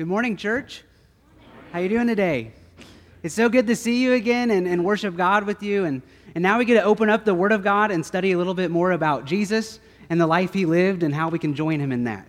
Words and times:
Good 0.00 0.08
morning, 0.08 0.38
church. 0.38 0.82
How 1.72 1.78
are 1.78 1.82
you 1.82 1.90
doing 1.90 2.06
today? 2.06 2.52
It's 3.22 3.34
so 3.34 3.50
good 3.50 3.66
to 3.66 3.76
see 3.76 4.02
you 4.02 4.14
again 4.14 4.50
and, 4.50 4.66
and 4.66 4.82
worship 4.82 5.14
God 5.14 5.44
with 5.44 5.62
you. 5.62 5.84
And, 5.84 6.00
and 6.34 6.40
now 6.40 6.56
we 6.56 6.64
get 6.64 6.80
to 6.80 6.82
open 6.82 7.10
up 7.10 7.26
the 7.26 7.34
Word 7.34 7.52
of 7.52 7.62
God 7.62 7.90
and 7.90 8.06
study 8.06 8.32
a 8.32 8.38
little 8.38 8.54
bit 8.54 8.70
more 8.70 8.92
about 8.92 9.26
Jesus 9.26 9.78
and 10.08 10.18
the 10.18 10.26
life 10.26 10.54
he 10.54 10.64
lived 10.64 11.02
and 11.02 11.14
how 11.14 11.28
we 11.28 11.38
can 11.38 11.54
join 11.54 11.80
him 11.80 11.92
in 11.92 12.04
that. 12.04 12.26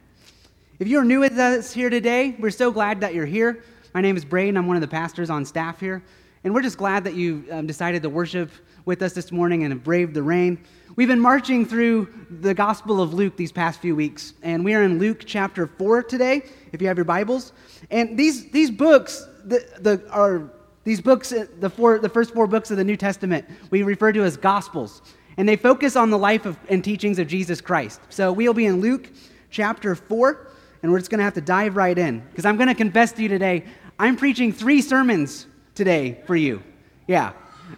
If 0.80 0.90
you're 0.90 1.06
new 1.06 1.22
with 1.22 1.38
us 1.38 1.72
here 1.72 1.90
today, 1.90 2.36
we're 2.38 2.52
so 2.52 2.72
glad 2.72 3.00
that 3.00 3.14
you're 3.14 3.26
here. 3.26 3.64
My 3.94 4.02
name 4.02 4.18
is 4.18 4.26
Braden. 4.26 4.58
I'm 4.58 4.68
one 4.68 4.76
of 4.76 4.82
the 4.82 4.90
pastors 4.90 5.30
on 5.30 5.46
staff 5.46 5.80
here. 5.80 6.04
And 6.44 6.54
we're 6.54 6.64
just 6.64 6.78
glad 6.78 7.06
that 7.06 7.14
you 7.14 7.46
um, 7.52 7.68
decided 7.68 8.02
to 8.02 8.10
worship 8.10 8.52
with 8.86 9.02
us 9.02 9.14
this 9.14 9.32
morning 9.32 9.64
and 9.64 9.72
have 9.72 9.84
braved 9.84 10.14
the 10.14 10.24
rain. 10.24 10.64
We've 10.96 11.08
been 11.08 11.20
marching 11.20 11.66
through 11.66 12.10
the 12.30 12.54
Gospel 12.54 13.02
of 13.02 13.14
Luke 13.14 13.38
these 13.38 13.52
past 13.52 13.80
few 13.80 13.96
weeks, 13.96 14.34
and 14.44 14.66
we 14.66 14.74
are 14.74 14.84
in 14.84 15.00
Luke 15.00 15.24
chapter 15.26 15.68
4 15.68 16.04
today, 16.04 16.44
if 16.72 16.82
you 16.82 16.88
have 16.88 16.98
your 16.98 17.06
Bibles. 17.06 17.54
And 17.90 18.18
these, 18.18 18.50
these 18.52 18.70
books 18.70 19.28
the, 19.46 19.66
the, 19.80 20.10
are 20.10 20.50
these 20.84 21.02
books, 21.02 21.32
uh, 21.32 21.46
the, 21.60 21.70
four, 21.70 22.00
the 22.00 22.10
first 22.10 22.34
four 22.34 22.48
books 22.48 22.72
of 22.72 22.78
the 22.78 22.84
New 22.84 22.98
Testament, 22.98 23.46
we 23.70 23.84
refer 23.84 24.12
to 24.12 24.24
as 24.24 24.38
Gospels, 24.38 25.02
and 25.38 25.48
they 25.48 25.56
focus 25.56 25.96
on 25.96 26.10
the 26.10 26.18
life 26.18 26.46
of, 26.46 26.58
and 26.70 26.84
teachings 26.84 27.20
of 27.20 27.28
Jesus 27.28 27.62
Christ. 27.62 28.02
So 28.10 28.32
we'll 28.32 28.54
be 28.54 28.66
in 28.66 28.82
Luke 28.82 29.10
chapter 29.50 29.96
4, 29.96 30.48
and 30.84 30.92
we're 30.92 31.00
just 31.00 31.12
going 31.12 31.20
to 31.20 31.24
have 31.24 31.36
to 31.36 31.42
dive 31.42 31.76
right 31.76 31.98
in, 31.98 32.20
because 32.20 32.46
I'm 32.46 32.58
going 32.58 32.70
to 32.70 32.76
confess 32.76 33.12
to 33.14 33.22
you 33.22 33.30
today, 33.30 33.64
I'm 34.00 34.16
preaching 34.16 34.52
three 34.52 34.82
sermons 34.82 35.46
today 35.76 36.22
for 36.26 36.36
you. 36.36 36.64
Yeah. 37.08 37.34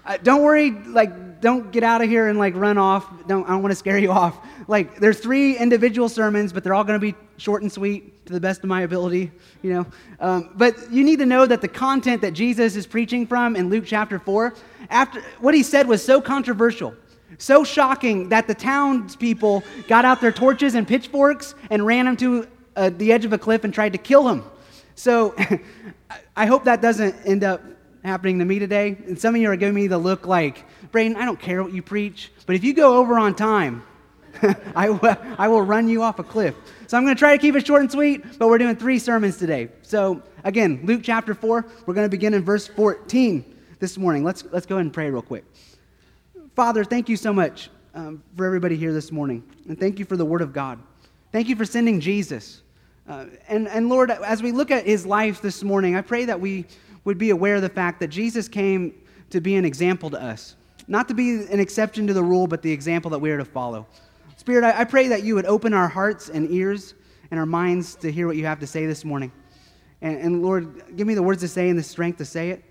Uh, 0.05 0.17
don't 0.21 0.43
worry, 0.43 0.71
like, 0.71 1.41
don't 1.41 1.71
get 1.71 1.83
out 1.83 2.01
of 2.01 2.09
here 2.09 2.29
and 2.29 2.39
like 2.39 2.55
run 2.55 2.77
off. 2.77 3.05
Don't, 3.27 3.45
I 3.45 3.49
don't 3.49 3.61
want 3.61 3.71
to 3.71 3.75
scare 3.75 3.97
you 3.97 4.11
off. 4.11 4.37
Like, 4.67 4.99
there's 4.99 5.19
three 5.19 5.57
individual 5.57 6.07
sermons, 6.07 6.53
but 6.53 6.63
they're 6.63 6.73
all 6.73 6.85
going 6.85 6.99
to 6.99 7.05
be 7.05 7.15
short 7.37 7.61
and 7.61 7.71
sweet 7.71 8.25
to 8.25 8.33
the 8.33 8.39
best 8.39 8.63
of 8.63 8.69
my 8.69 8.83
ability, 8.83 9.31
you 9.61 9.73
know. 9.73 9.85
Um, 10.19 10.51
but 10.55 10.89
you 10.89 11.03
need 11.03 11.19
to 11.19 11.25
know 11.25 11.45
that 11.45 11.59
the 11.59 11.67
content 11.67 12.21
that 12.21 12.31
Jesus 12.31 12.75
is 12.75 12.87
preaching 12.87 13.27
from 13.27 13.55
in 13.55 13.69
Luke 13.69 13.83
chapter 13.85 14.19
4, 14.19 14.53
after 14.89 15.21
what 15.39 15.53
he 15.53 15.63
said 15.63 15.87
was 15.87 16.03
so 16.03 16.21
controversial, 16.21 16.95
so 17.37 17.63
shocking 17.63 18.29
that 18.29 18.47
the 18.47 18.55
townspeople 18.55 19.63
got 19.87 20.05
out 20.05 20.21
their 20.21 20.31
torches 20.31 20.75
and 20.75 20.87
pitchforks 20.87 21.55
and 21.69 21.85
ran 21.85 22.07
him 22.07 22.15
to 22.17 22.47
uh, 22.75 22.89
the 22.89 23.11
edge 23.11 23.25
of 23.25 23.33
a 23.33 23.37
cliff 23.37 23.63
and 23.63 23.73
tried 23.73 23.91
to 23.91 23.97
kill 23.97 24.29
him. 24.29 24.43
So 24.95 25.35
I 26.35 26.45
hope 26.45 26.63
that 26.65 26.81
doesn't 26.81 27.15
end 27.25 27.43
up 27.43 27.61
happening 28.03 28.39
to 28.39 28.45
me 28.45 28.59
today. 28.59 28.97
And 29.07 29.19
some 29.19 29.35
of 29.35 29.41
you 29.41 29.49
are 29.49 29.55
giving 29.55 29.75
me 29.75 29.87
the 29.87 29.97
look 29.97 30.25
like, 30.25 30.65
Braden, 30.91 31.15
I 31.15 31.25
don't 31.25 31.39
care 31.39 31.63
what 31.63 31.73
you 31.73 31.81
preach, 31.81 32.31
but 32.45 32.55
if 32.55 32.63
you 32.63 32.73
go 32.73 32.97
over 32.97 33.17
on 33.17 33.35
time, 33.35 33.83
I, 34.75 34.89
will, 34.89 35.17
I 35.37 35.47
will 35.47 35.61
run 35.61 35.87
you 35.87 36.03
off 36.03 36.19
a 36.19 36.23
cliff. 36.23 36.55
So 36.87 36.97
I'm 36.97 37.03
going 37.03 37.15
to 37.15 37.19
try 37.19 37.35
to 37.35 37.41
keep 37.41 37.55
it 37.55 37.65
short 37.65 37.81
and 37.81 37.91
sweet, 37.91 38.37
but 38.37 38.47
we're 38.47 38.57
doing 38.57 38.75
three 38.75 38.99
sermons 38.99 39.37
today. 39.37 39.69
So 39.83 40.21
again, 40.43 40.81
Luke 40.83 41.01
chapter 41.03 41.33
4, 41.33 41.65
we're 41.85 41.93
going 41.93 42.05
to 42.05 42.09
begin 42.09 42.33
in 42.33 42.43
verse 42.43 42.67
14 42.67 43.45
this 43.79 43.97
morning. 43.97 44.23
Let's, 44.23 44.43
let's 44.51 44.65
go 44.65 44.75
ahead 44.75 44.85
and 44.85 44.93
pray 44.93 45.09
real 45.09 45.21
quick. 45.21 45.45
Father, 46.55 46.83
thank 46.83 47.09
you 47.09 47.17
so 47.17 47.31
much 47.33 47.69
um, 47.95 48.21
for 48.35 48.45
everybody 48.45 48.75
here 48.75 48.93
this 48.93 49.11
morning. 49.11 49.43
And 49.67 49.79
thank 49.79 49.97
you 49.97 50.05
for 50.05 50.17
the 50.17 50.25
word 50.25 50.41
of 50.41 50.53
God. 50.53 50.79
Thank 51.31 51.47
you 51.47 51.55
for 51.55 51.65
sending 51.65 51.99
Jesus. 51.99 52.61
Uh, 53.07 53.25
and, 53.47 53.67
and 53.67 53.89
Lord, 53.89 54.11
as 54.11 54.43
we 54.43 54.51
look 54.51 54.71
at 54.71 54.85
his 54.85 55.05
life 55.05 55.41
this 55.41 55.63
morning, 55.63 55.95
I 55.95 56.01
pray 56.01 56.25
that 56.25 56.39
we 56.39 56.65
would 57.05 57.17
be 57.17 57.29
aware 57.31 57.55
of 57.55 57.61
the 57.61 57.69
fact 57.69 57.99
that 57.99 58.07
Jesus 58.07 58.47
came 58.47 58.93
to 59.29 59.41
be 59.41 59.55
an 59.55 59.65
example 59.65 60.09
to 60.09 60.21
us. 60.21 60.55
Not 60.87 61.07
to 61.07 61.13
be 61.13 61.45
an 61.45 61.59
exception 61.59 62.07
to 62.07 62.13
the 62.13 62.23
rule, 62.23 62.47
but 62.47 62.61
the 62.61 62.71
example 62.71 63.09
that 63.11 63.19
we 63.19 63.31
are 63.31 63.37
to 63.37 63.45
follow. 63.45 63.87
Spirit, 64.37 64.63
I, 64.63 64.81
I 64.81 64.83
pray 64.83 65.07
that 65.07 65.23
you 65.23 65.35
would 65.35 65.45
open 65.45 65.73
our 65.73 65.87
hearts 65.87 66.29
and 66.29 66.49
ears 66.51 66.93
and 67.31 67.39
our 67.39 67.45
minds 67.45 67.95
to 67.95 68.11
hear 68.11 68.27
what 68.27 68.35
you 68.35 68.45
have 68.45 68.59
to 68.59 68.67
say 68.67 68.85
this 68.85 69.05
morning. 69.05 69.31
And, 70.01 70.17
and 70.17 70.43
Lord, 70.43 70.95
give 70.95 71.07
me 71.07 71.13
the 71.13 71.23
words 71.23 71.41
to 71.41 71.47
say 71.47 71.69
and 71.69 71.79
the 71.79 71.83
strength 71.83 72.17
to 72.17 72.25
say 72.25 72.49
it, 72.49 72.63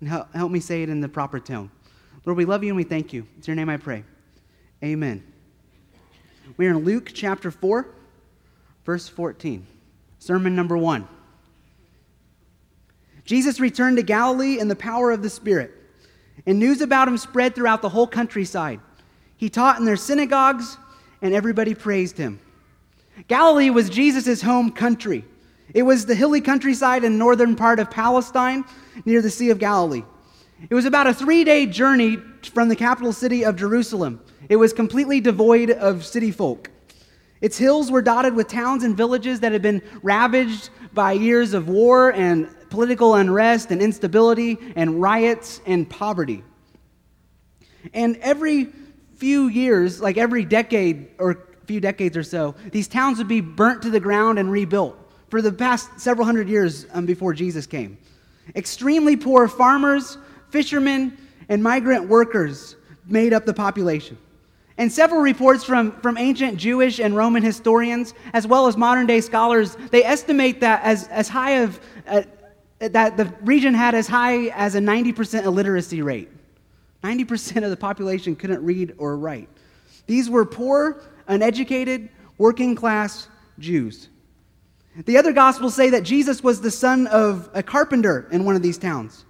and 0.00 0.08
help, 0.08 0.32
help 0.34 0.52
me 0.52 0.60
say 0.60 0.82
it 0.82 0.88
in 0.88 1.00
the 1.00 1.08
proper 1.08 1.40
tone. 1.40 1.70
Lord, 2.24 2.38
we 2.38 2.44
love 2.44 2.62
you 2.62 2.70
and 2.70 2.76
we 2.76 2.84
thank 2.84 3.12
you. 3.12 3.26
It's 3.36 3.48
your 3.48 3.56
name 3.56 3.68
I 3.68 3.76
pray. 3.76 4.04
Amen. 4.82 5.24
We 6.56 6.66
are 6.66 6.70
in 6.70 6.84
Luke 6.84 7.10
chapter 7.12 7.50
4, 7.50 7.88
verse 8.84 9.08
14. 9.08 9.66
Sermon 10.18 10.54
number 10.54 10.76
one. 10.76 11.08
Jesus 13.28 13.60
returned 13.60 13.98
to 13.98 14.02
Galilee 14.02 14.58
in 14.58 14.68
the 14.68 14.74
power 14.74 15.10
of 15.10 15.22
the 15.22 15.28
Spirit, 15.28 15.70
and 16.46 16.58
news 16.58 16.80
about 16.80 17.08
him 17.08 17.18
spread 17.18 17.54
throughout 17.54 17.82
the 17.82 17.90
whole 17.90 18.06
countryside. 18.06 18.80
He 19.36 19.50
taught 19.50 19.78
in 19.78 19.84
their 19.84 19.98
synagogues, 19.98 20.78
and 21.20 21.34
everybody 21.34 21.74
praised 21.74 22.16
him. 22.16 22.40
Galilee 23.28 23.68
was 23.68 23.90
Jesus' 23.90 24.40
home 24.40 24.72
country. 24.72 25.26
It 25.74 25.82
was 25.82 26.06
the 26.06 26.14
hilly 26.14 26.40
countryside 26.40 27.04
in 27.04 27.18
northern 27.18 27.54
part 27.54 27.78
of 27.78 27.90
Palestine 27.90 28.64
near 29.04 29.20
the 29.20 29.28
Sea 29.28 29.50
of 29.50 29.58
Galilee. 29.58 30.04
It 30.70 30.74
was 30.74 30.86
about 30.86 31.06
a 31.06 31.12
three 31.12 31.44
day 31.44 31.66
journey 31.66 32.16
from 32.54 32.70
the 32.70 32.76
capital 32.76 33.12
city 33.12 33.44
of 33.44 33.56
Jerusalem. 33.56 34.22
It 34.48 34.56
was 34.56 34.72
completely 34.72 35.20
devoid 35.20 35.70
of 35.70 36.06
city 36.06 36.30
folk. 36.30 36.70
Its 37.42 37.58
hills 37.58 37.90
were 37.90 38.00
dotted 38.00 38.34
with 38.34 38.48
towns 38.48 38.84
and 38.84 38.96
villages 38.96 39.40
that 39.40 39.52
had 39.52 39.60
been 39.60 39.82
ravaged 40.02 40.70
by 40.92 41.12
years 41.12 41.54
of 41.54 41.68
war 41.68 42.12
and 42.12 42.48
political 42.70 43.14
unrest 43.14 43.70
and 43.70 43.80
instability 43.80 44.58
and 44.76 45.00
riots 45.00 45.60
and 45.66 45.88
poverty. 45.88 46.42
And 47.94 48.16
every 48.18 48.68
few 49.16 49.48
years, 49.48 50.00
like 50.00 50.16
every 50.16 50.44
decade 50.44 51.08
or 51.18 51.46
few 51.66 51.80
decades 51.80 52.16
or 52.16 52.22
so, 52.22 52.54
these 52.72 52.88
towns 52.88 53.18
would 53.18 53.28
be 53.28 53.40
burnt 53.40 53.82
to 53.82 53.90
the 53.90 54.00
ground 54.00 54.38
and 54.38 54.50
rebuilt 54.50 54.96
for 55.28 55.42
the 55.42 55.52
past 55.52 56.00
several 56.00 56.24
hundred 56.24 56.48
years 56.48 56.86
um, 56.92 57.06
before 57.06 57.34
Jesus 57.34 57.66
came. 57.66 57.98
Extremely 58.56 59.16
poor 59.16 59.48
farmers, 59.48 60.16
fishermen, 60.50 61.16
and 61.48 61.62
migrant 61.62 62.08
workers 62.08 62.76
made 63.06 63.32
up 63.32 63.44
the 63.44 63.54
population. 63.54 64.16
And 64.78 64.92
several 64.92 65.20
reports 65.20 65.64
from, 65.64 65.92
from 66.00 66.16
ancient 66.16 66.56
Jewish 66.56 67.00
and 67.00 67.16
Roman 67.16 67.42
historians, 67.42 68.14
as 68.32 68.46
well 68.46 68.68
as 68.68 68.76
modern 68.76 69.06
day 69.06 69.20
scholars, 69.20 69.76
they 69.90 70.04
estimate 70.04 70.60
that 70.60 70.82
as, 70.84 71.08
as 71.08 71.28
high 71.28 71.62
of, 71.62 71.80
uh, 72.06 72.22
that 72.78 73.16
the 73.16 73.24
region 73.42 73.74
had 73.74 73.96
as 73.96 74.06
high 74.06 74.46
as 74.54 74.76
a 74.76 74.80
90% 74.80 75.44
illiteracy 75.44 76.00
rate. 76.00 76.28
90% 77.02 77.64
of 77.64 77.70
the 77.70 77.76
population 77.76 78.36
couldn't 78.36 78.64
read 78.64 78.94
or 78.98 79.16
write. 79.16 79.48
These 80.06 80.30
were 80.30 80.44
poor, 80.44 81.02
uneducated, 81.26 82.08
working 82.38 82.76
class 82.76 83.28
Jews. 83.58 84.08
The 85.04 85.16
other 85.16 85.32
gospels 85.32 85.74
say 85.74 85.90
that 85.90 86.04
Jesus 86.04 86.42
was 86.42 86.60
the 86.60 86.70
son 86.70 87.08
of 87.08 87.50
a 87.52 87.62
carpenter 87.62 88.28
in 88.30 88.44
one 88.44 88.56
of 88.56 88.62
these 88.62 88.78
towns. 88.78 89.24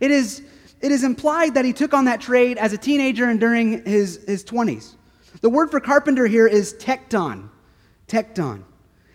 It 0.00 0.10
is, 0.10 0.42
it 0.82 0.90
is 0.90 1.04
implied 1.04 1.54
that 1.54 1.64
he 1.64 1.72
took 1.72 1.94
on 1.94 2.04
that 2.06 2.20
trade 2.20 2.58
as 2.58 2.72
a 2.72 2.78
teenager 2.78 3.30
and 3.30 3.38
during 3.38 3.84
his, 3.84 4.22
his 4.26 4.44
20s. 4.44 4.96
The 5.40 5.48
word 5.48 5.70
for 5.70 5.80
carpenter 5.80 6.26
here 6.26 6.46
is 6.46 6.74
tekton. 6.74 7.48
Tekton. 8.08 8.64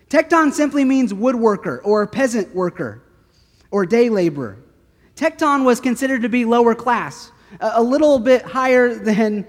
Tekton 0.10 0.54
simply 0.54 0.86
means 0.86 1.14
woodworker 1.14 1.80
or 1.84 2.08
peasant 2.08 2.56
worker 2.56 3.04
or 3.70 3.86
day 3.86 4.10
laborer. 4.10 4.58
Tekton 5.16 5.66
was 5.66 5.82
considered 5.82 6.22
to 6.22 6.30
be 6.30 6.46
lower 6.46 6.74
class, 6.74 7.32
a 7.60 7.84
little 7.84 8.18
bit 8.18 8.44
higher 8.44 8.96
than, 8.96 9.46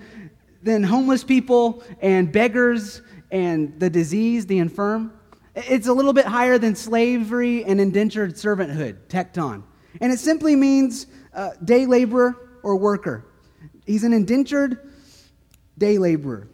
than 0.62 0.82
homeless 0.82 1.22
people 1.22 1.84
and 2.00 2.32
beggars 2.32 3.02
and 3.30 3.78
the 3.78 3.88
diseased, 3.88 4.48
the 4.48 4.58
infirm. 4.58 5.12
It's 5.54 5.86
a 5.86 5.92
little 5.92 6.12
bit 6.12 6.24
higher 6.24 6.58
than 6.58 6.74
slavery 6.74 7.64
and 7.64 7.80
indentured 7.80 8.34
servanthood, 8.34 8.96
tekton. 9.08 9.62
And 10.00 10.12
it 10.12 10.18
simply 10.18 10.56
means 10.56 11.06
uh, 11.38 11.50
day 11.64 11.86
laborer 11.86 12.36
or 12.64 12.76
worker. 12.76 13.24
He's 13.86 14.02
an 14.02 14.12
indentured 14.12 14.90
day 15.78 15.96
laborer. 15.96 16.48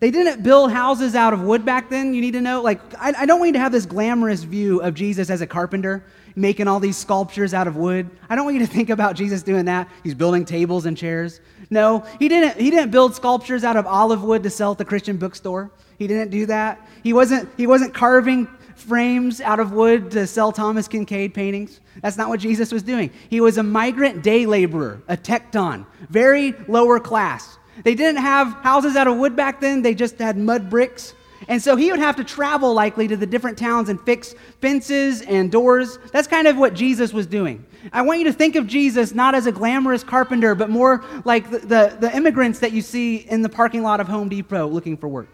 They 0.00 0.10
didn't 0.10 0.42
build 0.42 0.72
houses 0.72 1.14
out 1.14 1.32
of 1.32 1.42
wood 1.42 1.64
back 1.64 1.90
then, 1.90 2.12
you 2.14 2.20
need 2.20 2.32
to 2.32 2.40
know. 2.40 2.62
Like, 2.62 2.80
I, 2.98 3.12
I, 3.18 3.26
don't 3.26 3.38
want 3.38 3.50
you 3.50 3.52
to 3.52 3.58
have 3.60 3.70
this 3.70 3.84
glamorous 3.86 4.42
view 4.42 4.80
of 4.80 4.94
Jesus 4.94 5.28
as 5.28 5.42
a 5.42 5.46
carpenter, 5.46 6.04
making 6.34 6.68
all 6.68 6.80
these 6.80 6.96
sculptures 6.96 7.52
out 7.52 7.68
of 7.68 7.76
wood. 7.76 8.10
I 8.28 8.34
don't 8.34 8.46
want 8.46 8.56
you 8.58 8.66
to 8.66 8.72
think 8.72 8.88
about 8.88 9.14
Jesus 9.14 9.42
doing 9.42 9.66
that. 9.66 9.88
He's 10.02 10.14
building 10.14 10.46
tables 10.46 10.86
and 10.86 10.96
chairs. 10.96 11.40
No, 11.68 12.04
he 12.18 12.28
didn't, 12.28 12.58
he 12.58 12.70
didn't 12.70 12.90
build 12.90 13.14
sculptures 13.14 13.62
out 13.62 13.76
of 13.76 13.86
olive 13.86 14.24
wood 14.24 14.42
to 14.42 14.50
sell 14.50 14.72
at 14.72 14.78
the 14.78 14.86
Christian 14.86 15.18
bookstore. 15.18 15.70
He 15.98 16.06
didn't 16.06 16.30
do 16.30 16.46
that. 16.46 16.88
He 17.04 17.12
wasn't, 17.12 17.48
he 17.58 17.66
wasn't 17.66 17.92
carving 17.92 18.48
frames 18.80 19.40
out 19.40 19.60
of 19.60 19.72
wood 19.72 20.10
to 20.12 20.26
sell 20.26 20.52
Thomas 20.52 20.88
Kinkade 20.88 21.34
paintings. 21.34 21.80
That's 22.02 22.16
not 22.16 22.28
what 22.28 22.40
Jesus 22.40 22.72
was 22.72 22.82
doing. 22.82 23.10
He 23.28 23.40
was 23.40 23.58
a 23.58 23.62
migrant 23.62 24.22
day 24.22 24.46
laborer, 24.46 25.02
a 25.08 25.16
tekton, 25.16 25.86
very 26.08 26.54
lower 26.68 26.98
class. 26.98 27.58
They 27.84 27.94
didn't 27.94 28.20
have 28.20 28.52
houses 28.62 28.96
out 28.96 29.06
of 29.06 29.16
wood 29.16 29.36
back 29.36 29.60
then, 29.60 29.82
they 29.82 29.94
just 29.94 30.18
had 30.18 30.36
mud 30.36 30.70
bricks. 30.70 31.14
And 31.48 31.62
so 31.62 31.74
he 31.74 31.90
would 31.90 32.00
have 32.00 32.16
to 32.16 32.24
travel 32.24 32.74
likely 32.74 33.08
to 33.08 33.16
the 33.16 33.26
different 33.26 33.56
towns 33.56 33.88
and 33.88 34.00
fix 34.02 34.34
fences 34.60 35.22
and 35.22 35.50
doors. 35.50 35.98
That's 36.12 36.28
kind 36.28 36.46
of 36.46 36.56
what 36.56 36.74
Jesus 36.74 37.12
was 37.12 37.26
doing. 37.26 37.64
I 37.92 38.02
want 38.02 38.18
you 38.18 38.26
to 38.26 38.32
think 38.32 38.56
of 38.56 38.66
Jesus 38.66 39.14
not 39.14 39.34
as 39.34 39.46
a 39.46 39.52
glamorous 39.52 40.04
carpenter, 40.04 40.54
but 40.54 40.68
more 40.68 41.02
like 41.24 41.50
the, 41.50 41.58
the, 41.58 41.96
the 41.98 42.14
immigrants 42.14 42.58
that 42.58 42.72
you 42.72 42.82
see 42.82 43.16
in 43.16 43.40
the 43.42 43.48
parking 43.48 43.82
lot 43.82 44.00
of 44.00 44.08
Home 44.08 44.28
Depot 44.28 44.66
looking 44.66 44.96
for 44.96 45.08
work. 45.08 45.28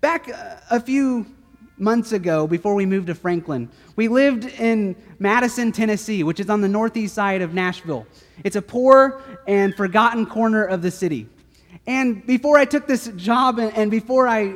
Back 0.00 0.28
uh, 0.28 0.56
a 0.70 0.80
few 0.80 1.26
months 1.78 2.12
ago 2.12 2.46
before 2.46 2.74
we 2.74 2.86
moved 2.86 3.08
to 3.08 3.14
Franklin. 3.14 3.68
We 3.96 4.08
lived 4.08 4.44
in 4.44 4.96
Madison, 5.18 5.72
Tennessee, 5.72 6.22
which 6.22 6.40
is 6.40 6.48
on 6.48 6.60
the 6.60 6.68
northeast 6.68 7.14
side 7.14 7.42
of 7.42 7.54
Nashville. 7.54 8.06
It's 8.44 8.56
a 8.56 8.62
poor 8.62 9.20
and 9.46 9.74
forgotten 9.74 10.26
corner 10.26 10.64
of 10.64 10.82
the 10.82 10.90
city. 10.90 11.28
And 11.86 12.26
before 12.26 12.58
I 12.58 12.64
took 12.64 12.86
this 12.86 13.08
job 13.16 13.58
and, 13.58 13.90
before 13.90 14.26
I, 14.26 14.54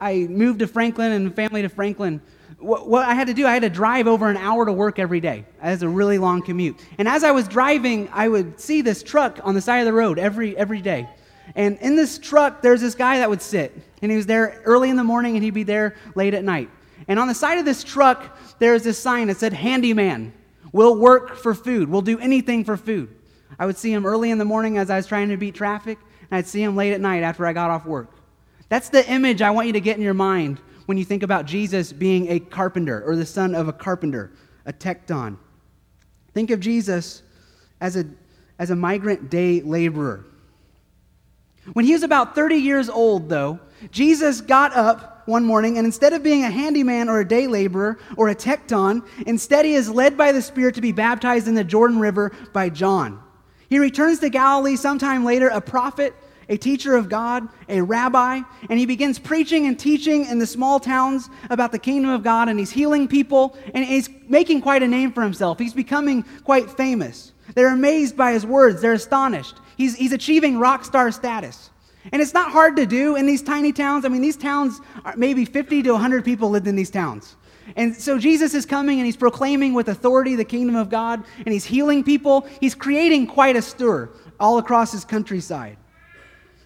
I 0.00 0.26
moved 0.28 0.58
to 0.60 0.66
Franklin 0.66 1.12
and 1.12 1.34
family 1.34 1.62
to 1.62 1.68
Franklin, 1.68 2.20
what, 2.58 2.88
what, 2.88 3.06
I 3.06 3.14
had 3.14 3.28
to 3.28 3.34
do, 3.34 3.46
I 3.46 3.52
had 3.52 3.62
to 3.62 3.70
drive 3.70 4.08
over 4.08 4.28
an 4.28 4.36
hour 4.36 4.66
to 4.66 4.72
work 4.72 4.98
every 4.98 5.20
day. 5.20 5.44
That's 5.62 5.82
a 5.82 5.88
really 5.88 6.18
long 6.18 6.42
commute. 6.42 6.84
And 6.98 7.06
as 7.06 7.22
I 7.22 7.30
was 7.30 7.46
driving, 7.46 8.08
I 8.12 8.28
would 8.28 8.60
see 8.60 8.82
this 8.82 9.02
truck 9.02 9.38
on 9.44 9.54
the 9.54 9.60
side 9.60 9.78
of 9.78 9.86
the 9.86 9.92
road 9.92 10.18
every, 10.18 10.56
every 10.56 10.80
day. 10.80 11.08
And 11.54 11.78
in 11.78 11.96
this 11.96 12.18
truck, 12.18 12.62
there's 12.62 12.80
this 12.80 12.94
guy 12.94 13.18
that 13.18 13.30
would 13.30 13.42
sit. 13.42 13.76
And 14.02 14.10
he 14.10 14.16
was 14.16 14.26
there 14.26 14.60
early 14.64 14.90
in 14.90 14.96
the 14.96 15.04
morning 15.04 15.34
and 15.34 15.44
he'd 15.44 15.54
be 15.54 15.62
there 15.62 15.96
late 16.14 16.34
at 16.34 16.44
night. 16.44 16.70
And 17.06 17.18
on 17.18 17.28
the 17.28 17.34
side 17.34 17.58
of 17.58 17.64
this 17.64 17.84
truck, 17.84 18.38
there's 18.58 18.82
this 18.82 18.98
sign 18.98 19.28
that 19.28 19.36
said, 19.36 19.52
Handyman. 19.52 20.32
We'll 20.72 20.96
work 20.96 21.36
for 21.36 21.54
food. 21.54 21.88
We'll 21.88 22.02
do 22.02 22.18
anything 22.18 22.64
for 22.64 22.76
food. 22.76 23.14
I 23.58 23.66
would 23.66 23.76
see 23.76 23.92
him 23.92 24.04
early 24.04 24.30
in 24.30 24.38
the 24.38 24.44
morning 24.44 24.78
as 24.78 24.90
I 24.90 24.96
was 24.96 25.06
trying 25.06 25.30
to 25.30 25.36
beat 25.36 25.54
traffic, 25.54 25.98
and 26.30 26.38
I'd 26.38 26.46
see 26.46 26.62
him 26.62 26.76
late 26.76 26.92
at 26.92 27.00
night 27.00 27.22
after 27.22 27.46
I 27.46 27.52
got 27.52 27.70
off 27.70 27.86
work. 27.86 28.10
That's 28.68 28.90
the 28.90 29.08
image 29.10 29.40
I 29.40 29.50
want 29.50 29.66
you 29.66 29.72
to 29.72 29.80
get 29.80 29.96
in 29.96 30.02
your 30.02 30.14
mind 30.14 30.60
when 30.86 30.98
you 30.98 31.04
think 31.04 31.22
about 31.22 31.46
Jesus 31.46 31.92
being 31.92 32.28
a 32.28 32.38
carpenter 32.38 33.02
or 33.04 33.16
the 33.16 33.26
son 33.26 33.54
of 33.54 33.68
a 33.68 33.72
carpenter, 33.72 34.32
a 34.66 34.72
tekton. 34.72 35.38
Think 36.34 36.50
of 36.50 36.60
Jesus 36.60 37.22
as 37.80 37.96
a, 37.96 38.04
as 38.58 38.70
a 38.70 38.76
migrant 38.76 39.30
day 39.30 39.62
laborer. 39.62 40.26
When 41.72 41.84
he 41.84 41.92
was 41.92 42.02
about 42.02 42.34
30 42.34 42.56
years 42.56 42.88
old, 42.88 43.28
though, 43.28 43.60
Jesus 43.90 44.40
got 44.40 44.74
up 44.74 45.22
one 45.28 45.44
morning, 45.44 45.76
and 45.76 45.86
instead 45.86 46.12
of 46.12 46.22
being 46.22 46.44
a 46.44 46.50
handyman 46.50 47.08
or 47.08 47.20
a 47.20 47.28
day 47.28 47.46
laborer 47.46 47.98
or 48.16 48.30
a 48.30 48.34
tekton, 48.34 49.06
instead 49.26 49.64
he 49.64 49.74
is 49.74 49.90
led 49.90 50.16
by 50.16 50.32
the 50.32 50.40
Spirit 50.40 50.74
to 50.76 50.80
be 50.80 50.92
baptized 50.92 51.46
in 51.46 51.54
the 51.54 51.64
Jordan 51.64 51.98
River 51.98 52.32
by 52.52 52.70
John. 52.70 53.22
He 53.68 53.78
returns 53.78 54.20
to 54.20 54.30
Galilee 54.30 54.76
sometime 54.76 55.24
later, 55.24 55.48
a 55.48 55.60
prophet, 55.60 56.14
a 56.48 56.56
teacher 56.56 56.96
of 56.96 57.10
God, 57.10 57.46
a 57.68 57.82
rabbi, 57.82 58.40
and 58.70 58.78
he 58.78 58.86
begins 58.86 59.18
preaching 59.18 59.66
and 59.66 59.78
teaching 59.78 60.24
in 60.24 60.38
the 60.38 60.46
small 60.46 60.80
towns 60.80 61.28
about 61.50 61.72
the 61.72 61.78
kingdom 61.78 62.10
of 62.10 62.22
God, 62.22 62.48
and 62.48 62.58
he's 62.58 62.70
healing 62.70 63.06
people, 63.06 63.56
and 63.74 63.84
he's 63.84 64.08
making 64.28 64.62
quite 64.62 64.82
a 64.82 64.88
name 64.88 65.12
for 65.12 65.22
himself. 65.22 65.58
He's 65.58 65.74
becoming 65.74 66.24
quite 66.44 66.70
famous. 66.70 67.32
They're 67.54 67.72
amazed 67.72 68.16
by 68.16 68.32
his 68.32 68.46
words, 68.46 68.80
they're 68.80 68.94
astonished. 68.94 69.56
He's, 69.78 69.94
he's 69.94 70.12
achieving 70.12 70.58
rock 70.58 70.84
star 70.84 71.10
status. 71.12 71.70
And 72.10 72.20
it's 72.20 72.34
not 72.34 72.50
hard 72.50 72.76
to 72.76 72.84
do 72.84 73.14
in 73.14 73.26
these 73.26 73.42
tiny 73.42 73.72
towns. 73.72 74.04
I 74.04 74.08
mean, 74.08 74.20
these 74.20 74.36
towns, 74.36 74.80
are 75.04 75.16
maybe 75.16 75.44
50 75.44 75.84
to 75.84 75.92
100 75.92 76.24
people 76.24 76.50
lived 76.50 76.66
in 76.66 76.74
these 76.74 76.90
towns. 76.90 77.36
And 77.76 77.94
so 77.94 78.18
Jesus 78.18 78.54
is 78.54 78.66
coming 78.66 78.98
and 78.98 79.06
he's 79.06 79.16
proclaiming 79.16 79.74
with 79.74 79.88
authority 79.88 80.34
the 80.34 80.44
kingdom 80.44 80.74
of 80.74 80.90
God 80.90 81.22
and 81.38 81.52
he's 81.52 81.64
healing 81.64 82.02
people. 82.02 82.48
He's 82.60 82.74
creating 82.74 83.28
quite 83.28 83.54
a 83.54 83.62
stir 83.62 84.10
all 84.40 84.58
across 84.58 84.90
his 84.90 85.04
countryside. 85.04 85.76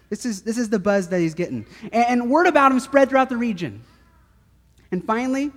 This 0.09 0.25
is, 0.25 0.41
this 0.41 0.57
is 0.57 0.69
the 0.69 0.79
buzz 0.79 1.09
that 1.09 1.19
he's 1.19 1.35
getting. 1.35 1.67
And, 1.83 2.05
and 2.07 2.29
word 2.31 2.47
about 2.47 2.71
him 2.71 2.79
spread 2.79 3.09
throughout 3.09 3.29
the 3.29 3.37
region. 3.37 3.83
And 4.91 5.05
finally, 5.05 5.51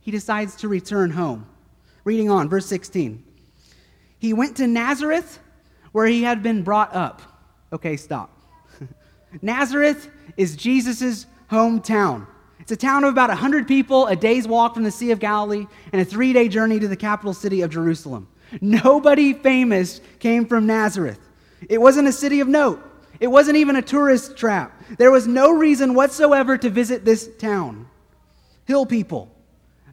he 0.00 0.12
decides 0.12 0.54
to 0.56 0.68
return 0.68 1.10
home. 1.10 1.46
Reading 2.04 2.30
on, 2.30 2.48
verse 2.48 2.66
16. 2.66 3.24
He 4.18 4.32
went 4.32 4.56
to 4.58 4.68
Nazareth 4.68 5.40
where 5.92 6.06
he 6.06 6.22
had 6.22 6.42
been 6.42 6.62
brought 6.62 6.94
up. 6.94 7.22
Okay, 7.72 7.96
stop. 7.96 8.36
Nazareth 9.42 10.10
is 10.36 10.56
Jesus' 10.56 11.26
hometown. 11.50 12.26
It's 12.60 12.72
a 12.72 12.76
town 12.76 13.04
of 13.04 13.10
about 13.10 13.30
100 13.30 13.66
people, 13.66 14.06
a 14.06 14.14
day's 14.14 14.46
walk 14.46 14.74
from 14.74 14.84
the 14.84 14.90
Sea 14.90 15.10
of 15.10 15.18
Galilee, 15.18 15.66
and 15.92 16.00
a 16.00 16.04
three 16.04 16.32
day 16.32 16.48
journey 16.48 16.78
to 16.78 16.88
the 16.88 16.96
capital 16.96 17.34
city 17.34 17.62
of 17.62 17.70
Jerusalem. 17.70 18.28
Nobody 18.60 19.32
famous 19.32 20.00
came 20.18 20.46
from 20.46 20.66
Nazareth. 20.66 21.18
It 21.68 21.80
wasn't 21.80 22.08
a 22.08 22.12
city 22.12 22.40
of 22.40 22.48
note, 22.48 22.82
it 23.18 23.28
wasn't 23.28 23.56
even 23.56 23.76
a 23.76 23.82
tourist 23.82 24.36
trap. 24.36 24.72
There 24.98 25.10
was 25.10 25.26
no 25.26 25.52
reason 25.52 25.94
whatsoever 25.94 26.56
to 26.58 26.70
visit 26.70 27.04
this 27.04 27.28
town. 27.38 27.88
Hill 28.66 28.86
people, 28.86 29.34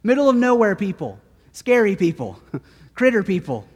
middle 0.04 0.30
of 0.30 0.36
nowhere 0.36 0.76
people, 0.76 1.20
scary 1.52 1.96
people, 1.96 2.40
critter 2.96 3.24
people, 3.24 3.68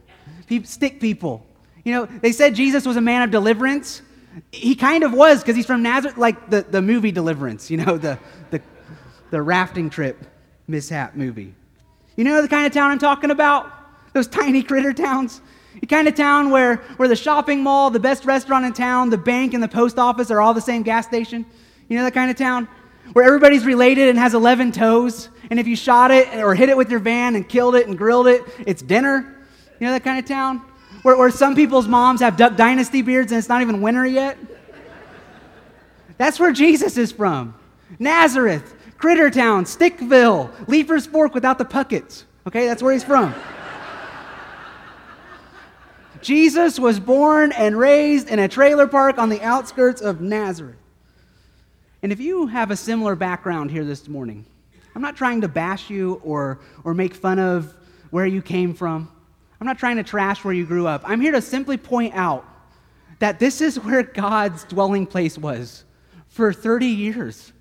stick 0.64 1.00
people. 1.00 1.46
You 1.84 1.92
know, 1.92 2.06
they 2.06 2.32
said 2.32 2.54
Jesus 2.54 2.86
was 2.86 2.96
a 2.96 3.00
man 3.00 3.22
of 3.22 3.30
deliverance. 3.30 4.02
He 4.50 4.74
kind 4.74 5.04
of 5.04 5.12
was 5.12 5.40
because 5.40 5.56
he's 5.56 5.66
from 5.66 5.82
Nazareth, 5.82 6.16
like 6.16 6.48
the, 6.48 6.62
the 6.62 6.80
movie 6.80 7.12
Deliverance, 7.12 7.70
you 7.70 7.76
know, 7.78 7.98
the, 7.98 8.18
the, 8.50 8.60
the 9.30 9.42
rafting 9.42 9.90
trip 9.90 10.24
mishap 10.68 11.16
movie. 11.16 11.54
You 12.16 12.24
know 12.24 12.40
the 12.42 12.48
kind 12.48 12.66
of 12.66 12.72
town 12.72 12.90
I'm 12.90 12.98
talking 12.98 13.30
about? 13.30 13.70
Those 14.12 14.28
tiny 14.28 14.62
critter 14.62 14.92
towns? 14.92 15.40
The 15.80 15.86
kind 15.86 16.06
of 16.06 16.14
town 16.14 16.50
where, 16.50 16.76
where 16.96 17.08
the 17.08 17.16
shopping 17.16 17.62
mall, 17.62 17.90
the 17.90 18.00
best 18.00 18.24
restaurant 18.24 18.66
in 18.66 18.74
town, 18.74 19.08
the 19.08 19.18
bank, 19.18 19.54
and 19.54 19.62
the 19.62 19.68
post 19.68 19.98
office 19.98 20.30
are 20.30 20.40
all 20.40 20.52
the 20.52 20.60
same 20.60 20.82
gas 20.82 21.06
station? 21.06 21.46
You 21.88 21.96
know 21.96 22.04
that 22.04 22.14
kind 22.14 22.30
of 22.30 22.36
town? 22.36 22.68
Where 23.14 23.24
everybody's 23.24 23.64
related 23.64 24.08
and 24.08 24.18
has 24.18 24.34
11 24.34 24.72
toes, 24.72 25.30
and 25.50 25.58
if 25.58 25.66
you 25.66 25.74
shot 25.74 26.10
it 26.10 26.28
or 26.36 26.54
hit 26.54 26.68
it 26.68 26.76
with 26.76 26.90
your 26.90 27.00
van 27.00 27.34
and 27.34 27.48
killed 27.48 27.74
it 27.74 27.86
and 27.86 27.96
grilled 27.96 28.28
it, 28.28 28.42
it's 28.66 28.82
dinner? 28.82 29.44
You 29.80 29.86
know 29.86 29.92
that 29.92 30.04
kind 30.04 30.18
of 30.18 30.26
town? 30.26 30.62
Where, 31.02 31.16
where 31.16 31.30
some 31.30 31.54
people's 31.54 31.88
moms 31.88 32.20
have 32.20 32.36
Duck 32.36 32.56
Dynasty 32.56 33.02
beards 33.02 33.32
and 33.32 33.38
it's 33.38 33.48
not 33.48 33.62
even 33.62 33.80
winter 33.80 34.06
yet? 34.06 34.38
That's 36.16 36.38
where 36.38 36.52
Jesus 36.52 36.96
is 36.96 37.10
from. 37.10 37.54
Nazareth, 37.98 38.74
Crittertown, 38.98 39.66
Stickville, 39.66 40.50
Leiper's 40.68 41.06
Fork 41.06 41.34
without 41.34 41.58
the 41.58 41.64
Puckett's. 41.64 42.24
Okay, 42.46 42.66
that's 42.66 42.82
where 42.82 42.92
he's 42.92 43.04
from. 43.04 43.34
Jesus 46.20 46.78
was 46.78 47.00
born 47.00 47.50
and 47.52 47.76
raised 47.76 48.28
in 48.28 48.38
a 48.38 48.46
trailer 48.46 48.86
park 48.86 49.18
on 49.18 49.28
the 49.28 49.42
outskirts 49.42 50.00
of 50.00 50.20
Nazareth. 50.20 50.76
And 52.02 52.12
if 52.12 52.20
you 52.20 52.46
have 52.46 52.70
a 52.70 52.76
similar 52.76 53.16
background 53.16 53.72
here 53.72 53.84
this 53.84 54.06
morning, 54.06 54.44
I'm 54.94 55.02
not 55.02 55.16
trying 55.16 55.40
to 55.40 55.48
bash 55.48 55.90
you 55.90 56.20
or, 56.24 56.60
or 56.84 56.94
make 56.94 57.14
fun 57.14 57.40
of 57.40 57.74
where 58.10 58.26
you 58.26 58.42
came 58.42 58.74
from. 58.74 59.10
I'm 59.62 59.66
not 59.66 59.78
trying 59.78 59.98
to 59.98 60.02
trash 60.02 60.42
where 60.42 60.52
you 60.52 60.66
grew 60.66 60.88
up. 60.88 61.02
I'm 61.04 61.20
here 61.20 61.30
to 61.30 61.40
simply 61.40 61.76
point 61.76 62.14
out 62.14 62.44
that 63.20 63.38
this 63.38 63.60
is 63.60 63.78
where 63.78 64.02
God's 64.02 64.64
dwelling 64.64 65.06
place 65.06 65.38
was 65.38 65.84
for 66.26 66.52
30 66.52 66.86
years. 66.86 67.52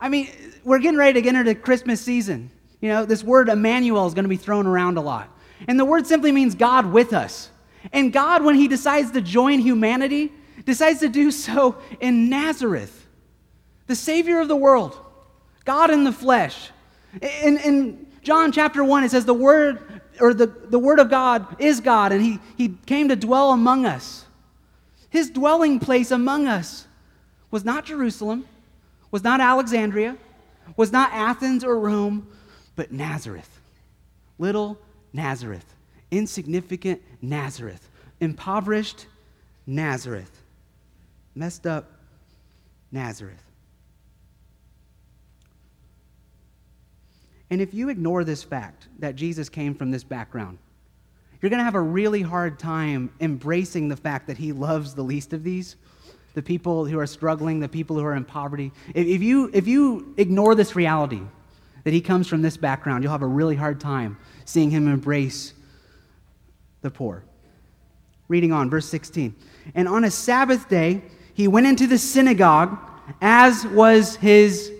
I 0.00 0.08
mean, 0.08 0.30
we're 0.64 0.78
getting 0.78 0.96
ready 0.96 1.12
to 1.12 1.20
get 1.20 1.34
into 1.34 1.44
the 1.44 1.54
Christmas 1.54 2.00
season. 2.00 2.50
You 2.80 2.88
know, 2.88 3.04
this 3.04 3.22
word 3.22 3.50
Emmanuel 3.50 4.06
is 4.06 4.14
going 4.14 4.24
to 4.24 4.30
be 4.30 4.38
thrown 4.38 4.66
around 4.66 4.96
a 4.96 5.02
lot. 5.02 5.28
And 5.68 5.78
the 5.78 5.84
word 5.84 6.06
simply 6.06 6.32
means 6.32 6.54
God 6.54 6.90
with 6.90 7.12
us. 7.12 7.50
And 7.92 8.10
God, 8.10 8.42
when 8.42 8.54
He 8.54 8.66
decides 8.66 9.10
to 9.10 9.20
join 9.20 9.58
humanity, 9.58 10.32
decides 10.64 11.00
to 11.00 11.10
do 11.10 11.30
so 11.30 11.76
in 12.00 12.30
Nazareth, 12.30 13.06
the 13.86 13.96
Savior 13.96 14.40
of 14.40 14.48
the 14.48 14.56
world, 14.56 14.98
God 15.66 15.90
in 15.90 16.04
the 16.04 16.12
flesh. 16.12 16.70
In, 17.20 17.58
in 17.58 18.06
John 18.22 18.50
chapter 18.50 18.82
1, 18.82 19.04
it 19.04 19.10
says, 19.10 19.26
The 19.26 19.34
Word 19.34 19.93
or 20.20 20.34
the, 20.34 20.46
the 20.46 20.78
Word 20.78 20.98
of 20.98 21.10
God 21.10 21.60
is 21.60 21.80
God, 21.80 22.12
and 22.12 22.22
he, 22.22 22.38
he 22.56 22.74
came 22.86 23.08
to 23.08 23.16
dwell 23.16 23.52
among 23.52 23.86
us. 23.86 24.24
His 25.10 25.30
dwelling 25.30 25.78
place 25.78 26.10
among 26.10 26.46
us 26.46 26.86
was 27.50 27.64
not 27.64 27.84
Jerusalem, 27.84 28.46
was 29.10 29.22
not 29.22 29.40
Alexandria, 29.40 30.16
was 30.76 30.90
not 30.90 31.12
Athens 31.12 31.62
or 31.62 31.78
Rome, 31.78 32.26
but 32.74 32.90
Nazareth. 32.90 33.60
Little 34.38 34.78
Nazareth. 35.12 35.64
Insignificant 36.10 37.00
Nazareth. 37.22 37.88
Impoverished 38.20 39.06
Nazareth. 39.66 40.42
Messed 41.34 41.66
up 41.66 41.92
Nazareth. 42.90 43.43
And 47.54 47.62
if 47.62 47.72
you 47.72 47.88
ignore 47.88 48.24
this 48.24 48.42
fact 48.42 48.88
that 48.98 49.14
Jesus 49.14 49.48
came 49.48 49.76
from 49.76 49.92
this 49.92 50.02
background, 50.02 50.58
you're 51.40 51.50
going 51.50 51.60
to 51.60 51.64
have 51.64 51.76
a 51.76 51.80
really 51.80 52.20
hard 52.20 52.58
time 52.58 53.12
embracing 53.20 53.88
the 53.88 53.96
fact 53.96 54.26
that 54.26 54.36
he 54.36 54.50
loves 54.50 54.92
the 54.92 55.04
least 55.04 55.32
of 55.32 55.44
these, 55.44 55.76
the 56.34 56.42
people 56.42 56.84
who 56.84 56.98
are 56.98 57.06
struggling, 57.06 57.60
the 57.60 57.68
people 57.68 57.96
who 57.96 58.04
are 58.04 58.16
in 58.16 58.24
poverty. 58.24 58.72
If 58.92 59.22
you, 59.22 59.52
if 59.54 59.68
you 59.68 60.14
ignore 60.16 60.56
this 60.56 60.74
reality 60.74 61.20
that 61.84 61.92
he 61.92 62.00
comes 62.00 62.26
from 62.26 62.42
this 62.42 62.56
background, 62.56 63.04
you'll 63.04 63.12
have 63.12 63.22
a 63.22 63.26
really 63.26 63.54
hard 63.54 63.78
time 63.78 64.18
seeing 64.44 64.72
him 64.72 64.88
embrace 64.88 65.54
the 66.82 66.90
poor. 66.90 67.22
Reading 68.26 68.50
on, 68.50 68.68
verse 68.68 68.88
16. 68.88 69.32
And 69.76 69.86
on 69.86 70.02
a 70.02 70.10
Sabbath 70.10 70.68
day, 70.68 71.02
he 71.34 71.46
went 71.46 71.68
into 71.68 71.86
the 71.86 71.98
synagogue 71.98 72.76
as 73.22 73.64
was 73.64 74.16
his 74.16 74.72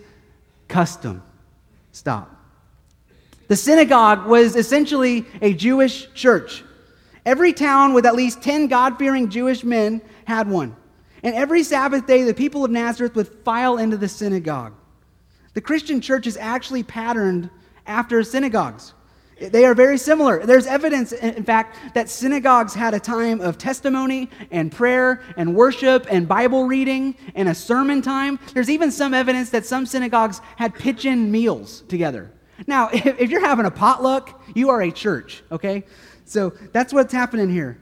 custom. 0.66 1.22
Stop. 1.92 2.33
The 3.48 3.56
synagogue 3.56 4.26
was 4.26 4.56
essentially 4.56 5.26
a 5.42 5.52
Jewish 5.52 6.12
church. 6.14 6.64
Every 7.26 7.52
town 7.52 7.94
with 7.94 8.06
at 8.06 8.14
least 8.14 8.42
10 8.42 8.68
God 8.68 8.98
fearing 8.98 9.30
Jewish 9.30 9.64
men 9.64 10.02
had 10.24 10.48
one. 10.48 10.76
And 11.22 11.34
every 11.34 11.62
Sabbath 11.62 12.06
day, 12.06 12.22
the 12.22 12.34
people 12.34 12.64
of 12.64 12.70
Nazareth 12.70 13.14
would 13.14 13.28
file 13.28 13.78
into 13.78 13.96
the 13.96 14.08
synagogue. 14.08 14.74
The 15.54 15.60
Christian 15.60 16.00
church 16.00 16.26
is 16.26 16.36
actually 16.36 16.82
patterned 16.82 17.48
after 17.86 18.22
synagogues. 18.22 18.92
They 19.40 19.64
are 19.64 19.74
very 19.74 19.98
similar. 19.98 20.44
There's 20.46 20.66
evidence, 20.66 21.12
in 21.12 21.42
fact, 21.42 21.94
that 21.94 22.08
synagogues 22.08 22.74
had 22.74 22.94
a 22.94 23.00
time 23.00 23.40
of 23.40 23.58
testimony 23.58 24.30
and 24.50 24.70
prayer 24.70 25.22
and 25.36 25.54
worship 25.56 26.06
and 26.08 26.28
Bible 26.28 26.64
reading 26.64 27.16
and 27.34 27.48
a 27.48 27.54
sermon 27.54 28.00
time. 28.00 28.38
There's 28.52 28.70
even 28.70 28.90
some 28.90 29.12
evidence 29.12 29.50
that 29.50 29.66
some 29.66 29.86
synagogues 29.86 30.40
had 30.56 30.74
pitch 30.74 31.04
in 31.04 31.32
meals 31.32 31.82
together. 31.88 32.30
Now, 32.66 32.88
if 32.92 33.30
you're 33.30 33.44
having 33.44 33.66
a 33.66 33.70
potluck, 33.70 34.42
you 34.54 34.70
are 34.70 34.82
a 34.82 34.90
church, 34.90 35.42
okay? 35.50 35.84
So 36.25 36.50
that's 36.73 36.92
what's 36.92 37.12
happening 37.12 37.50
here. 37.50 37.78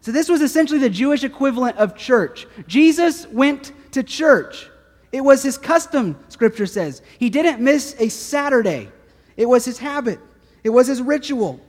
So 0.00 0.12
this 0.12 0.28
was 0.28 0.42
essentially 0.42 0.80
the 0.80 0.90
Jewish 0.90 1.24
equivalent 1.24 1.78
of 1.78 1.96
church. 1.96 2.46
Jesus 2.66 3.26
went 3.28 3.72
to 3.92 4.02
church. 4.02 4.68
It 5.12 5.22
was 5.22 5.42
his 5.42 5.56
custom, 5.56 6.18
scripture 6.28 6.66
says. 6.66 7.00
He 7.18 7.30
didn't 7.30 7.60
miss 7.62 7.94
a 7.98 8.08
Saturday, 8.08 8.90
it 9.36 9.48
was 9.48 9.64
his 9.64 9.78
habit. 9.78 10.20
It 10.64 10.70
was 10.70 10.86
his 10.86 11.02
ritual. 11.02 11.60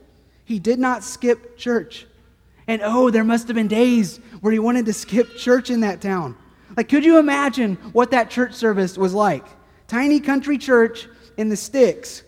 He 0.45 0.57
did 0.57 0.79
not 0.79 1.03
skip 1.03 1.57
church. 1.57 2.07
And 2.67 2.81
oh, 2.83 3.09
there 3.09 3.23
must 3.23 3.47
have 3.47 3.55
been 3.55 3.67
days 3.67 4.17
where 4.39 4.53
he 4.53 4.59
wanted 4.59 4.85
to 4.85 4.93
skip 4.93 5.35
church 5.35 5.69
in 5.69 5.81
that 5.81 6.01
town. 6.01 6.37
Like, 6.75 6.89
could 6.89 7.05
you 7.05 7.19
imagine 7.19 7.75
what 7.91 8.11
that 8.11 8.29
church 8.29 8.53
service 8.53 8.97
was 8.97 9.13
like? 9.13 9.45
Tiny 9.87 10.19
country 10.19 10.57
church 10.57 11.07
in 11.37 11.49
the 11.49 11.57
sticks. 11.57 12.23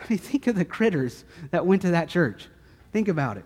I 0.00 0.04
mean, 0.08 0.18
think 0.18 0.46
of 0.46 0.56
the 0.56 0.64
critters 0.64 1.24
that 1.50 1.66
went 1.66 1.82
to 1.82 1.90
that 1.90 2.08
church. 2.08 2.48
Think 2.92 3.08
about 3.08 3.36
it. 3.36 3.44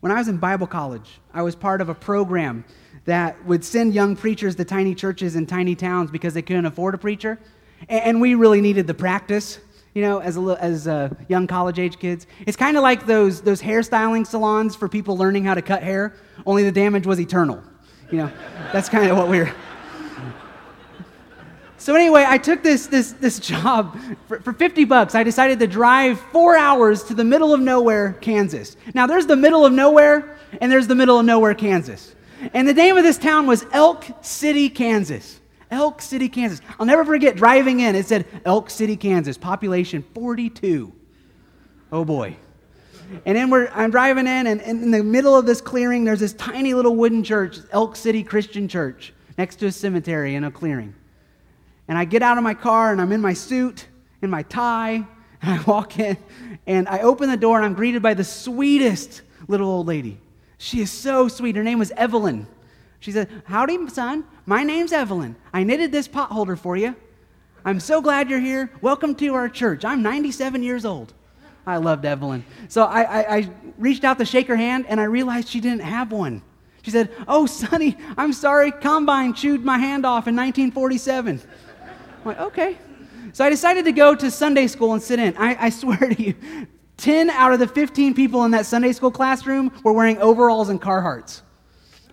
When 0.00 0.10
I 0.10 0.16
was 0.16 0.28
in 0.28 0.38
Bible 0.38 0.66
college, 0.66 1.20
I 1.32 1.42
was 1.42 1.54
part 1.54 1.80
of 1.80 1.88
a 1.88 1.94
program 1.94 2.64
that 3.04 3.44
would 3.46 3.64
send 3.64 3.94
young 3.94 4.16
preachers 4.16 4.56
to 4.56 4.64
tiny 4.64 4.94
churches 4.94 5.36
in 5.36 5.46
tiny 5.46 5.74
towns 5.74 6.10
because 6.10 6.34
they 6.34 6.42
couldn't 6.42 6.66
afford 6.66 6.94
a 6.94 6.98
preacher. 6.98 7.38
And 7.88 8.20
we 8.20 8.34
really 8.34 8.60
needed 8.60 8.86
the 8.86 8.94
practice 8.94 9.58
you 9.94 10.02
know, 10.02 10.20
as, 10.20 10.36
a, 10.36 10.40
as 10.60 10.88
uh, 10.88 11.10
young 11.28 11.46
college 11.46 11.78
age 11.78 11.98
kids. 11.98 12.26
It's 12.46 12.56
kind 12.56 12.76
of 12.76 12.82
like 12.82 13.04
those, 13.06 13.42
those 13.42 13.60
hairstyling 13.60 14.26
salons 14.26 14.74
for 14.74 14.88
people 14.88 15.16
learning 15.16 15.44
how 15.44 15.54
to 15.54 15.62
cut 15.62 15.82
hair, 15.82 16.14
only 16.46 16.64
the 16.64 16.72
damage 16.72 17.06
was 17.06 17.20
eternal. 17.20 17.62
You 18.10 18.18
know, 18.18 18.32
that's 18.72 18.88
kind 18.88 19.10
of 19.10 19.16
what 19.16 19.28
we 19.28 19.40
are 19.40 19.54
So 21.82 21.96
anyway, 21.96 22.24
I 22.28 22.38
took 22.38 22.62
this, 22.62 22.86
this, 22.86 23.10
this 23.14 23.38
job 23.40 23.98
for, 24.28 24.40
for 24.40 24.52
50 24.52 24.84
bucks. 24.84 25.16
I 25.16 25.24
decided 25.24 25.58
to 25.58 25.66
drive 25.66 26.20
four 26.20 26.56
hours 26.56 27.02
to 27.04 27.14
the 27.14 27.24
middle 27.24 27.52
of 27.52 27.60
nowhere, 27.60 28.12
Kansas. 28.20 28.76
Now, 28.94 29.08
there's 29.08 29.26
the 29.26 29.34
middle 29.34 29.66
of 29.66 29.72
nowhere, 29.72 30.38
and 30.60 30.70
there's 30.70 30.86
the 30.86 30.94
middle 30.94 31.18
of 31.18 31.26
nowhere, 31.26 31.54
Kansas. 31.54 32.14
And 32.54 32.68
the 32.68 32.72
name 32.72 32.96
of 32.96 33.02
this 33.02 33.18
town 33.18 33.48
was 33.48 33.66
Elk 33.72 34.04
City, 34.20 34.68
Kansas. 34.68 35.40
Elk 35.72 36.00
City, 36.00 36.28
Kansas. 36.28 36.60
I'll 36.78 36.86
never 36.86 37.04
forget 37.04 37.34
driving 37.34 37.80
in. 37.80 37.96
It 37.96 38.06
said 38.06 38.26
Elk 38.44 38.70
City, 38.70 38.96
Kansas, 38.96 39.36
population 39.36 40.04
42. 40.14 40.92
Oh 41.90 42.04
boy. 42.04 42.36
And 43.26 43.36
then 43.36 43.50
we're, 43.50 43.66
I'm 43.74 43.90
driving 43.90 44.28
in, 44.28 44.46
and, 44.46 44.62
and 44.62 44.84
in 44.84 44.90
the 44.92 45.02
middle 45.02 45.36
of 45.36 45.46
this 45.46 45.60
clearing, 45.60 46.04
there's 46.04 46.20
this 46.20 46.34
tiny 46.34 46.74
little 46.74 46.94
wooden 46.94 47.24
church, 47.24 47.58
Elk 47.72 47.96
City 47.96 48.22
Christian 48.22 48.68
Church, 48.68 49.12
next 49.36 49.56
to 49.56 49.66
a 49.66 49.72
cemetery 49.72 50.36
in 50.36 50.44
a 50.44 50.50
clearing. 50.52 50.94
And 51.92 51.98
I 51.98 52.06
get 52.06 52.22
out 52.22 52.38
of 52.38 52.42
my 52.42 52.54
car, 52.54 52.90
and 52.90 53.02
I'm 53.02 53.12
in 53.12 53.20
my 53.20 53.34
suit, 53.34 53.86
in 54.22 54.30
my 54.30 54.44
tie, 54.44 55.06
and 55.42 55.60
I 55.60 55.62
walk 55.64 55.98
in, 55.98 56.16
and 56.66 56.88
I 56.88 57.00
open 57.00 57.28
the 57.28 57.36
door, 57.36 57.58
and 57.58 57.66
I'm 57.66 57.74
greeted 57.74 58.00
by 58.00 58.14
the 58.14 58.24
sweetest 58.24 59.20
little 59.46 59.68
old 59.68 59.86
lady. 59.88 60.18
She 60.56 60.80
is 60.80 60.90
so 60.90 61.28
sweet. 61.28 61.54
Her 61.54 61.62
name 61.62 61.78
was 61.78 61.90
Evelyn. 61.90 62.46
She 63.00 63.12
said, 63.12 63.28
Howdy, 63.44 63.90
son. 63.90 64.24
My 64.46 64.62
name's 64.62 64.90
Evelyn. 64.90 65.36
I 65.52 65.64
knitted 65.64 65.92
this 65.92 66.08
pot 66.08 66.30
holder 66.30 66.56
for 66.56 66.78
you. 66.78 66.96
I'm 67.62 67.78
so 67.78 68.00
glad 68.00 68.30
you're 68.30 68.40
here. 68.40 68.70
Welcome 68.80 69.14
to 69.16 69.34
our 69.34 69.50
church. 69.50 69.84
I'm 69.84 70.00
97 70.02 70.62
years 70.62 70.86
old. 70.86 71.12
I 71.66 71.76
loved 71.76 72.06
Evelyn. 72.06 72.42
So 72.68 72.84
I, 72.84 73.02
I, 73.02 73.36
I, 73.36 73.50
reached 73.76 74.04
out 74.04 74.16
to 74.16 74.24
shake 74.24 74.46
her 74.46 74.56
hand, 74.56 74.86
and 74.88 74.98
I 74.98 75.04
realized 75.04 75.48
she 75.48 75.60
didn't 75.60 75.82
have 75.82 76.10
one. 76.10 76.40
She 76.84 76.90
said, 76.90 77.10
Oh, 77.28 77.44
Sonny, 77.60 77.98
I'm 78.16 78.32
sorry. 78.32 78.70
Combine 78.70 79.34
chewed 79.34 79.62
my 79.62 79.76
hand 79.76 80.06
off 80.06 80.26
in 80.26 80.34
1947. 80.34 81.42
I'm 82.22 82.26
like, 82.26 82.40
Okay. 82.40 82.78
So 83.34 83.44
I 83.46 83.50
decided 83.50 83.86
to 83.86 83.92
go 83.92 84.14
to 84.14 84.30
Sunday 84.30 84.66
school 84.66 84.92
and 84.92 85.02
sit 85.02 85.18
in. 85.18 85.34
I, 85.38 85.56
I 85.66 85.70
swear 85.70 85.96
to 85.96 86.22
you, 86.22 86.34
10 86.98 87.30
out 87.30 87.54
of 87.54 87.60
the 87.60 87.66
15 87.66 88.12
people 88.12 88.44
in 88.44 88.50
that 88.50 88.66
Sunday 88.66 88.92
school 88.92 89.10
classroom 89.10 89.72
were 89.82 89.94
wearing 89.94 90.18
overalls 90.18 90.68
and 90.68 90.78
Carhartts 90.78 91.40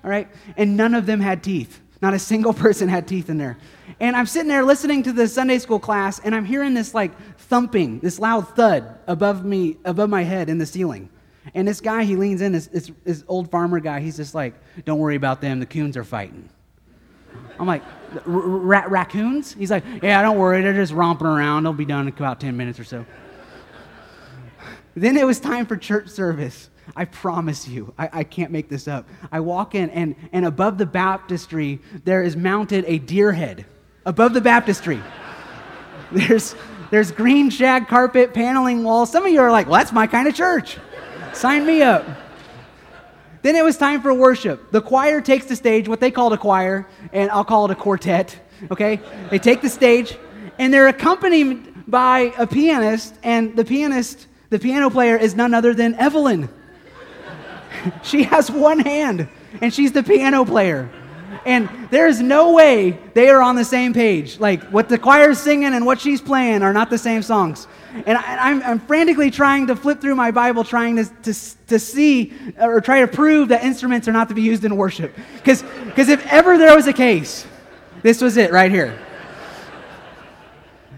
all 0.04 0.10
right? 0.10 0.28
And 0.58 0.78
none 0.78 0.94
of 0.94 1.06
them 1.06 1.20
had 1.20 1.44
teeth. 1.44 1.82
Not 2.02 2.14
a 2.14 2.20
single 2.20 2.54
person 2.66 2.88
had 2.88 3.08
teeth 3.08 3.30
in 3.30 3.38
there. 3.38 3.58
And 4.00 4.16
I'm 4.16 4.26
sitting 4.26 4.48
there 4.48 4.64
listening 4.64 5.04
to 5.04 5.12
the 5.12 5.28
Sunday 5.28 5.60
school 5.60 5.80
class, 5.80 6.20
and 6.20 6.34
I'm 6.34 6.46
hearing 6.46 6.74
this 6.74 6.94
like 6.94 7.12
thumping, 7.38 8.00
this 8.00 8.20
loud 8.20 8.56
thud 8.56 8.98
above 9.08 9.44
me, 9.44 9.78
above 9.86 10.10
my 10.10 10.24
head 10.24 10.50
in 10.50 10.58
the 10.58 10.66
ceiling. 10.66 11.10
And 11.54 11.68
this 11.68 11.82
guy, 11.82 12.04
he 12.04 12.16
leans 12.16 12.42
in, 12.42 12.52
this, 12.52 12.68
this, 12.68 12.92
this 13.04 13.24
old 13.28 13.50
farmer 13.50 13.80
guy, 13.80 14.00
he's 14.02 14.18
just 14.18 14.36
like, 14.36 14.54
Don't 14.86 15.00
worry 15.00 15.16
about 15.16 15.42
them, 15.42 15.60
the 15.60 15.66
coons 15.66 15.98
are 15.98 16.04
fighting. 16.04 16.50
I'm 17.60 17.68
like, 17.68 17.84
rat 18.26 18.90
raccoons? 18.90 19.54
He's 19.54 19.72
like, 19.72 19.84
Yeah, 20.02 20.22
don't 20.22 20.38
worry, 20.38 20.62
they're 20.62 20.74
just 20.74 20.94
romping 20.94 21.28
around. 21.28 21.64
They'll 21.64 21.74
be 21.74 21.86
done 21.86 22.08
in 22.08 22.14
about 22.14 22.40
10 22.40 22.56
minutes 22.56 22.80
or 22.80 22.84
so. 22.84 23.06
then 24.96 25.18
it 25.18 25.26
was 25.26 25.40
time 25.40 25.66
for 25.66 25.78
church 25.78 26.10
service. 26.10 26.70
I 26.96 27.06
promise 27.06 27.68
you, 27.68 27.94
I, 27.98 28.10
I, 28.12 28.24
can't 28.24 28.52
make 28.52 28.68
this 28.68 28.88
up. 28.88 29.08
I 29.32 29.42
walk 29.42 29.76
in, 29.76 29.92
and, 29.92 30.16
and 30.32 30.44
above 30.44 30.78
the 30.78 30.88
baptistry, 30.88 31.80
there 32.04 32.24
is 32.24 32.36
mounted 32.36 32.84
a 32.88 32.98
deer 32.98 33.32
head. 33.32 33.66
Above 34.06 34.34
the 34.34 34.42
baptistry. 34.42 35.00
there's, 36.12 36.56
there's 36.90 37.12
green 37.12 37.52
shag 37.52 37.88
carpet, 37.88 38.34
paneling 38.34 38.84
walls. 38.84 39.12
Some 39.12 39.26
of 39.26 39.32
you 39.32 39.40
are 39.40 39.52
like, 39.52 39.68
well, 39.68 39.78
that's 39.80 39.92
my 39.92 40.08
kind 40.08 40.28
of 40.28 40.34
church. 40.34 40.78
Sign 41.34 41.66
me 41.66 41.84
up. 41.84 42.06
Then 43.42 43.56
it 43.56 43.64
was 43.64 43.78
time 43.78 44.02
for 44.02 44.14
worship. 44.14 44.72
The 44.72 44.82
choir 44.82 45.22
takes 45.22 45.46
the 45.46 45.56
stage, 45.56 45.88
what 45.88 46.00
they 46.00 46.12
call 46.12 46.34
a 46.34 46.38
choir, 46.38 46.88
and 47.14 47.32
I'll 47.32 47.46
call 47.46 47.66
it 47.66 47.72
a 47.72 47.76
quartet, 47.76 48.38
okay? 48.70 49.00
They 49.30 49.40
take 49.40 49.62
the 49.62 49.70
stage, 49.70 50.18
and 50.58 50.74
they're 50.74 50.88
accompanied 50.88 51.90
by 51.90 52.34
a 52.38 52.46
pianist, 52.46 53.16
and 53.24 53.56
the 53.56 53.64
pianist, 53.64 54.28
the 54.50 54.60
piano 54.60 54.90
player, 54.90 55.16
is 55.16 55.36
none 55.36 55.54
other 55.54 55.74
than 55.74 55.96
Evelyn. 55.96 56.50
she 58.04 58.24
has 58.24 58.52
one 58.52 58.80
hand, 58.80 59.30
and 59.62 59.74
she's 59.74 59.94
the 59.94 60.04
piano 60.04 60.44
player. 60.44 60.90
And 61.46 61.70
there's 61.90 62.22
no 62.22 62.54
way 62.54 63.00
they 63.14 63.30
are 63.30 63.42
on 63.42 63.56
the 63.56 63.66
same 63.66 63.94
page. 63.94 64.40
Like 64.40 64.64
what 64.66 64.90
the 64.90 64.98
choir's 64.98 65.40
singing 65.40 65.74
and 65.74 65.86
what 65.86 66.00
she's 66.00 66.22
playing 66.22 66.62
are 66.62 66.74
not 66.74 66.90
the 66.90 66.98
same 66.98 67.22
songs. 67.22 67.68
And 68.06 68.18
I, 68.18 68.52
am 68.52 68.80
frantically 68.80 69.32
trying 69.32 69.68
to 69.68 69.76
flip 69.76 70.00
through 70.00 70.16
my 70.16 70.32
Bible, 70.32 70.64
trying 70.64 70.98
to, 70.98 71.06
to, 71.06 71.34
to 71.68 71.80
see 71.80 72.34
or 72.60 72.82
try 72.82 73.02
to 73.02 73.08
prove 73.08 73.50
that 73.50 73.64
instruments 73.64 74.08
are 74.08 74.12
not 74.12 74.30
to 74.30 74.36
be 74.36 74.42
used 74.42 74.64
in 74.64 74.76
worship. 74.78 75.16
Because 75.36 75.64
if 76.10 76.26
ever 76.28 76.58
there 76.58 76.76
was 76.76 76.88
a 76.88 76.94
case, 76.94 77.46
this 78.04 78.22
was 78.22 78.38
it 78.38 78.52
right 78.52 78.72
here. 78.72 78.98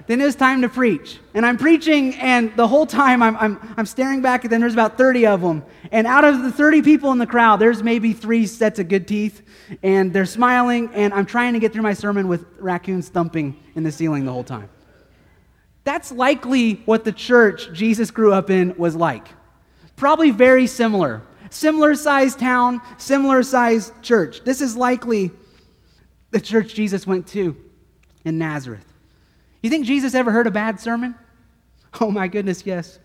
Then 0.07 0.21
it's 0.21 0.35
time 0.35 0.61
to 0.61 0.69
preach. 0.69 1.19
And 1.33 1.45
I'm 1.45 1.57
preaching, 1.57 2.15
and 2.15 2.55
the 2.55 2.67
whole 2.67 2.85
time 2.85 3.21
I'm, 3.21 3.35
I'm, 3.37 3.75
I'm 3.77 3.85
staring 3.85 4.21
back 4.21 4.43
at 4.43 4.51
them. 4.51 4.61
There's 4.61 4.73
about 4.73 4.97
30 4.97 5.27
of 5.27 5.41
them. 5.41 5.63
And 5.91 6.07
out 6.07 6.25
of 6.25 6.43
the 6.43 6.51
30 6.51 6.81
people 6.81 7.11
in 7.11 7.17
the 7.17 7.27
crowd, 7.27 7.57
there's 7.57 7.83
maybe 7.83 8.13
three 8.13 8.47
sets 8.47 8.79
of 8.79 8.87
good 8.87 9.07
teeth. 9.07 9.41
And 9.83 10.13
they're 10.13 10.25
smiling, 10.25 10.89
and 10.93 11.13
I'm 11.13 11.25
trying 11.25 11.53
to 11.53 11.59
get 11.59 11.73
through 11.73 11.83
my 11.83 11.93
sermon 11.93 12.27
with 12.27 12.45
raccoons 12.57 13.09
thumping 13.09 13.57
in 13.75 13.83
the 13.83 13.91
ceiling 13.91 14.25
the 14.25 14.31
whole 14.31 14.43
time. 14.43 14.69
That's 15.83 16.11
likely 16.11 16.75
what 16.85 17.03
the 17.03 17.11
church 17.11 17.69
Jesus 17.73 18.11
grew 18.11 18.33
up 18.33 18.49
in 18.49 18.75
was 18.77 18.95
like. 18.95 19.27
Probably 19.95 20.31
very 20.31 20.67
similar. 20.67 21.21
Similar 21.49 21.95
sized 21.95 22.39
town, 22.39 22.81
similar 22.97 23.43
sized 23.43 23.93
church. 24.01 24.43
This 24.43 24.61
is 24.61 24.77
likely 24.77 25.31
the 26.31 26.39
church 26.39 26.73
Jesus 26.73 27.05
went 27.05 27.27
to 27.27 27.57
in 28.23 28.37
Nazareth. 28.37 28.90
You 29.61 29.69
think 29.69 29.85
Jesus 29.85 30.15
ever 30.15 30.31
heard 30.31 30.47
a 30.47 30.51
bad 30.51 30.79
sermon? 30.79 31.15
Oh 31.99 32.09
my 32.09 32.27
goodness, 32.27 32.65
yes. 32.65 32.99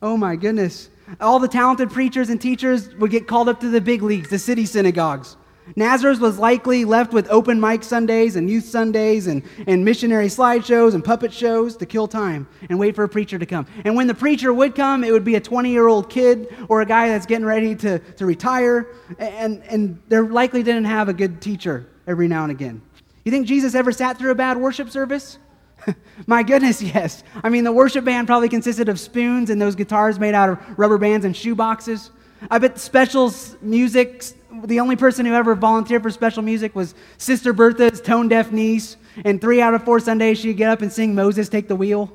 Oh 0.00 0.16
my 0.16 0.36
goodness. 0.36 0.90
All 1.20 1.38
the 1.38 1.48
talented 1.48 1.90
preachers 1.90 2.30
and 2.30 2.40
teachers 2.40 2.94
would 2.96 3.10
get 3.10 3.26
called 3.26 3.48
up 3.48 3.60
to 3.60 3.68
the 3.68 3.80
big 3.80 4.02
leagues, 4.02 4.30
the 4.30 4.38
city 4.38 4.64
synagogues. 4.64 5.36
Nazareth 5.76 6.20
was 6.20 6.38
likely 6.38 6.84
left 6.86 7.12
with 7.12 7.28
open 7.28 7.60
mic 7.60 7.82
Sundays 7.82 8.36
and 8.36 8.48
youth 8.48 8.64
Sundays 8.64 9.26
and, 9.26 9.42
and 9.66 9.84
missionary 9.84 10.28
slideshows 10.28 10.94
and 10.94 11.04
puppet 11.04 11.32
shows 11.32 11.76
to 11.76 11.84
kill 11.84 12.08
time 12.08 12.48
and 12.70 12.78
wait 12.78 12.94
for 12.94 13.04
a 13.04 13.08
preacher 13.08 13.38
to 13.38 13.44
come. 13.44 13.66
And 13.84 13.94
when 13.94 14.06
the 14.06 14.14
preacher 14.14 14.52
would 14.52 14.74
come, 14.74 15.04
it 15.04 15.12
would 15.12 15.24
be 15.24 15.34
a 15.34 15.40
20 15.40 15.70
year 15.70 15.88
old 15.88 16.08
kid 16.08 16.48
or 16.68 16.80
a 16.80 16.86
guy 16.86 17.08
that's 17.08 17.26
getting 17.26 17.44
ready 17.44 17.74
to, 17.76 17.98
to 17.98 18.24
retire. 18.24 18.94
And, 19.18 19.62
and 19.64 20.00
they 20.08 20.18
likely 20.20 20.62
didn't 20.62 20.86
have 20.86 21.08
a 21.08 21.14
good 21.14 21.42
teacher 21.42 21.86
every 22.06 22.28
now 22.28 22.44
and 22.44 22.52
again. 22.52 22.80
You 23.24 23.32
think 23.32 23.46
Jesus 23.46 23.74
ever 23.74 23.92
sat 23.92 24.16
through 24.16 24.30
a 24.30 24.36
bad 24.36 24.56
worship 24.56 24.88
service? 24.88 25.38
My 26.26 26.42
goodness, 26.42 26.82
yes. 26.82 27.22
I 27.42 27.48
mean, 27.48 27.64
the 27.64 27.72
worship 27.72 28.04
band 28.04 28.26
probably 28.26 28.48
consisted 28.48 28.88
of 28.88 28.98
spoons 28.98 29.50
and 29.50 29.60
those 29.60 29.74
guitars 29.74 30.18
made 30.18 30.34
out 30.34 30.48
of 30.48 30.78
rubber 30.78 30.98
bands 30.98 31.24
and 31.24 31.36
shoe 31.36 31.54
boxes. 31.54 32.10
I 32.50 32.58
bet 32.58 32.78
specials 32.78 33.56
music, 33.60 34.24
the 34.64 34.80
only 34.80 34.96
person 34.96 35.26
who 35.26 35.34
ever 35.34 35.54
volunteered 35.54 36.02
for 36.02 36.10
special 36.10 36.42
music 36.42 36.74
was 36.74 36.94
Sister 37.16 37.52
Bertha's 37.52 38.00
tone 38.00 38.28
deaf 38.28 38.52
niece. 38.52 38.96
and 39.24 39.40
three 39.40 39.60
out 39.60 39.74
of 39.74 39.84
four 39.84 39.98
Sundays 39.98 40.38
she'd 40.38 40.56
get 40.56 40.70
up 40.70 40.82
and 40.82 40.92
sing 40.92 41.14
Moses 41.14 41.48
Take 41.48 41.66
the 41.66 41.74
Wheel. 41.76 42.12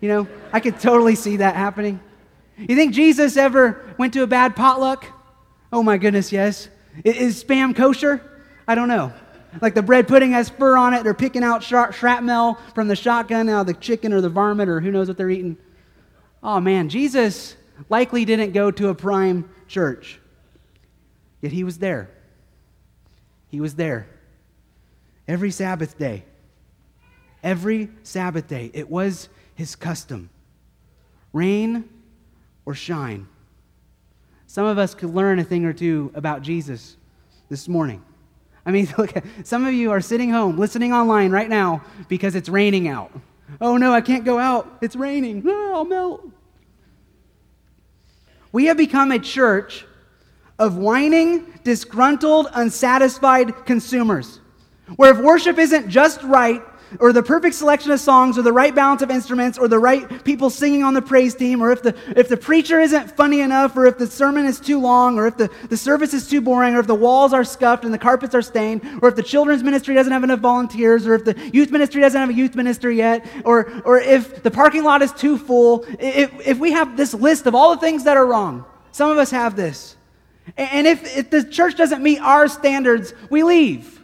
You 0.00 0.08
know, 0.08 0.28
I 0.52 0.60
could 0.60 0.78
totally 0.78 1.14
see 1.14 1.38
that 1.38 1.56
happening. 1.56 2.00
You 2.56 2.76
think 2.76 2.94
Jesus 2.94 3.36
ever 3.36 3.84
went 3.98 4.12
to 4.14 4.22
a 4.22 4.26
bad 4.26 4.54
potluck? 4.54 5.06
Oh 5.72 5.82
my 5.82 5.96
goodness, 5.98 6.32
yes. 6.32 6.68
Is 7.04 7.42
spam 7.42 7.74
kosher? 7.74 8.22
I 8.68 8.74
don't 8.74 8.88
know. 8.88 9.12
Like 9.60 9.74
the 9.74 9.82
bread 9.82 10.08
pudding 10.08 10.32
has 10.32 10.48
fur 10.48 10.76
on 10.76 10.94
it. 10.94 11.04
They're 11.04 11.14
picking 11.14 11.42
out 11.42 11.62
shrapnel 11.62 12.58
from 12.74 12.88
the 12.88 12.96
shotgun 12.96 13.48
out 13.48 13.62
of 13.62 13.66
the 13.66 13.74
chicken 13.74 14.12
or 14.12 14.20
the 14.20 14.28
varmint 14.28 14.68
or 14.68 14.80
who 14.80 14.90
knows 14.90 15.08
what 15.08 15.16
they're 15.16 15.30
eating. 15.30 15.56
Oh 16.42 16.60
man, 16.60 16.88
Jesus 16.88 17.56
likely 17.88 18.24
didn't 18.24 18.52
go 18.52 18.70
to 18.70 18.88
a 18.88 18.94
prime 18.94 19.48
church, 19.68 20.20
yet 21.40 21.52
he 21.52 21.64
was 21.64 21.78
there. 21.78 22.10
He 23.48 23.60
was 23.60 23.74
there 23.74 24.08
every 25.28 25.50
Sabbath 25.50 25.98
day. 25.98 26.24
Every 27.42 27.90
Sabbath 28.02 28.48
day. 28.48 28.70
It 28.74 28.90
was 28.90 29.28
his 29.54 29.76
custom. 29.76 30.30
Rain 31.32 31.88
or 32.64 32.74
shine. 32.74 33.28
Some 34.46 34.66
of 34.66 34.78
us 34.78 34.94
could 34.94 35.10
learn 35.10 35.38
a 35.38 35.44
thing 35.44 35.64
or 35.64 35.72
two 35.72 36.10
about 36.14 36.42
Jesus 36.42 36.96
this 37.48 37.68
morning. 37.68 38.02
I 38.66 38.72
mean, 38.72 38.92
look, 38.98 39.14
some 39.44 39.64
of 39.64 39.72
you 39.72 39.92
are 39.92 40.00
sitting 40.00 40.30
home 40.30 40.58
listening 40.58 40.92
online 40.92 41.30
right 41.30 41.48
now 41.48 41.82
because 42.08 42.34
it's 42.34 42.48
raining 42.48 42.88
out. 42.88 43.10
Oh 43.60 43.76
no, 43.76 43.92
I 43.92 44.00
can't 44.00 44.24
go 44.24 44.38
out. 44.38 44.78
It's 44.82 44.96
raining. 44.96 45.42
Oh, 45.46 45.72
I'll 45.74 45.84
melt. 45.84 46.28
We 48.52 48.66
have 48.66 48.76
become 48.76 49.12
a 49.12 49.18
church 49.18 49.86
of 50.58 50.76
whining, 50.76 51.46
disgruntled, 51.62 52.48
unsatisfied 52.54 53.66
consumers. 53.66 54.40
Where 54.96 55.12
if 55.12 55.18
worship 55.18 55.58
isn't 55.58 55.88
just 55.88 56.22
right, 56.22 56.62
or 57.00 57.12
the 57.12 57.22
perfect 57.22 57.54
selection 57.54 57.90
of 57.90 58.00
songs, 58.00 58.38
or 58.38 58.42
the 58.42 58.52
right 58.52 58.74
balance 58.74 59.02
of 59.02 59.10
instruments, 59.10 59.58
or 59.58 59.68
the 59.68 59.78
right 59.78 60.24
people 60.24 60.50
singing 60.50 60.82
on 60.82 60.94
the 60.94 61.02
praise 61.02 61.34
team, 61.34 61.62
or 61.62 61.72
if 61.72 61.82
the, 61.82 61.94
if 62.16 62.28
the 62.28 62.36
preacher 62.36 62.80
isn't 62.80 63.10
funny 63.16 63.40
enough, 63.40 63.76
or 63.76 63.86
if 63.86 63.98
the 63.98 64.06
sermon 64.06 64.46
is 64.46 64.60
too 64.60 64.80
long, 64.80 65.18
or 65.18 65.26
if 65.26 65.36
the, 65.36 65.50
the 65.68 65.76
service 65.76 66.14
is 66.14 66.28
too 66.28 66.40
boring, 66.40 66.74
or 66.74 66.80
if 66.80 66.86
the 66.86 66.94
walls 66.94 67.32
are 67.32 67.44
scuffed 67.44 67.84
and 67.84 67.92
the 67.92 67.98
carpets 67.98 68.34
are 68.34 68.42
stained, 68.42 68.82
or 69.02 69.08
if 69.08 69.16
the 69.16 69.22
children's 69.22 69.62
ministry 69.62 69.94
doesn't 69.94 70.12
have 70.12 70.24
enough 70.24 70.40
volunteers, 70.40 71.06
or 71.06 71.14
if 71.14 71.24
the 71.24 71.50
youth 71.52 71.70
ministry 71.70 72.00
doesn't 72.00 72.20
have 72.20 72.30
a 72.30 72.34
youth 72.34 72.54
minister 72.54 72.90
yet, 72.90 73.26
or, 73.44 73.70
or 73.84 73.98
if 73.98 74.42
the 74.42 74.50
parking 74.50 74.84
lot 74.84 75.02
is 75.02 75.12
too 75.12 75.38
full, 75.38 75.84
if, 75.98 76.32
if 76.46 76.58
we 76.58 76.72
have 76.72 76.96
this 76.96 77.14
list 77.14 77.46
of 77.46 77.54
all 77.54 77.74
the 77.74 77.80
things 77.80 78.04
that 78.04 78.16
are 78.16 78.26
wrong, 78.26 78.64
some 78.92 79.10
of 79.10 79.18
us 79.18 79.30
have 79.30 79.56
this. 79.56 79.96
And 80.56 80.86
if, 80.86 81.16
if 81.16 81.30
the 81.30 81.44
church 81.44 81.76
doesn't 81.76 82.02
meet 82.02 82.20
our 82.20 82.48
standards, 82.48 83.12
we 83.30 83.42
leave. 83.42 84.00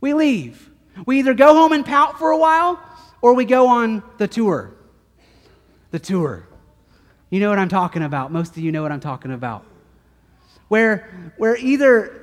We 0.00 0.14
leave. 0.14 0.70
We 1.06 1.18
either 1.18 1.34
go 1.34 1.54
home 1.54 1.72
and 1.72 1.84
pout 1.84 2.18
for 2.18 2.30
a 2.30 2.38
while 2.38 2.80
or 3.20 3.34
we 3.34 3.44
go 3.44 3.68
on 3.68 4.02
the 4.18 4.28
tour. 4.28 4.74
The 5.90 5.98
tour. 5.98 6.46
You 7.30 7.40
know 7.40 7.48
what 7.48 7.58
I'm 7.58 7.68
talking 7.68 8.02
about. 8.02 8.32
Most 8.32 8.56
of 8.56 8.58
you 8.58 8.70
know 8.70 8.82
what 8.82 8.92
I'm 8.92 9.00
talking 9.00 9.32
about. 9.32 9.64
Where, 10.68 11.32
where 11.36 11.56
either 11.56 12.20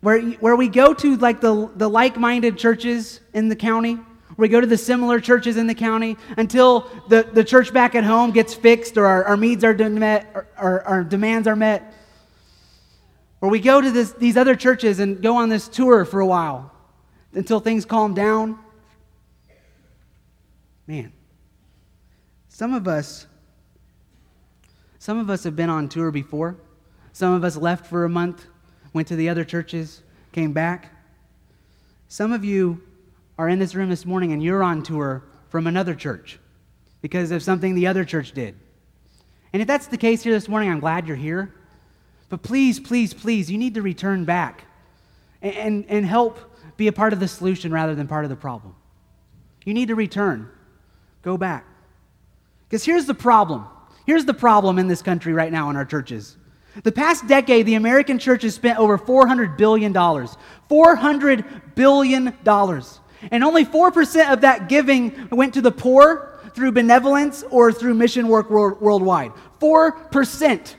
where, 0.00 0.20
where 0.20 0.54
we 0.54 0.68
go 0.68 0.92
to 0.92 1.16
like 1.16 1.40
the, 1.40 1.70
the 1.76 1.88
like-minded 1.88 2.58
churches 2.58 3.20
in 3.32 3.48
the 3.48 3.56
county, 3.56 3.98
we 4.36 4.48
go 4.48 4.60
to 4.60 4.66
the 4.66 4.76
similar 4.76 5.18
churches 5.18 5.56
in 5.56 5.66
the 5.66 5.74
county 5.74 6.18
until 6.36 6.90
the, 7.08 7.22
the 7.32 7.42
church 7.42 7.72
back 7.72 7.94
at 7.94 8.04
home 8.04 8.30
gets 8.30 8.54
fixed 8.54 8.98
or 8.98 9.06
our, 9.06 9.24
our 9.24 9.36
needs 9.38 9.64
are 9.64 9.72
met 9.72 10.30
or, 10.58 10.82
our 10.86 11.04
demands 11.04 11.48
are 11.48 11.56
met. 11.56 11.94
Or 13.40 13.48
we 13.48 13.60
go 13.60 13.80
to 13.80 13.90
this, 13.90 14.12
these 14.12 14.36
other 14.36 14.54
churches 14.54 14.98
and 14.98 15.22
go 15.22 15.36
on 15.36 15.48
this 15.48 15.68
tour 15.68 16.04
for 16.04 16.20
a 16.20 16.26
while 16.26 16.73
until 17.34 17.60
things 17.60 17.84
calm 17.84 18.14
down. 18.14 18.58
Man, 20.86 21.12
some 22.48 22.74
of 22.74 22.86
us, 22.86 23.26
some 24.98 25.18
of 25.18 25.30
us 25.30 25.44
have 25.44 25.56
been 25.56 25.70
on 25.70 25.88
tour 25.88 26.10
before. 26.10 26.56
Some 27.12 27.32
of 27.32 27.44
us 27.44 27.56
left 27.56 27.86
for 27.86 28.04
a 28.04 28.08
month, 28.08 28.46
went 28.92 29.08
to 29.08 29.16
the 29.16 29.28
other 29.28 29.44
churches, 29.44 30.02
came 30.32 30.52
back. 30.52 30.92
Some 32.08 32.32
of 32.32 32.44
you 32.44 32.82
are 33.38 33.48
in 33.48 33.58
this 33.58 33.74
room 33.74 33.88
this 33.88 34.04
morning 34.04 34.32
and 34.32 34.42
you're 34.42 34.62
on 34.62 34.82
tour 34.82 35.24
from 35.48 35.66
another 35.66 35.94
church 35.94 36.38
because 37.02 37.30
of 37.30 37.42
something 37.42 37.74
the 37.74 37.86
other 37.86 38.04
church 38.04 38.32
did. 38.32 38.54
And 39.52 39.62
if 39.62 39.68
that's 39.68 39.86
the 39.86 39.96
case 39.96 40.22
here 40.22 40.32
this 40.32 40.48
morning, 40.48 40.70
I'm 40.70 40.80
glad 40.80 41.06
you're 41.06 41.16
here. 41.16 41.54
But 42.28 42.42
please, 42.42 42.80
please, 42.80 43.14
please, 43.14 43.50
you 43.50 43.58
need 43.58 43.74
to 43.74 43.82
return 43.82 44.24
back 44.24 44.64
and, 45.40 45.54
and, 45.54 45.84
and 45.88 46.06
help 46.06 46.53
be 46.76 46.88
a 46.88 46.92
part 46.92 47.12
of 47.12 47.20
the 47.20 47.28
solution 47.28 47.72
rather 47.72 47.94
than 47.94 48.06
part 48.06 48.24
of 48.24 48.30
the 48.30 48.36
problem. 48.36 48.74
You 49.64 49.74
need 49.74 49.88
to 49.88 49.94
return. 49.94 50.48
Go 51.22 51.36
back. 51.36 51.66
Because 52.68 52.84
here's 52.84 53.06
the 53.06 53.14
problem. 53.14 53.66
Here's 54.06 54.24
the 54.24 54.34
problem 54.34 54.78
in 54.78 54.88
this 54.88 55.02
country 55.02 55.32
right 55.32 55.50
now 55.50 55.70
in 55.70 55.76
our 55.76 55.84
churches. 55.84 56.36
The 56.82 56.92
past 56.92 57.26
decade, 57.28 57.66
the 57.66 57.76
American 57.76 58.18
church 58.18 58.42
has 58.42 58.54
spent 58.54 58.78
over 58.78 58.98
$400 58.98 59.56
billion. 59.56 59.92
$400 59.94 61.74
billion. 61.74 62.34
And 63.30 63.44
only 63.44 63.64
4% 63.64 64.32
of 64.32 64.40
that 64.42 64.68
giving 64.68 65.28
went 65.30 65.54
to 65.54 65.62
the 65.62 65.70
poor 65.70 66.40
through 66.54 66.72
benevolence 66.72 67.44
or 67.50 67.72
through 67.72 67.94
mission 67.94 68.28
work 68.28 68.50
worldwide. 68.50 69.32
4%. 69.60 70.74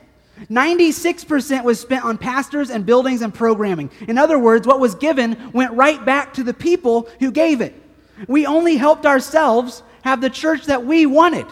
96% 0.50 1.64
was 1.64 1.80
spent 1.80 2.04
on 2.04 2.18
pastors 2.18 2.70
and 2.70 2.86
buildings 2.86 3.22
and 3.22 3.34
programming. 3.34 3.90
In 4.08 4.18
other 4.18 4.38
words, 4.38 4.68
what 4.68 4.80
was 4.80 4.96
given 4.96 5.52
went 5.54 5.74
right 5.74 6.04
back 6.04 6.34
to 6.36 6.44
the 6.44 6.54
people 6.54 7.10
who 7.20 7.32
gave 7.32 7.62
it. 7.62 7.74
We 8.28 8.46
only 8.46 8.78
helped 8.78 9.06
ourselves 9.06 9.84
have 10.04 10.22
the 10.22 10.30
church 10.30 10.66
that 10.66 10.86
we 10.86 11.06
wanted. 11.06 11.48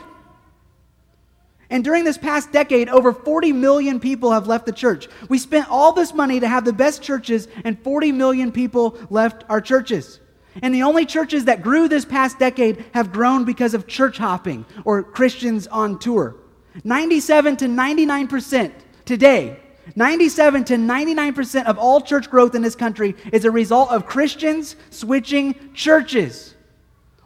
And 1.69 1.83
during 1.83 2.03
this 2.03 2.17
past 2.17 2.51
decade, 2.51 2.87
over 2.89 3.13
40 3.13 3.51
million 3.51 3.99
people 3.99 4.31
have 4.31 4.47
left 4.47 4.65
the 4.65 4.71
church. 4.71 5.07
We 5.27 5.39
spent 5.39 5.71
all 5.71 5.91
this 5.91 6.13
money 6.13 6.39
to 6.39 6.47
have 6.47 6.65
the 6.65 6.73
best 6.73 7.01
churches, 7.01 7.47
and 7.63 7.81
40 7.83 8.11
million 8.11 8.51
people 8.51 8.97
left 9.09 9.43
our 9.49 9.59
churches. 9.59 10.19
And 10.61 10.73
the 10.75 10.83
only 10.83 11.05
churches 11.05 11.45
that 11.45 11.63
grew 11.63 11.87
this 11.87 12.05
past 12.05 12.37
decade 12.37 12.85
have 12.93 13.11
grown 13.11 13.43
because 13.43 13.73
of 13.73 13.87
church 13.87 14.19
hopping 14.19 14.65
or 14.85 15.01
Christians 15.01 15.65
on 15.67 15.97
tour. 15.97 16.35
97 16.83 17.57
to 17.57 17.65
99% 17.65 18.71
today, 19.05 19.59
97 19.95 20.63
to 20.65 20.75
99% 20.75 21.65
of 21.65 21.77
all 21.77 22.01
church 22.01 22.29
growth 22.29 22.55
in 22.55 22.61
this 22.61 22.75
country 22.75 23.15
is 23.31 23.45
a 23.45 23.51
result 23.51 23.91
of 23.91 24.05
Christians 24.05 24.75
switching 24.89 25.73
churches. 25.73 26.55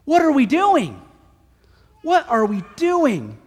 What 0.05 0.21
are 0.21 0.31
we 0.31 0.45
doing? 0.45 1.01
What 2.01 2.27
are 2.29 2.45
we 2.45 2.63
doing? 2.75 3.37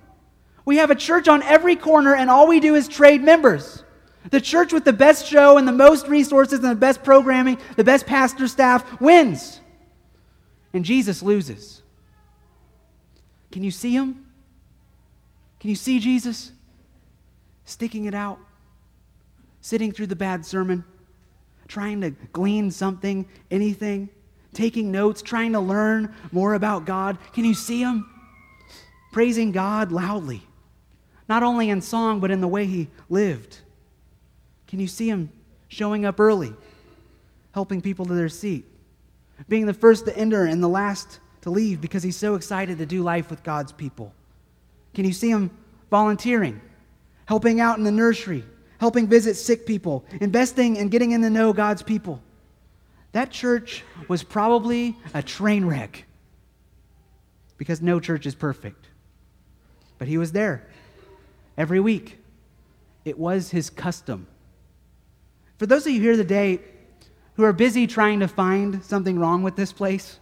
We 0.65 0.77
have 0.77 0.91
a 0.91 0.95
church 0.95 1.27
on 1.29 1.43
every 1.43 1.77
corner, 1.77 2.15
and 2.15 2.31
all 2.31 2.47
we 2.47 2.61
do 2.61 2.75
is 2.75 2.87
trade 2.87 3.23
members. 3.23 3.83
The 4.31 4.41
church 4.41 4.73
with 4.73 4.85
the 4.85 4.93
best 4.93 5.27
show 5.27 5.57
and 5.57 5.67
the 5.67 5.73
most 5.73 6.07
resources 6.07 6.61
and 6.61 6.71
the 6.71 6.75
best 6.75 7.03
programming, 7.03 7.59
the 7.77 7.85
best 7.85 8.07
pastor 8.07 8.47
staff 8.47 9.01
wins. 9.01 9.61
And 10.73 10.85
Jesus 10.85 11.23
loses. 11.23 11.83
Can 13.51 13.65
you 13.65 13.71
see 13.71 13.93
him? 13.93 14.27
Can 15.61 15.71
you 15.71 15.77
see 15.77 15.99
Jesus? 15.99 16.53
Sticking 17.65 18.07
it 18.07 18.15
out, 18.15 18.39
sitting 19.61 19.93
through 19.93 20.09
the 20.09 20.17
bad 20.17 20.45
sermon, 20.45 20.85
trying 21.69 22.01
to 22.01 22.11
glean 22.33 22.71
something, 22.71 23.29
anything, 23.51 24.09
taking 24.53 24.91
notes, 24.91 25.23
trying 25.23 25.53
to 25.53 25.61
learn 25.61 26.15
more 26.33 26.55
about 26.55 26.87
God? 26.87 27.19
Can 27.33 27.45
you 27.45 27.55
see 27.55 27.81
him? 27.81 28.11
Praising 29.13 29.53
God 29.53 29.93
loudly, 29.93 30.43
not 31.29 31.43
only 31.43 31.69
in 31.71 31.81
song, 31.81 32.21
but 32.21 32.31
in 32.31 32.41
the 32.41 32.49
way 32.49 32.67
he 32.67 32.89
lived? 33.09 33.59
Can 34.67 34.81
you 34.81 34.89
see 34.89 35.09
him 35.09 35.31
showing 35.69 36.05
up 36.05 36.19
early, 36.19 36.55
helping 37.53 37.81
people 37.81 38.07
to 38.07 38.15
their 38.15 38.29
seat, 38.29 38.65
being 39.49 39.67
the 39.67 39.75
first 39.75 40.07
to 40.07 40.17
enter 40.17 40.45
and 40.45 40.63
the 40.63 40.69
last 40.69 41.21
to 41.43 41.51
leave 41.51 41.81
because 41.81 42.03
he's 42.03 42.17
so 42.17 42.35
excited 42.35 42.79
to 42.79 42.87
do 42.87 43.03
life 43.03 43.31
with 43.31 43.43
God's 43.43 43.73
people? 43.73 44.15
Can 44.95 45.05
you 45.05 45.13
see 45.13 45.31
him 45.31 45.51
volunteering, 45.91 46.61
helping 47.27 47.61
out 47.61 47.79
in 47.79 47.85
the 47.85 47.93
nursery, 47.93 48.45
helping 48.79 49.07
visit 49.07 49.35
sick 49.35 49.67
people, 49.67 50.05
investing 50.21 50.79
and 50.79 50.91
getting 50.91 51.13
in 51.13 51.23
to 51.23 51.31
know 51.31 51.53
God's 51.53 51.83
people? 51.83 52.23
That 53.13 53.31
church 53.31 53.83
was 54.09 54.23
probably 54.23 54.97
a 55.15 55.23
train 55.23 55.65
wreck 55.65 56.05
because 57.57 57.83
no 57.83 58.01
church 58.01 58.25
is 58.27 58.35
perfect. 58.35 58.87
But 59.99 60.09
he 60.09 60.17
was 60.17 60.33
there 60.33 60.67
every 61.59 61.81
week. 61.81 62.19
It 63.05 63.19
was 63.19 63.51
his 63.51 63.69
custom. 63.69 64.27
For 65.59 65.67
those 65.67 65.87
of 65.87 65.93
you 65.93 66.01
here 66.01 66.17
today 66.17 66.61
who 67.35 67.45
are 67.45 67.53
busy 67.53 67.87
trying 67.87 68.21
to 68.21 68.29
find 68.29 68.83
something 68.85 69.19
wrong 69.19 69.43
with 69.43 69.57
this 69.57 69.73
place, 69.73 70.19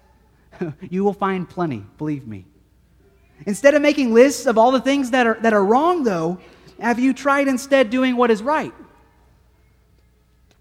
you 0.81 1.05
will 1.05 1.13
find 1.13 1.49
plenty, 1.49 1.85
believe 1.97 2.27
me. 2.27 2.45
Instead 3.47 3.75
of 3.75 3.83
making 3.83 4.13
lists 4.13 4.47
of 4.47 4.59
all 4.59 4.71
the 4.71 4.81
things 4.81 5.11
that 5.11 5.27
are, 5.27 5.39
that 5.41 5.53
are 5.53 5.65
wrong, 5.65 6.05
though, 6.05 6.39
have 6.81 6.99
you 6.99 7.13
tried 7.13 7.49
instead 7.49 7.91
doing 7.91 8.17
what 8.17 8.31
is 8.31 8.43
right? 8.43 8.73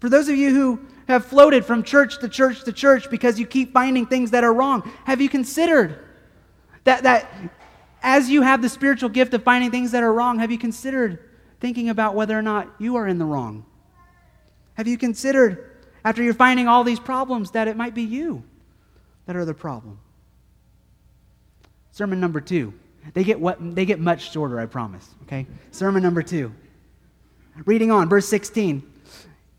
For 0.00 0.08
those 0.08 0.28
of 0.28 0.36
you 0.36 0.54
who, 0.54 0.80
have 1.08 1.24
floated 1.24 1.64
from 1.64 1.82
church 1.82 2.18
to 2.20 2.28
church 2.28 2.62
to 2.64 2.72
church 2.72 3.10
because 3.10 3.40
you 3.40 3.46
keep 3.46 3.72
finding 3.72 4.04
things 4.04 4.30
that 4.30 4.44
are 4.44 4.52
wrong. 4.52 4.88
Have 5.04 5.20
you 5.20 5.28
considered 5.28 6.04
that, 6.84 7.02
that 7.02 7.32
as 8.02 8.28
you 8.28 8.42
have 8.42 8.60
the 8.60 8.68
spiritual 8.68 9.08
gift 9.08 9.32
of 9.32 9.42
finding 9.42 9.70
things 9.70 9.90
that 9.92 10.02
are 10.02 10.12
wrong, 10.12 10.38
have 10.38 10.50
you 10.50 10.58
considered 10.58 11.18
thinking 11.60 11.88
about 11.88 12.14
whether 12.14 12.38
or 12.38 12.42
not 12.42 12.68
you 12.78 12.96
are 12.96 13.08
in 13.08 13.18
the 13.18 13.24
wrong? 13.24 13.64
Have 14.74 14.86
you 14.86 14.98
considered, 14.98 15.80
after 16.04 16.22
you're 16.22 16.34
finding 16.34 16.68
all 16.68 16.84
these 16.84 17.00
problems, 17.00 17.52
that 17.52 17.68
it 17.68 17.76
might 17.76 17.94
be 17.94 18.02
you 18.02 18.44
that 19.24 19.34
are 19.34 19.46
the 19.46 19.54
problem? 19.54 19.98
Sermon 21.98 22.20
number 22.20 22.40
two. 22.40 22.72
They 23.12 23.24
get, 23.24 23.40
what, 23.40 23.74
they 23.74 23.84
get 23.84 23.98
much 23.98 24.30
shorter, 24.30 24.60
I 24.60 24.66
promise. 24.66 25.04
Okay? 25.24 25.48
Sermon 25.72 26.00
number 26.00 26.22
two. 26.22 26.54
Reading 27.64 27.90
on, 27.90 28.08
verse 28.08 28.28
16. 28.28 28.84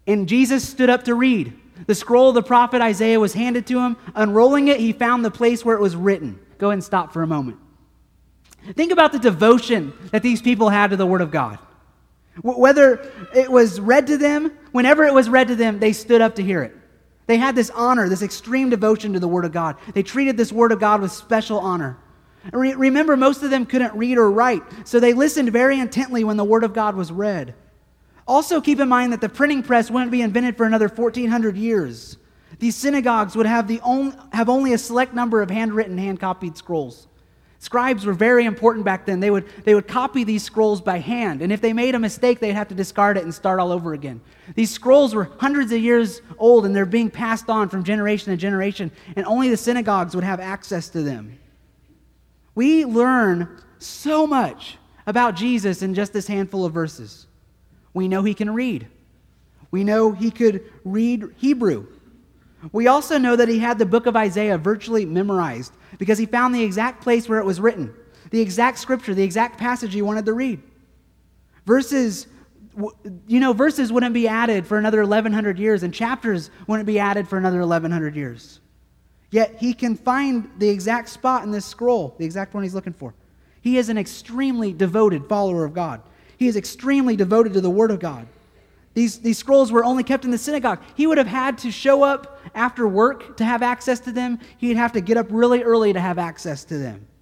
And 0.07 0.25
Jesus 0.25 0.65
stood 0.65 0.89
up 0.89 1.03
to 1.03 1.15
read. 1.15 1.51
The 1.85 1.95
scroll 1.95 2.29
of 2.29 2.35
the 2.35 2.41
prophet 2.41 2.81
Isaiah 2.81 3.19
was 3.19 3.33
handed 3.33 3.67
to 3.67 3.79
him. 3.79 3.97
Unrolling 4.15 4.69
it, 4.69 4.79
he 4.79 4.93
found 4.93 5.25
the 5.25 5.31
place 5.31 5.65
where 5.65 5.75
it 5.75 5.81
was 5.81 5.97
written. 5.97 6.39
Go 6.59 6.67
ahead 6.67 6.75
and 6.75 6.83
stop 6.83 7.11
for 7.11 7.23
a 7.23 7.27
moment. 7.27 7.57
Think 8.73 8.93
about 8.93 9.11
the 9.11 9.19
devotion 9.19 9.91
that 10.11 10.23
these 10.23 10.41
people 10.41 10.69
had 10.69 10.91
to 10.91 10.95
the 10.95 11.05
Word 11.05 11.19
of 11.19 11.31
God. 11.31 11.59
Whether 12.41 13.11
it 13.35 13.51
was 13.51 13.81
read 13.81 14.07
to 14.07 14.17
them, 14.17 14.57
whenever 14.71 15.03
it 15.03 15.13
was 15.13 15.27
read 15.27 15.49
to 15.49 15.57
them, 15.57 15.79
they 15.79 15.91
stood 15.91 16.21
up 16.21 16.35
to 16.35 16.41
hear 16.41 16.63
it. 16.63 16.73
They 17.27 17.35
had 17.35 17.53
this 17.53 17.69
honor, 17.71 18.07
this 18.07 18.21
extreme 18.21 18.69
devotion 18.69 19.11
to 19.11 19.19
the 19.19 19.27
Word 19.27 19.43
of 19.43 19.51
God. 19.51 19.75
They 19.93 20.03
treated 20.03 20.37
this 20.37 20.53
Word 20.53 20.71
of 20.71 20.79
God 20.79 21.01
with 21.01 21.11
special 21.11 21.59
honor. 21.59 21.97
Re- 22.53 22.73
remember, 22.73 23.17
most 23.17 23.43
of 23.43 23.49
them 23.49 23.65
couldn't 23.65 23.93
read 23.95 24.17
or 24.17 24.31
write, 24.31 24.63
so 24.87 24.99
they 24.99 25.13
listened 25.13 25.51
very 25.51 25.79
intently 25.79 26.23
when 26.23 26.37
the 26.37 26.43
Word 26.43 26.63
of 26.63 26.73
God 26.73 26.95
was 26.95 27.11
read. 27.11 27.53
Also, 28.27 28.61
keep 28.61 28.79
in 28.79 28.87
mind 28.87 29.11
that 29.11 29.21
the 29.21 29.29
printing 29.29 29.63
press 29.63 29.89
wouldn't 29.89 30.11
be 30.11 30.21
invented 30.21 30.55
for 30.55 30.65
another 30.65 30.87
1400 30.87 31.57
years. 31.57 32.17
These 32.59 32.75
synagogues 32.75 33.35
would 33.35 33.45
have, 33.45 33.67
the 33.67 33.79
on, 33.81 34.15
have 34.33 34.49
only 34.49 34.73
a 34.73 34.77
select 34.77 35.13
number 35.13 35.41
of 35.41 35.49
handwritten, 35.49 35.97
hand 35.97 36.19
copied 36.19 36.57
scrolls. 36.57 37.07
Scribes 37.61 38.05
were 38.05 38.13
very 38.13 38.45
important 38.45 38.85
back 38.85 39.05
then. 39.05 39.19
They 39.19 39.29
would, 39.29 39.45
they 39.65 39.75
would 39.75 39.87
copy 39.87 40.23
these 40.23 40.43
scrolls 40.43 40.79
by 40.79 40.99
hand, 40.99 41.41
and 41.41 41.51
if 41.51 41.59
they 41.59 41.73
made 41.73 41.93
a 41.93 41.99
mistake, 41.99 42.39
they'd 42.39 42.53
have 42.53 42.69
to 42.69 42.75
discard 42.75 43.17
it 43.17 43.23
and 43.23 43.33
start 43.33 43.59
all 43.59 43.71
over 43.71 43.93
again. 43.93 44.21
These 44.55 44.71
scrolls 44.71 45.13
were 45.13 45.29
hundreds 45.39 45.73
of 45.73 45.79
years 45.79 46.21
old, 46.37 46.65
and 46.65 46.73
they're 46.73 46.85
being 46.85 47.09
passed 47.09 47.49
on 47.49 47.67
from 47.67 47.83
generation 47.83 48.31
to 48.31 48.37
generation, 48.37 48.91
and 49.15 49.25
only 49.25 49.49
the 49.49 49.57
synagogues 49.57 50.15
would 50.15 50.23
have 50.23 50.39
access 50.39 50.87
to 50.89 51.01
them. 51.01 51.37
We 52.59 52.83
learn 52.83 53.57
so 53.77 54.27
much 54.27 54.77
about 55.07 55.37
Jesus 55.37 55.81
in 55.81 55.93
just 55.93 56.11
this 56.11 56.27
handful 56.27 56.65
of 56.65 56.73
verses. 56.73 57.25
We 57.93 58.09
know 58.09 58.21
he 58.21 58.33
can 58.33 58.53
read, 58.53 58.85
we 59.71 59.85
know 59.85 60.11
he 60.11 60.29
could 60.29 60.69
read 60.83 61.23
Hebrew. 61.37 61.87
We 62.73 62.87
also 62.87 63.17
know 63.17 63.37
that 63.37 63.47
he 63.47 63.59
had 63.59 63.79
the 63.79 63.85
book 63.85 64.07
of 64.07 64.17
Isaiah 64.17 64.57
virtually 64.57 65.05
memorized 65.05 65.71
because 65.99 66.17
he 66.17 66.25
found 66.25 66.53
the 66.53 66.61
exact 66.61 67.01
place 67.01 67.29
where 67.29 67.39
it 67.39 67.45
was 67.45 67.61
written, 67.61 67.93
the 68.29 68.41
exact 68.41 68.79
scripture, 68.79 69.15
the 69.15 69.23
exact 69.23 69.57
passage 69.57 69.93
he 69.93 70.01
wanted 70.01 70.25
to 70.25 70.33
read. 70.33 70.61
Verses, 71.65 72.27
you 73.25 73.39
know, 73.39 73.53
verses 73.53 73.89
wouldn't 73.89 74.13
be 74.13 74.27
added 74.27 74.67
for 74.67 74.77
another 74.77 74.99
1100 74.99 75.57
years, 75.57 75.83
and 75.83 75.93
chapters 75.93 76.51
wouldn't 76.67 76.87
be 76.87 76.99
added 76.99 77.25
for 77.25 77.37
another 77.37 77.59
1100 77.59 78.17
years. 78.17 78.59
Yet 79.31 79.55
he 79.59 79.73
can 79.73 79.95
find 79.95 80.49
the 80.57 80.69
exact 80.69 81.09
spot 81.09 81.43
in 81.43 81.51
this 81.51 81.65
scroll, 81.65 82.15
the 82.17 82.25
exact 82.25 82.53
one 82.53 82.63
he's 82.63 82.73
looking 82.73 82.93
for. 82.93 83.13
He 83.61 83.77
is 83.77 83.89
an 83.89 83.97
extremely 83.97 84.73
devoted 84.73 85.27
follower 85.27 85.65
of 85.65 85.73
God. 85.73 86.01
He 86.37 86.47
is 86.47 86.55
extremely 86.55 87.15
devoted 87.15 87.53
to 87.53 87.61
the 87.61 87.69
Word 87.69 87.91
of 87.91 87.99
God. 87.99 88.27
These, 88.93 89.19
these 89.19 89.37
scrolls 89.37 89.71
were 89.71 89.83
only 89.83 90.03
kept 90.03 90.25
in 90.25 90.31
the 90.31 90.37
synagogue. 90.37 90.81
He 90.95 91.05
would 91.05 91.17
have 91.17 91.27
had 91.27 91.57
to 91.59 91.71
show 91.71 92.03
up 92.03 92.41
after 92.55 92.87
work 92.87 93.37
to 93.37 93.45
have 93.45 93.61
access 93.61 93.99
to 94.01 94.11
them. 94.11 94.39
He'd 94.57 94.77
have 94.77 94.93
to 94.93 95.01
get 95.01 95.15
up 95.15 95.27
really 95.29 95.61
early 95.61 95.93
to 95.93 95.99
have 95.99 96.17
access 96.17 96.63
to 96.65 96.77
them. 96.77 97.05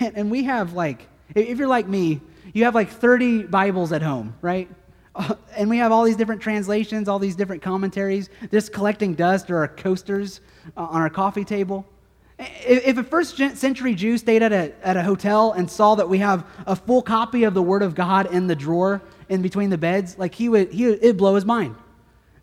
And, 0.00 0.16
and 0.16 0.30
we 0.30 0.44
have, 0.44 0.72
like, 0.72 1.08
if 1.34 1.58
you're 1.58 1.68
like 1.68 1.86
me, 1.86 2.20
you 2.52 2.64
have 2.64 2.74
like 2.74 2.90
30 2.90 3.44
Bibles 3.44 3.92
at 3.92 4.02
home, 4.02 4.34
right? 4.42 4.68
and 5.56 5.70
we 5.70 5.78
have 5.78 5.92
all 5.92 6.04
these 6.04 6.16
different 6.16 6.42
translations, 6.42 7.08
all 7.08 7.18
these 7.18 7.36
different 7.36 7.62
commentaries, 7.62 8.28
just 8.50 8.72
collecting 8.72 9.14
dust 9.14 9.50
or 9.50 9.58
our 9.58 9.68
coasters 9.68 10.40
Uh, 10.74 10.80
on 10.80 11.00
our 11.00 11.10
coffee 11.10 11.44
table. 11.44 11.86
If 12.38 12.98
a 12.98 13.02
first 13.02 13.36
century 13.36 13.94
Jew 13.94 14.18
stayed 14.18 14.42
at 14.42 14.52
a, 14.52 14.72
at 14.86 14.96
a 14.96 15.02
hotel 15.02 15.52
and 15.52 15.70
saw 15.70 15.94
that 15.94 16.08
we 16.08 16.18
have 16.18 16.44
a 16.66 16.76
full 16.76 17.02
copy 17.02 17.44
of 17.44 17.54
the 17.54 17.62
Word 17.62 17.82
of 17.82 17.94
God 17.94 18.32
in 18.32 18.46
the 18.46 18.56
drawer 18.56 19.00
in 19.28 19.42
between 19.42 19.70
the 19.70 19.78
beds, 19.78 20.18
like 20.18 20.34
he 20.34 20.48
would, 20.48 20.72
he 20.72 20.86
would, 20.86 20.98
it'd 21.02 21.16
blow 21.16 21.34
his 21.34 21.44
mind. 21.44 21.76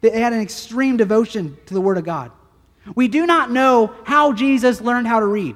They 0.02 0.20
had 0.20 0.34
an 0.34 0.42
extreme 0.42 0.98
devotion 0.98 1.58
to 1.66 1.74
the 1.74 1.82
Word 1.82 1.98
of 1.98 2.06
God. 2.06 2.32
We 2.96 3.08
do 3.08 3.26
not 3.26 3.52
know 3.52 3.94
how 4.04 4.34
Jesus 4.34 4.82
learned 4.82 5.08
how 5.08 5.20
to 5.20 5.28
read 5.28 5.56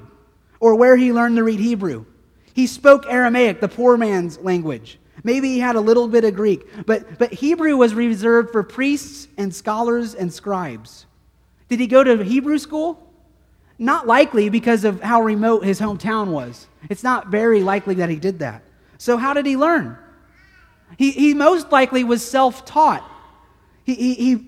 or 0.60 0.76
where 0.76 0.98
he 0.98 1.14
learned 1.14 1.38
to 1.38 1.44
read 1.44 1.60
Hebrew. 1.60 2.06
He 2.54 2.68
spoke 2.68 3.06
Aramaic, 3.08 3.60
the 3.62 3.68
poor 3.68 3.98
man's 3.98 4.38
language. 4.40 5.00
Maybe 5.24 5.50
he 5.50 5.60
had 5.60 5.76
a 5.76 5.82
little 5.82 6.08
bit 6.08 6.24
of 6.26 6.36
Greek, 6.36 6.86
but, 6.86 7.18
but 7.18 7.34
Hebrew 7.34 7.76
was 7.78 7.94
reserved 7.94 8.52
for 8.52 8.62
priests 8.62 9.28
and 9.38 9.54
scholars 9.54 10.14
and 10.14 10.32
scribes. 10.32 11.06
Did 11.70 11.80
he 11.80 11.88
go 11.88 12.04
to 12.04 12.24
Hebrew 12.24 12.58
school? 12.58 13.04
Not 13.80 14.08
likely 14.08 14.50
because 14.50 14.84
of 14.84 15.02
how 15.02 15.22
remote 15.22 15.64
his 15.64 15.80
hometown 15.80 16.28
was. 16.28 16.68
It's 16.90 17.04
not 17.04 17.28
very 17.28 17.62
likely 17.62 17.96
that 17.96 18.10
he 18.10 18.16
did 18.16 18.40
that. 18.40 18.64
So, 18.98 19.18
how 19.18 19.34
did 19.34 19.46
he 19.46 19.56
learn? 19.56 19.98
He, 20.98 21.12
he 21.12 21.34
most 21.34 21.72
likely 21.72 22.04
was 22.04 22.26
self 22.26 22.66
taught. 22.66 23.08
He, 23.84 23.94
he, 23.94 24.14
he, 24.16 24.48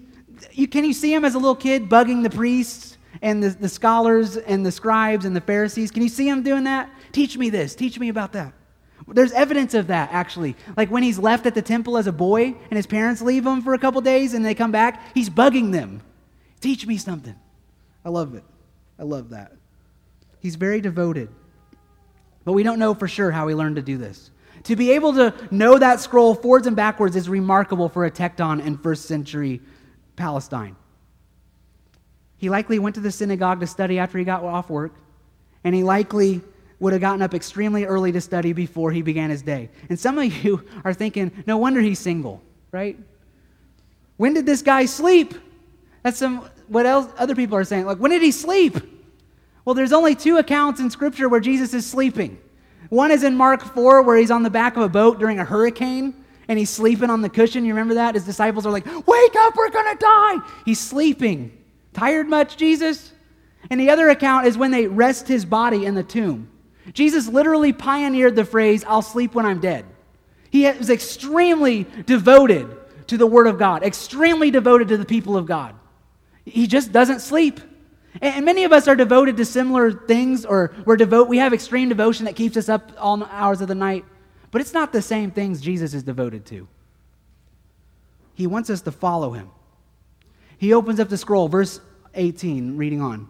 you, 0.54 0.68
can 0.68 0.84
you 0.86 0.94
see 0.94 1.14
him 1.14 1.26
as 1.26 1.36
a 1.36 1.38
little 1.38 1.56
kid 1.56 1.90
bugging 1.90 2.24
the 2.24 2.30
priests 2.30 2.98
and 3.22 3.44
the, 3.44 3.50
the 3.50 3.70
scholars 3.70 4.38
and 4.38 4.66
the 4.66 4.72
scribes 4.72 5.26
and 5.26 5.36
the 5.36 5.42
Pharisees? 5.42 5.92
Can 5.92 6.02
you 6.02 6.10
see 6.10 6.28
him 6.28 6.42
doing 6.42 6.64
that? 6.64 6.90
Teach 7.12 7.38
me 7.38 7.50
this, 7.50 7.76
teach 7.76 8.00
me 8.00 8.10
about 8.10 8.34
that. 8.34 8.54
There's 9.08 9.32
evidence 9.32 9.74
of 9.74 9.88
that, 9.88 10.10
actually. 10.12 10.56
Like 10.78 10.92
when 10.92 11.04
he's 11.04 11.18
left 11.18 11.46
at 11.46 11.56
the 11.56 11.62
temple 11.62 11.98
as 11.98 12.08
a 12.08 12.12
boy 12.12 12.44
and 12.44 12.78
his 12.78 12.86
parents 12.86 13.22
leave 13.22 13.46
him 13.46 13.62
for 13.62 13.74
a 13.74 13.80
couple 13.80 14.02
days 14.02 14.34
and 14.34 14.46
they 14.46 14.54
come 14.54 14.72
back, 14.72 15.02
he's 15.16 15.30
bugging 15.30 15.72
them. 15.72 16.02
Teach 16.62 16.86
me 16.86 16.98
something. 16.98 17.36
I 18.04 18.10
love 18.10 18.36
it. 18.36 18.44
I 18.98 19.04
love 19.04 19.30
that. 19.30 19.54
He's 20.40 20.56
very 20.56 20.82
devoted. 20.82 21.30
But 22.44 22.54
we 22.54 22.64
don't 22.64 22.80
know 22.80 22.94
for 22.94 23.08
sure 23.08 23.32
how 23.32 23.48
he 23.48 23.56
learned 23.56 23.76
to 23.78 23.82
do 23.82 23.98
this. 23.98 24.32
To 24.64 24.76
be 24.76 24.92
able 24.92 25.14
to 25.14 25.34
know 25.52 25.78
that 25.78 26.00
scroll 26.00 26.36
forwards 26.36 26.68
and 26.68 26.76
backwards 26.76 27.16
is 27.16 27.30
remarkable 27.30 27.88
for 27.90 28.06
a 28.06 28.12
tekton 28.12 28.66
in 28.66 28.78
first 28.78 29.06
century 29.06 29.62
Palestine. 30.16 30.76
He 32.38 32.50
likely 32.50 32.80
went 32.80 32.96
to 32.96 33.02
the 33.02 33.12
synagogue 33.12 33.60
to 33.62 33.68
study 33.68 34.00
after 34.00 34.18
he 34.18 34.24
got 34.24 34.44
off 34.44 34.70
work, 34.70 34.94
and 35.64 35.76
he 35.76 35.84
likely 35.84 36.42
would 36.80 36.94
have 36.94 37.02
gotten 37.02 37.22
up 37.22 37.34
extremely 37.34 37.86
early 37.86 38.12
to 38.14 38.22
study 38.22 38.54
before 38.54 38.92
he 38.92 39.02
began 39.02 39.30
his 39.30 39.42
day. 39.42 39.70
And 39.90 40.00
some 40.00 40.18
of 40.18 40.44
you 40.44 40.66
are 40.86 40.94
thinking, 40.94 41.32
no 41.46 41.58
wonder 41.58 41.82
he's 41.82 42.00
single, 42.00 42.42
right? 42.72 42.98
When 44.18 44.34
did 44.34 44.46
this 44.46 44.62
guy 44.62 44.86
sleep? 44.86 45.34
That's 46.04 46.18
some 46.18 46.50
what 46.68 46.86
else 46.86 47.12
other 47.18 47.36
people 47.36 47.58
are 47.58 47.64
saying. 47.64 47.86
Like, 47.86 47.98
when 47.98 48.12
did 48.12 48.22
he 48.22 48.32
sleep? 48.32 48.78
Well, 49.66 49.74
there's 49.76 49.94
only 49.94 50.16
two 50.16 50.38
accounts 50.38 50.80
in 50.80 50.90
Scripture 50.90 51.30
where 51.30 51.40
Jesus 51.40 51.74
is 51.74 51.86
sleeping. 51.86 52.40
One 52.90 53.12
is 53.12 53.24
in 53.24 53.36
Mark 53.36 53.62
4, 53.62 54.02
where 54.02 54.18
he's 54.18 54.32
on 54.32 54.44
the 54.44 54.50
back 54.50 54.78
of 54.78 54.84
a 54.84 54.90
boat 54.90 55.20
during 55.20 55.40
a 55.40 55.46
hurricane 55.46 56.26
and 56.48 56.58
he's 56.58 56.72
sleeping 56.72 57.10
on 57.10 57.22
the 57.22 57.30
cushion. 57.30 57.64
You 57.64 57.74
remember 57.74 57.94
that? 57.96 58.16
His 58.16 58.26
disciples 58.26 58.66
are 58.66 58.72
like, 58.72 58.86
Wake 58.86 59.36
up, 59.38 59.56
we're 59.56 59.70
going 59.70 59.96
to 59.96 60.00
die. 60.00 60.38
He's 60.66 60.80
sleeping. 60.80 61.56
Tired 61.94 62.28
much, 62.28 62.58
Jesus? 62.58 63.12
And 63.70 63.80
the 63.80 63.92
other 63.92 64.10
account 64.10 64.48
is 64.48 64.58
when 64.58 64.72
they 64.72 64.88
rest 64.88 65.28
his 65.28 65.46
body 65.46 65.86
in 65.86 65.94
the 65.94 66.04
tomb. 66.04 66.50
Jesus 66.94 67.28
literally 67.28 67.74
pioneered 67.74 68.36
the 68.36 68.46
phrase, 68.46 68.84
I'll 68.88 69.04
sleep 69.04 69.36
when 69.36 69.46
I'm 69.46 69.60
dead. 69.60 69.86
He 70.50 70.66
was 70.66 70.90
extremely 70.90 71.86
devoted 72.06 72.76
to 73.08 73.18
the 73.18 73.28
Word 73.28 73.46
of 73.46 73.60
God, 73.60 73.84
extremely 73.84 74.50
devoted 74.50 74.88
to 74.88 74.98
the 74.98 75.06
people 75.06 75.38
of 75.38 75.46
God. 75.46 75.76
He 76.50 76.68
just 76.68 76.92
doesn't 76.92 77.20
sleep. 77.20 77.60
And 78.22 78.44
many 78.44 78.64
of 78.64 78.74
us 78.74 78.88
are 78.88 78.96
devoted 78.96 79.38
to 79.38 79.46
similar 79.46 79.92
things, 79.92 80.46
or 80.46 80.74
we're 80.86 80.98
devote. 80.98 81.28
We 81.28 81.38
have 81.38 81.54
extreme 81.54 81.90
devotion 81.90 82.26
that 82.26 82.36
keeps 82.36 82.58
us 82.58 82.68
up 82.68 82.92
all 82.98 83.24
hours 83.24 83.62
of 83.62 83.68
the 83.68 83.76
night, 83.76 84.04
but 84.52 84.62
it's 84.62 84.74
not 84.74 84.92
the 84.92 85.02
same 85.02 85.32
things 85.32 85.62
Jesus 85.62 85.94
is 85.94 86.04
devoted 86.04 86.46
to. 86.48 86.68
He 88.34 88.48
wants 88.48 88.70
us 88.70 88.82
to 88.82 88.92
follow 88.92 89.32
him. 89.32 89.50
He 90.58 90.74
opens 90.74 91.00
up 91.00 91.10
the 91.10 91.18
scroll, 91.18 91.48
verse 91.48 91.80
18, 92.16 92.78
reading 92.78 93.02
on. 93.02 93.30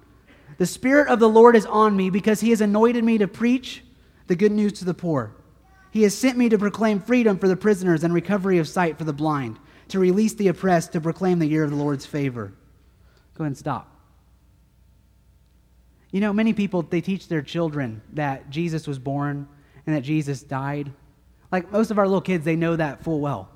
The 0.58 0.66
Spirit 0.66 1.10
of 1.10 1.20
the 1.20 1.30
Lord 1.30 1.56
is 1.56 1.66
on 1.66 1.96
me 1.96 2.10
because 2.10 2.40
he 2.42 2.50
has 2.52 2.62
anointed 2.62 3.04
me 3.04 3.18
to 3.18 3.28
preach 3.28 3.84
the 4.28 4.36
good 4.36 4.52
news 4.52 4.74
to 4.74 4.86
the 4.86 4.94
poor. 4.94 5.34
He 5.92 6.04
has 6.04 6.16
sent 6.16 6.38
me 6.38 6.50
to 6.50 6.58
proclaim 6.58 7.00
freedom 7.00 7.38
for 7.38 7.48
the 7.48 7.56
prisoners 7.56 8.04
and 8.04 8.14
recovery 8.14 8.60
of 8.60 8.68
sight 8.68 8.98
for 8.98 9.04
the 9.04 9.14
blind, 9.14 9.60
to 9.90 10.00
release 10.00 10.34
the 10.36 10.48
oppressed, 10.48 10.94
to 10.94 11.02
proclaim 11.02 11.40
the 11.40 11.48
year 11.48 11.64
of 11.64 11.72
the 11.72 11.76
Lord's 11.76 12.06
favor. 12.06 12.54
Go 13.40 13.46
ahead 13.46 13.52
and 13.52 13.58
stop. 13.58 13.96
You 16.12 16.20
know, 16.20 16.34
many 16.34 16.52
people, 16.52 16.82
they 16.82 17.00
teach 17.00 17.30
their 17.30 17.42
children 17.42 18.02
that 18.14 18.50
Jesus 18.50 18.86
was 18.86 19.00
born 19.00 19.48
and 19.86 19.96
that 19.96 20.02
Jesus 20.02 20.44
died. 20.44 20.92
Like 21.50 21.72
most 21.72 21.90
of 21.90 21.98
our 21.98 22.06
little 22.06 22.20
kids, 22.20 22.44
they 22.44 22.58
know 22.58 22.76
that 22.76 23.02
full 23.02 23.22
well. 23.22 23.48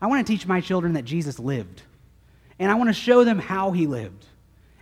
I 0.00 0.06
want 0.06 0.24
to 0.24 0.32
teach 0.32 0.46
my 0.46 0.60
children 0.60 0.92
that 0.92 1.04
Jesus 1.04 1.40
lived 1.40 1.82
and 2.60 2.70
I 2.70 2.76
want 2.76 2.88
to 2.88 2.94
show 2.94 3.24
them 3.24 3.40
how 3.40 3.72
he 3.72 3.88
lived. 3.88 4.26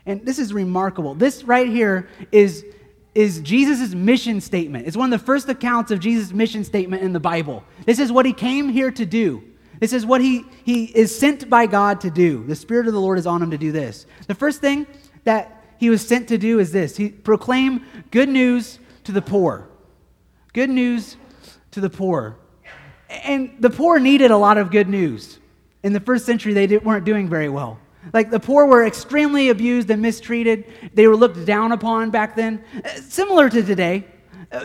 And 0.05 0.27
this 0.27 0.39
is 0.39 0.53
remarkable. 0.53 1.15
This 1.15 1.43
right 1.45 1.67
here 1.67 2.07
is, 2.31 2.67
is 3.15 3.41
Jesus' 3.41 3.95
mission 3.95 4.43
statement. 4.43 4.87
It's 4.87 4.97
one 4.97 5.11
of 5.11 5.19
the 5.19 5.25
first 5.25 5.49
accounts 5.49 5.91
of 5.91 6.01
Jesus' 6.01 6.35
mission 6.35 6.65
statement 6.65 7.03
in 7.03 7.15
the 7.15 7.21
Bible. 7.21 7.65
This 7.87 7.99
is 7.99 8.13
what 8.13 8.27
he 8.27 8.35
came 8.35 8.69
here 8.69 8.91
to 8.91 9.07
do. 9.07 9.43
This 9.81 9.93
is 9.93 10.07
what 10.07 10.21
he, 10.21 10.45
he 10.65 10.85
is 10.85 11.17
sent 11.17 11.51
by 11.51 11.67
God 11.67 12.01
to 12.03 12.11
do. 12.11 12.45
The 12.45 12.55
Spirit 12.55 12.87
of 12.87 12.93
the 12.93 13.01
Lord 13.01 13.19
is 13.19 13.27
on 13.27 13.43
him 13.43 13.51
to 13.51 13.59
do 13.59 13.73
this. 13.73 14.07
The 14.27 14.35
first 14.35 14.61
thing 14.61 14.87
that 15.25 15.65
he 15.79 15.91
was 15.91 16.07
sent 16.07 16.29
to 16.29 16.39
do 16.39 16.59
is 16.59 16.73
this 16.73 16.97
he 16.97 17.11
proclaim 17.11 17.85
good 18.11 18.29
news 18.29 18.79
to 19.05 19.13
the 19.13 19.23
poor. 19.23 19.69
Good 20.53 20.71
news 20.71 21.17
to 21.73 21.81
the 21.81 21.91
poor. 21.91 22.37
And 23.09 23.57
the 23.61 23.71
poor 23.71 23.99
needed 23.99 24.31
a 24.31 24.37
lot 24.37 24.59
of 24.59 24.71
good 24.71 24.89
news. 24.89 25.39
In 25.83 25.93
the 25.93 26.01
first 26.01 26.25
century, 26.25 26.55
they 26.55 26.79
weren't 26.79 27.05
doing 27.05 27.29
very 27.29 27.49
well. 27.49 27.79
Like 28.13 28.31
the 28.31 28.41
poor 28.41 28.67
were 28.67 28.87
extremely 28.87 29.49
abused 29.49 29.91
and 29.91 30.01
mistreated. 30.01 30.65
They 30.95 31.07
were 31.07 31.17
looked 31.17 31.45
down 31.45 31.73
upon 31.73 32.11
back 32.11 32.37
then. 32.37 32.63
Uh, 32.85 32.89
similar 33.01 33.49
to 33.49 33.63
today. 33.63 34.07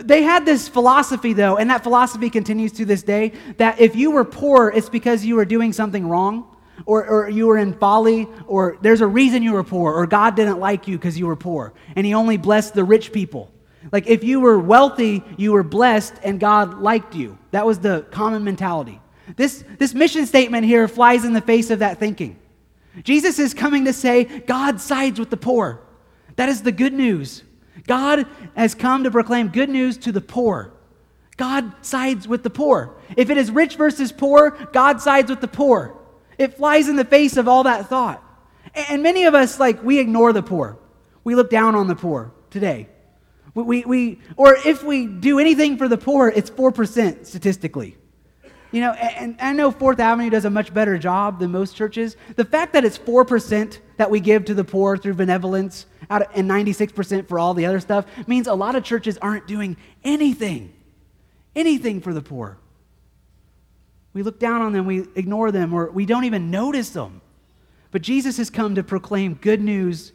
They 0.00 0.22
had 0.22 0.44
this 0.44 0.68
philosophy, 0.68 1.32
though, 1.32 1.56
and 1.56 1.70
that 1.70 1.82
philosophy 1.82 2.30
continues 2.30 2.72
to 2.72 2.84
this 2.84 3.02
day 3.02 3.32
that 3.56 3.80
if 3.80 3.96
you 3.96 4.10
were 4.10 4.24
poor, 4.24 4.70
it's 4.70 4.88
because 4.88 5.24
you 5.24 5.36
were 5.36 5.44
doing 5.44 5.72
something 5.72 6.08
wrong, 6.08 6.46
or, 6.86 7.06
or 7.06 7.28
you 7.28 7.46
were 7.46 7.58
in 7.58 7.74
folly, 7.74 8.28
or 8.46 8.78
there's 8.80 9.00
a 9.00 9.06
reason 9.06 9.42
you 9.42 9.52
were 9.52 9.64
poor, 9.64 9.92
or 9.92 10.06
God 10.06 10.36
didn't 10.36 10.60
like 10.60 10.88
you 10.88 10.96
because 10.96 11.18
you 11.18 11.26
were 11.26 11.36
poor, 11.36 11.72
and 11.96 12.06
He 12.06 12.14
only 12.14 12.36
blessed 12.36 12.74
the 12.74 12.84
rich 12.84 13.12
people. 13.12 13.50
Like 13.92 14.06
if 14.06 14.24
you 14.24 14.40
were 14.40 14.58
wealthy, 14.58 15.24
you 15.36 15.52
were 15.52 15.62
blessed, 15.62 16.14
and 16.22 16.38
God 16.38 16.80
liked 16.80 17.14
you. 17.14 17.38
That 17.50 17.66
was 17.66 17.78
the 17.78 18.06
common 18.10 18.44
mentality. 18.44 19.00
This, 19.36 19.64
this 19.78 19.94
mission 19.94 20.26
statement 20.26 20.66
here 20.66 20.88
flies 20.88 21.24
in 21.24 21.32
the 21.32 21.40
face 21.40 21.70
of 21.70 21.80
that 21.80 21.98
thinking. 21.98 22.36
Jesus 23.02 23.38
is 23.38 23.54
coming 23.54 23.84
to 23.84 23.92
say, 23.92 24.24
God 24.24 24.80
sides 24.80 25.18
with 25.18 25.30
the 25.30 25.36
poor. 25.36 25.80
That 26.36 26.48
is 26.48 26.62
the 26.62 26.72
good 26.72 26.92
news. 26.92 27.42
God 27.86 28.26
has 28.56 28.74
come 28.74 29.04
to 29.04 29.10
proclaim 29.10 29.48
good 29.48 29.68
news 29.68 29.96
to 29.98 30.12
the 30.12 30.20
poor. 30.20 30.72
God 31.36 31.72
sides 31.84 32.28
with 32.28 32.42
the 32.42 32.50
poor. 32.50 32.94
If 33.16 33.30
it 33.30 33.38
is 33.38 33.50
rich 33.50 33.76
versus 33.76 34.12
poor, 34.12 34.50
God 34.72 35.00
sides 35.00 35.30
with 35.30 35.40
the 35.40 35.48
poor. 35.48 35.96
It 36.38 36.56
flies 36.56 36.88
in 36.88 36.96
the 36.96 37.04
face 37.04 37.36
of 37.36 37.48
all 37.48 37.64
that 37.64 37.88
thought. 37.88 38.22
And 38.74 39.02
many 39.02 39.24
of 39.24 39.34
us, 39.34 39.58
like, 39.58 39.82
we 39.82 39.98
ignore 39.98 40.32
the 40.32 40.42
poor. 40.42 40.78
We 41.24 41.34
look 41.34 41.50
down 41.50 41.74
on 41.74 41.86
the 41.86 41.96
poor 41.96 42.32
today. 42.50 42.88
We, 43.54 43.62
we, 43.62 43.84
we 43.84 44.20
or 44.36 44.56
if 44.64 44.82
we 44.82 45.06
do 45.06 45.38
anything 45.38 45.76
for 45.76 45.88
the 45.88 45.98
poor, 45.98 46.28
it's 46.28 46.50
4% 46.50 47.26
statistically. 47.26 47.96
You 48.72 48.80
know, 48.82 48.92
and, 48.92 49.36
I 49.40 49.52
know 49.52 49.70
Fourth 49.70 49.98
Avenue 49.98 50.30
does 50.30 50.44
a 50.44 50.50
much 50.50 50.72
better 50.72 50.96
job 50.96 51.40
than 51.40 51.50
most 51.50 51.74
churches. 51.74 52.16
The 52.36 52.44
fact 52.44 52.72
that 52.74 52.84
it's 52.84 52.98
4% 52.98 53.78
that 53.96 54.10
we 54.10 54.20
give 54.20 54.44
to 54.44 54.54
the 54.54 54.64
poor 54.64 54.96
through 54.96 55.14
benevolence 55.14 55.86
of, 56.08 56.22
and 56.34 56.48
96% 56.48 57.28
for 57.28 57.38
all 57.38 57.54
the 57.54 57.66
other 57.66 57.80
stuff 57.80 58.06
means 58.28 58.46
a 58.46 58.54
lot 58.54 58.76
of 58.76 58.84
churches 58.84 59.18
aren't 59.18 59.46
doing 59.46 59.76
anything, 60.04 60.72
anything 61.56 62.00
for 62.00 62.14
the 62.14 62.22
poor. 62.22 62.58
We 64.12 64.22
look 64.22 64.38
down 64.38 64.62
on 64.62 64.72
them, 64.72 64.86
we 64.86 65.06
ignore 65.14 65.50
them, 65.50 65.72
or 65.72 65.90
we 65.90 66.06
don't 66.06 66.24
even 66.24 66.50
notice 66.50 66.90
them. 66.90 67.20
But 67.90 68.02
Jesus 68.02 68.36
has 68.36 68.50
come 68.50 68.76
to 68.76 68.82
proclaim 68.82 69.34
good 69.34 69.60
news 69.60 70.12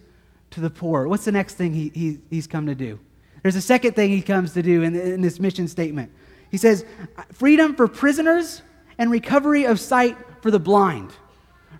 to 0.52 0.62
the 0.62 0.70
poor. 0.70 1.08
What's 1.08 1.26
the 1.26 1.32
next 1.32 1.56
thing 1.56 1.74
he, 1.74 1.92
he, 1.94 2.20
he's 2.30 2.48
come 2.48 2.66
to 2.68 2.76
do? 2.76 3.00
There's 3.42 3.56
a 3.56 3.62
second 3.62 3.94
thing 3.94 4.12
he 4.12 4.22
comes 4.22 4.54
to 4.54 4.64
do 4.64 4.84
in, 4.84 4.96
in 4.96 5.22
this 5.22 5.40
mission 5.40 5.68
statement. 5.68 6.12
He 6.56 6.60
says, 6.60 6.86
freedom 7.34 7.76
for 7.76 7.86
prisoners 7.86 8.62
and 8.98 9.12
recovery 9.12 9.66
of 9.66 9.78
sight 9.78 10.18
for 10.42 10.52
the 10.52 10.58
blind. 10.58 11.12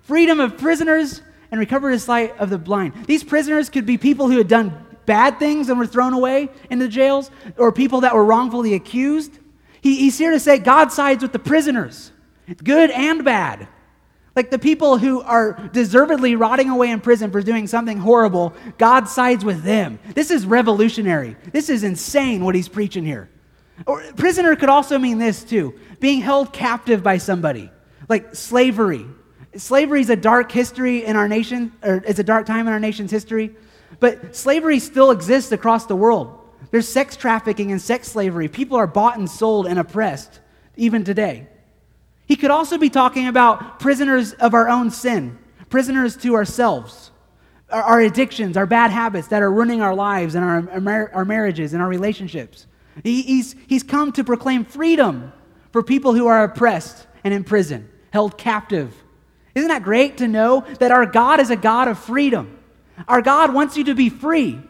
Freedom 0.02 0.38
of 0.38 0.58
prisoners 0.58 1.22
and 1.50 1.58
recovery 1.58 1.94
of 1.94 2.02
sight 2.02 2.36
of 2.36 2.50
the 2.50 2.58
blind. 2.58 2.92
These 3.06 3.24
prisoners 3.24 3.70
could 3.70 3.86
be 3.86 3.96
people 3.96 4.28
who 4.28 4.36
had 4.36 4.48
done 4.48 4.78
bad 5.06 5.38
things 5.38 5.70
and 5.70 5.78
were 5.78 5.86
thrown 5.86 6.12
away 6.12 6.50
into 6.68 6.88
jails, 6.88 7.30
or 7.56 7.72
people 7.72 8.02
that 8.02 8.14
were 8.14 8.22
wrongfully 8.22 8.74
accused. 8.74 9.38
He, 9.80 9.96
he's 9.96 10.18
here 10.18 10.32
to 10.32 10.38
say 10.38 10.58
God 10.58 10.92
sides 10.92 11.22
with 11.22 11.32
the 11.32 11.38
prisoners, 11.38 12.12
good 12.62 12.90
and 12.90 13.24
bad. 13.24 13.68
Like 14.34 14.50
the 14.50 14.58
people 14.58 14.98
who 14.98 15.22
are 15.22 15.70
deservedly 15.72 16.36
rotting 16.36 16.68
away 16.68 16.90
in 16.90 17.00
prison 17.00 17.30
for 17.30 17.40
doing 17.40 17.66
something 17.66 17.96
horrible, 17.96 18.52
God 18.76 19.08
sides 19.08 19.42
with 19.42 19.62
them. 19.62 19.98
This 20.14 20.30
is 20.30 20.44
revolutionary. 20.44 21.34
This 21.50 21.70
is 21.70 21.82
insane 21.82 22.44
what 22.44 22.54
he's 22.54 22.68
preaching 22.68 23.06
here. 23.06 23.30
Or 23.84 24.02
prisoner 24.16 24.56
could 24.56 24.70
also 24.70 24.98
mean 24.98 25.18
this 25.18 25.44
too 25.44 25.74
being 26.00 26.20
held 26.20 26.52
captive 26.52 27.02
by 27.02 27.18
somebody, 27.18 27.70
like 28.08 28.34
slavery. 28.34 29.06
Slavery 29.56 30.00
is 30.00 30.10
a 30.10 30.16
dark 30.16 30.52
history 30.52 31.04
in 31.04 31.16
our 31.16 31.28
nation, 31.28 31.72
or 31.82 32.02
it's 32.06 32.18
a 32.18 32.24
dark 32.24 32.46
time 32.46 32.66
in 32.66 32.72
our 32.72 32.80
nation's 32.80 33.10
history, 33.10 33.54
but 34.00 34.36
slavery 34.36 34.78
still 34.78 35.10
exists 35.10 35.52
across 35.52 35.86
the 35.86 35.96
world. 35.96 36.38
There's 36.70 36.88
sex 36.88 37.16
trafficking 37.16 37.72
and 37.72 37.80
sex 37.80 38.08
slavery. 38.08 38.48
People 38.48 38.76
are 38.76 38.86
bought 38.86 39.18
and 39.18 39.30
sold 39.30 39.66
and 39.66 39.78
oppressed 39.78 40.40
even 40.76 41.04
today. 41.04 41.46
He 42.26 42.36
could 42.36 42.50
also 42.50 42.76
be 42.76 42.90
talking 42.90 43.28
about 43.28 43.78
prisoners 43.78 44.32
of 44.34 44.52
our 44.52 44.68
own 44.68 44.90
sin, 44.90 45.38
prisoners 45.70 46.16
to 46.18 46.34
ourselves, 46.34 47.12
our, 47.70 48.00
addictions, 48.00 48.56
our 48.56 48.66
bad 48.66 48.90
habits 48.90 49.28
that 49.28 49.42
are 49.42 49.50
ruining 49.50 49.80
our 49.80 49.94
lives 49.94 50.34
and 50.34 50.44
our, 50.44 51.10
our 51.14 51.24
marriages 51.24 51.72
and 51.72 51.82
our 51.82 51.88
relationships. 51.88 52.66
He, 53.02 53.22
he's, 53.22 53.54
he's 53.66 53.82
come 53.82 54.12
to 54.12 54.24
proclaim 54.24 54.64
freedom 54.64 55.32
for 55.72 55.82
people 55.82 56.14
who 56.14 56.26
are 56.26 56.44
oppressed 56.44 57.06
and 57.24 57.34
in 57.34 57.44
prison, 57.44 57.88
held 58.10 58.38
captive. 58.38 58.94
Isn't 59.54 59.68
that 59.68 59.82
great 59.82 60.18
to 60.18 60.28
know 60.28 60.64
that 60.78 60.90
our 60.90 61.06
God 61.06 61.40
is 61.40 61.50
a 61.50 61.56
God 61.56 61.88
of 61.88 61.98
freedom? 61.98 62.58
Our 63.08 63.22
God 63.22 63.52
wants 63.52 63.76
you 63.76 63.84
to 63.84 63.94
be 63.94 64.08
free. 64.08 64.60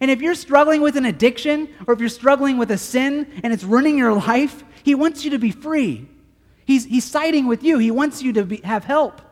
And 0.00 0.10
if 0.10 0.20
you're 0.20 0.34
struggling 0.34 0.82
with 0.82 0.96
an 0.96 1.04
addiction 1.04 1.68
or 1.86 1.94
if 1.94 2.00
you're 2.00 2.08
struggling 2.08 2.58
with 2.58 2.70
a 2.70 2.78
sin 2.78 3.40
and 3.42 3.52
it's 3.52 3.64
ruining 3.64 3.98
your 3.98 4.12
life, 4.12 4.64
He 4.82 4.94
wants 4.94 5.24
you 5.24 5.30
to 5.30 5.38
be 5.38 5.50
free. 5.50 6.08
He's, 6.64 6.84
he's 6.84 7.04
siding 7.04 7.46
with 7.46 7.62
you, 7.62 7.78
He 7.78 7.90
wants 7.90 8.22
you 8.22 8.32
to 8.34 8.44
be, 8.44 8.56
have 8.58 8.84
help. 8.84 9.22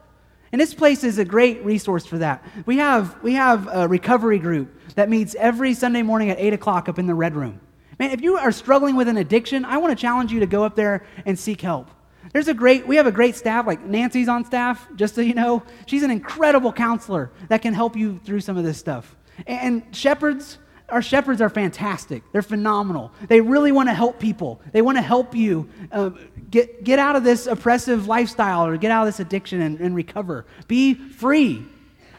And 0.52 0.60
this 0.60 0.72
place 0.72 1.02
is 1.02 1.18
a 1.18 1.24
great 1.24 1.64
resource 1.64 2.06
for 2.06 2.18
that. 2.18 2.44
We 2.64 2.76
have, 2.76 3.20
we 3.24 3.34
have 3.34 3.68
a 3.72 3.88
recovery 3.88 4.38
group 4.38 4.72
that 4.94 5.08
meets 5.08 5.34
every 5.34 5.74
Sunday 5.74 6.02
morning 6.02 6.30
at 6.30 6.38
8 6.38 6.52
o'clock 6.52 6.88
up 6.88 6.98
in 6.98 7.06
the 7.06 7.14
Red 7.14 7.34
Room. 7.34 7.60
Man, 7.98 8.10
if 8.10 8.20
you 8.20 8.36
are 8.36 8.52
struggling 8.52 8.96
with 8.96 9.08
an 9.08 9.16
addiction, 9.16 9.64
I 9.64 9.78
want 9.78 9.96
to 9.96 10.00
challenge 10.00 10.32
you 10.32 10.40
to 10.40 10.46
go 10.46 10.64
up 10.64 10.76
there 10.76 11.04
and 11.26 11.38
seek 11.38 11.60
help. 11.60 11.90
There's 12.32 12.48
a 12.48 12.54
great, 12.54 12.86
we 12.86 12.96
have 12.96 13.06
a 13.06 13.12
great 13.12 13.36
staff, 13.36 13.66
like 13.66 13.84
Nancy's 13.84 14.28
on 14.28 14.44
staff, 14.44 14.88
just 14.96 15.14
so 15.14 15.20
you 15.20 15.34
know. 15.34 15.62
She's 15.86 16.02
an 16.02 16.10
incredible 16.10 16.72
counselor 16.72 17.30
that 17.48 17.62
can 17.62 17.74
help 17.74 17.96
you 17.96 18.18
through 18.24 18.40
some 18.40 18.56
of 18.56 18.64
this 18.64 18.78
stuff. 18.78 19.14
And 19.46 19.84
shepherds, 19.92 20.58
our 20.88 21.02
shepherds 21.02 21.40
are 21.40 21.48
fantastic. 21.48 22.22
They're 22.32 22.42
phenomenal. 22.42 23.12
They 23.28 23.40
really 23.40 23.72
want 23.72 23.88
to 23.88 23.94
help 23.94 24.18
people. 24.18 24.60
They 24.72 24.82
want 24.82 24.98
to 24.98 25.02
help 25.02 25.34
you 25.34 25.68
uh, 25.92 26.10
get, 26.50 26.84
get 26.84 26.98
out 26.98 27.16
of 27.16 27.24
this 27.24 27.46
oppressive 27.46 28.06
lifestyle 28.08 28.66
or 28.66 28.76
get 28.76 28.90
out 28.90 29.06
of 29.06 29.08
this 29.08 29.20
addiction 29.20 29.60
and, 29.60 29.80
and 29.80 29.94
recover. 29.94 30.44
Be 30.66 30.94
free. 30.94 31.64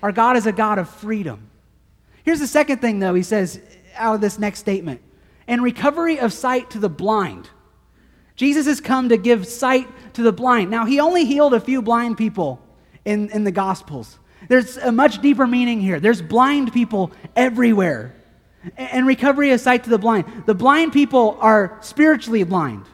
Our 0.02 0.12
God 0.12 0.38
is 0.38 0.46
a 0.46 0.52
God 0.52 0.78
of 0.78 0.90
freedom. 0.90 1.50
Here's 2.24 2.40
the 2.40 2.48
second 2.48 2.80
thing, 2.80 3.00
though, 3.00 3.14
he 3.14 3.24
says 3.24 3.60
out 3.96 4.16
of 4.16 4.22
this 4.22 4.40
next 4.40 4.60
statement 4.60 5.02
and 5.48 5.62
recovery 5.62 6.20
of 6.20 6.34
sight 6.34 6.70
to 6.72 6.80
the 6.80 6.90
blind. 6.90 7.50
Jesus 8.36 8.66
has 8.66 8.82
come 8.82 9.10
to 9.10 9.18
give 9.18 9.48
sight 9.48 9.88
to 10.14 10.22
the 10.22 10.34
blind. 10.34 10.70
Now, 10.70 10.86
he 10.86 11.00
only 11.00 11.26
healed 11.26 11.54
a 11.54 11.60
few 11.60 11.82
blind 11.82 12.18
people 12.18 12.60
in, 13.06 13.30
in 13.30 13.44
the 13.44 13.52
Gospels. 13.52 14.20
There's 14.50 14.78
a 14.78 14.92
much 14.92 15.22
deeper 15.22 15.48
meaning 15.48 15.80
here. 15.80 16.00
There's 16.00 16.22
blind 16.22 16.74
people 16.74 17.12
everywhere. 17.36 18.16
And 18.78 19.06
recovery 19.06 19.52
of 19.52 19.62
sight 19.62 19.84
to 19.84 19.90
the 19.90 19.98
blind. 19.98 20.44
The 20.46 20.56
blind 20.56 20.92
people 20.92 21.38
are 21.40 21.78
spiritually 21.82 22.44
blind. 22.44 22.86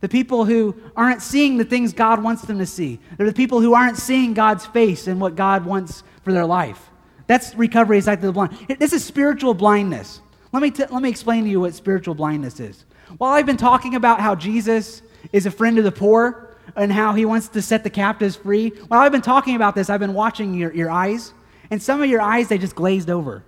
The 0.00 0.08
people 0.08 0.44
who 0.44 0.74
aren't 0.96 1.22
seeing 1.22 1.58
the 1.58 1.64
things 1.64 1.92
God 1.92 2.22
wants 2.22 2.42
them 2.42 2.58
to 2.58 2.66
see. 2.66 2.98
They're 3.16 3.26
the 3.26 3.32
people 3.32 3.60
who 3.60 3.74
aren't 3.74 3.98
seeing 3.98 4.34
God's 4.34 4.66
face 4.66 5.06
and 5.06 5.20
what 5.20 5.36
God 5.36 5.64
wants 5.64 6.02
for 6.24 6.32
their 6.32 6.46
life. 6.46 6.90
That's 7.28 7.54
recovery 7.54 7.98
of 7.98 8.04
sight 8.04 8.20
to 8.20 8.26
the 8.26 8.32
blind. 8.32 8.58
This 8.78 8.92
is 8.92 9.04
spiritual 9.04 9.54
blindness. 9.54 10.20
Let 10.52 10.62
me, 10.62 10.70
t- 10.70 10.84
let 10.90 11.02
me 11.02 11.08
explain 11.08 11.44
to 11.44 11.50
you 11.50 11.60
what 11.60 11.74
spiritual 11.74 12.14
blindness 12.14 12.60
is. 12.60 12.84
While 13.18 13.32
I've 13.32 13.46
been 13.46 13.56
talking 13.56 13.94
about 13.94 14.20
how 14.20 14.34
Jesus 14.34 15.02
is 15.32 15.46
a 15.46 15.50
friend 15.50 15.78
of 15.78 15.84
the 15.84 15.92
poor 15.92 16.54
and 16.76 16.92
how 16.92 17.14
he 17.14 17.24
wants 17.24 17.48
to 17.48 17.62
set 17.62 17.84
the 17.84 17.90
captives 17.90 18.36
free, 18.36 18.70
while 18.88 19.00
I've 19.00 19.12
been 19.12 19.22
talking 19.22 19.56
about 19.56 19.74
this, 19.74 19.88
I've 19.88 20.00
been 20.00 20.14
watching 20.14 20.54
your, 20.54 20.72
your 20.74 20.90
eyes, 20.90 21.32
and 21.70 21.82
some 21.82 22.02
of 22.02 22.10
your 22.10 22.20
eyes, 22.20 22.48
they 22.48 22.58
just 22.58 22.74
glazed 22.74 23.08
over. 23.08 23.42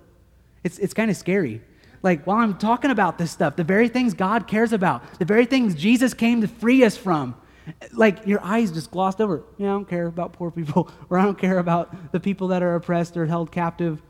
It's, 0.63 0.79
it's 0.79 0.95
kind 0.95 1.11
of 1.11 1.17
scary. 1.17 1.61
Like, 2.01 2.25
while 2.25 2.37
I'm 2.37 2.57
talking 2.57 2.91
about 2.91 3.17
this 3.19 3.31
stuff, 3.31 3.55
the 3.55 3.63
very 3.63 3.87
things 3.87 4.13
God 4.13 4.47
cares 4.47 4.73
about, 4.73 5.19
the 5.19 5.25
very 5.25 5.45
things 5.45 5.75
Jesus 5.75 6.13
came 6.13 6.41
to 6.41 6.47
free 6.47 6.83
us 6.83 6.97
from, 6.97 7.35
like 7.93 8.25
your 8.25 8.43
eyes 8.43 8.71
just 8.71 8.91
glossed 8.91 9.21
over. 9.21 9.43
Yeah, 9.57 9.67
I 9.67 9.71
don't 9.71 9.89
care 9.89 10.07
about 10.07 10.33
poor 10.33 10.49
people, 10.49 10.89
or 11.09 11.19
I 11.19 11.23
don't 11.23 11.37
care 11.37 11.59
about 11.59 12.11
the 12.11 12.19
people 12.19 12.47
that 12.49 12.63
are 12.63 12.75
oppressed 12.75 13.15
or 13.15 13.27
held 13.27 13.51
captive. 13.51 14.01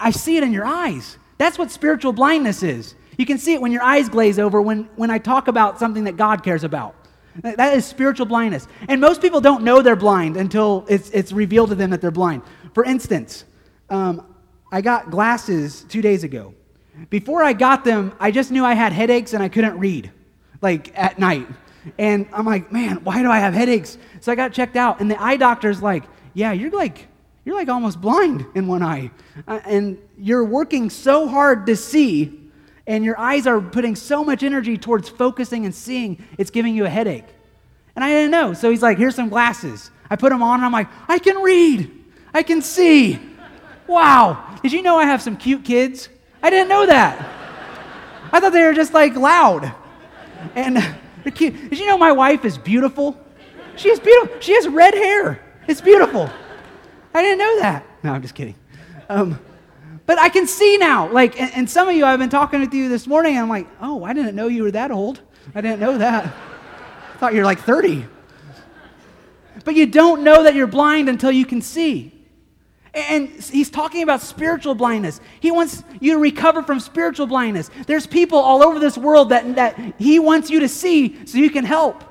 I 0.00 0.10
see 0.10 0.36
it 0.36 0.42
in 0.42 0.52
your 0.52 0.64
eyes. 0.64 1.18
That's 1.38 1.58
what 1.58 1.70
spiritual 1.70 2.12
blindness 2.12 2.62
is. 2.62 2.94
You 3.18 3.26
can 3.26 3.38
see 3.38 3.54
it 3.54 3.60
when 3.60 3.72
your 3.72 3.82
eyes 3.82 4.08
glaze 4.08 4.38
over 4.38 4.60
when, 4.60 4.84
when 4.96 5.10
I 5.10 5.18
talk 5.18 5.48
about 5.48 5.78
something 5.78 6.04
that 6.04 6.16
God 6.16 6.42
cares 6.42 6.64
about. 6.64 6.94
That 7.42 7.76
is 7.76 7.84
spiritual 7.84 8.26
blindness. 8.26 8.66
And 8.88 9.00
most 9.00 9.20
people 9.20 9.40
don't 9.40 9.62
know 9.62 9.82
they're 9.82 9.96
blind 9.96 10.36
until 10.36 10.86
it's, 10.88 11.10
it's 11.10 11.32
revealed 11.32 11.68
to 11.68 11.74
them 11.74 11.90
that 11.90 12.00
they're 12.00 12.10
blind. 12.10 12.42
For 12.72 12.84
instance, 12.84 13.44
um, 13.90 14.26
I 14.72 14.80
got 14.80 15.10
glasses 15.10 15.84
two 15.88 16.02
days 16.02 16.24
ago. 16.24 16.54
Before 17.10 17.42
I 17.42 17.52
got 17.52 17.84
them, 17.84 18.14
I 18.18 18.30
just 18.30 18.50
knew 18.50 18.64
I 18.64 18.74
had 18.74 18.92
headaches 18.92 19.34
and 19.34 19.42
I 19.42 19.48
couldn't 19.48 19.78
read, 19.78 20.10
like 20.62 20.98
at 20.98 21.18
night. 21.18 21.46
And 21.98 22.26
I'm 22.32 22.46
like, 22.46 22.72
man, 22.72 23.04
why 23.04 23.22
do 23.22 23.30
I 23.30 23.38
have 23.38 23.52
headaches? 23.54 23.98
So 24.20 24.32
I 24.32 24.34
got 24.34 24.52
checked 24.52 24.76
out, 24.76 25.00
and 25.00 25.10
the 25.10 25.22
eye 25.22 25.36
doctor's 25.36 25.82
like, 25.82 26.04
yeah, 26.34 26.52
you're 26.52 26.70
like, 26.70 27.06
you're 27.46 27.54
like 27.54 27.68
almost 27.68 28.00
blind 28.00 28.44
in 28.56 28.66
one 28.66 28.82
eye. 28.82 29.10
Uh, 29.46 29.60
and 29.64 29.96
you're 30.18 30.44
working 30.44 30.90
so 30.90 31.28
hard 31.28 31.64
to 31.66 31.76
see 31.76 32.42
and 32.88 33.04
your 33.04 33.18
eyes 33.18 33.46
are 33.46 33.60
putting 33.60 33.96
so 33.96 34.24
much 34.24 34.42
energy 34.42 34.76
towards 34.76 35.08
focusing 35.08 35.64
and 35.64 35.74
seeing, 35.74 36.22
it's 36.38 36.50
giving 36.50 36.74
you 36.74 36.84
a 36.84 36.88
headache. 36.88 37.26
And 37.94 38.04
I 38.04 38.10
didn't 38.10 38.32
know. 38.32 38.52
So 38.52 38.70
he's 38.70 38.82
like, 38.82 38.98
here's 38.98 39.14
some 39.14 39.28
glasses. 39.28 39.90
I 40.10 40.16
put 40.16 40.30
them 40.30 40.42
on 40.42 40.56
and 40.56 40.66
I'm 40.66 40.72
like, 40.72 40.88
I 41.08 41.18
can 41.18 41.38
read. 41.38 42.04
I 42.34 42.42
can 42.42 42.62
see. 42.62 43.18
Wow. 43.86 44.58
Did 44.62 44.72
you 44.72 44.82
know 44.82 44.96
I 44.98 45.04
have 45.04 45.22
some 45.22 45.36
cute 45.36 45.64
kids? 45.64 46.08
I 46.42 46.50
didn't 46.50 46.68
know 46.68 46.86
that. 46.86 47.18
I 48.32 48.40
thought 48.40 48.52
they 48.52 48.64
were 48.64 48.74
just 48.74 48.92
like 48.92 49.14
loud. 49.14 49.72
And 50.56 50.76
they're 51.22 51.32
cute. 51.32 51.70
Did 51.70 51.78
you 51.78 51.86
know 51.86 51.96
my 51.96 52.12
wife 52.12 52.44
is 52.44 52.58
beautiful? 52.58 53.18
She 53.76 53.88
is 53.88 54.00
beautiful. 54.00 54.40
She 54.40 54.54
has 54.54 54.66
red 54.68 54.94
hair. 54.94 55.42
It's 55.68 55.80
beautiful. 55.80 56.30
I 57.16 57.22
didn't 57.22 57.38
know 57.38 57.60
that. 57.60 57.86
No, 58.02 58.12
I'm 58.12 58.20
just 58.20 58.34
kidding. 58.34 58.54
Um, 59.08 59.40
but 60.04 60.18
I 60.18 60.28
can 60.28 60.46
see 60.46 60.76
now. 60.76 61.10
Like, 61.10 61.40
and, 61.40 61.50
and, 61.54 61.70
some 61.70 61.88
of 61.88 61.94
you, 61.94 62.04
I've 62.04 62.18
been 62.18 62.28
talking 62.28 62.60
with 62.60 62.74
you 62.74 62.90
this 62.90 63.06
morning, 63.06 63.36
and 63.36 63.42
I'm 63.42 63.48
like, 63.48 63.66
oh, 63.80 64.04
I 64.04 64.12
didn't 64.12 64.36
know 64.36 64.48
you 64.48 64.64
were 64.64 64.70
that 64.72 64.90
old. 64.90 65.22
I 65.54 65.62
didn't 65.62 65.80
know 65.80 65.96
that. 65.96 66.26
I 66.26 67.16
thought 67.16 67.32
you 67.32 67.38
were 67.38 67.46
like 67.46 67.60
30. 67.60 68.04
But 69.64 69.76
you 69.76 69.86
don't 69.86 70.24
know 70.24 70.42
that 70.42 70.54
you're 70.54 70.66
blind 70.66 71.08
until 71.08 71.30
you 71.30 71.46
can 71.46 71.62
see. 71.62 72.12
And 72.92 73.28
he's 73.28 73.70
talking 73.70 74.02
about 74.02 74.20
spiritual 74.20 74.74
blindness. 74.74 75.20
He 75.40 75.50
wants 75.50 75.84
you 76.00 76.12
to 76.12 76.18
recover 76.18 76.62
from 76.62 76.80
spiritual 76.80 77.26
blindness. 77.26 77.70
There's 77.86 78.06
people 78.06 78.38
all 78.38 78.62
over 78.62 78.78
this 78.78 78.98
world 78.98 79.30
that, 79.30 79.56
that 79.56 79.94
he 79.98 80.18
wants 80.18 80.50
you 80.50 80.60
to 80.60 80.68
see 80.68 81.24
so 81.26 81.38
you 81.38 81.48
can 81.48 81.64
help. 81.64 82.04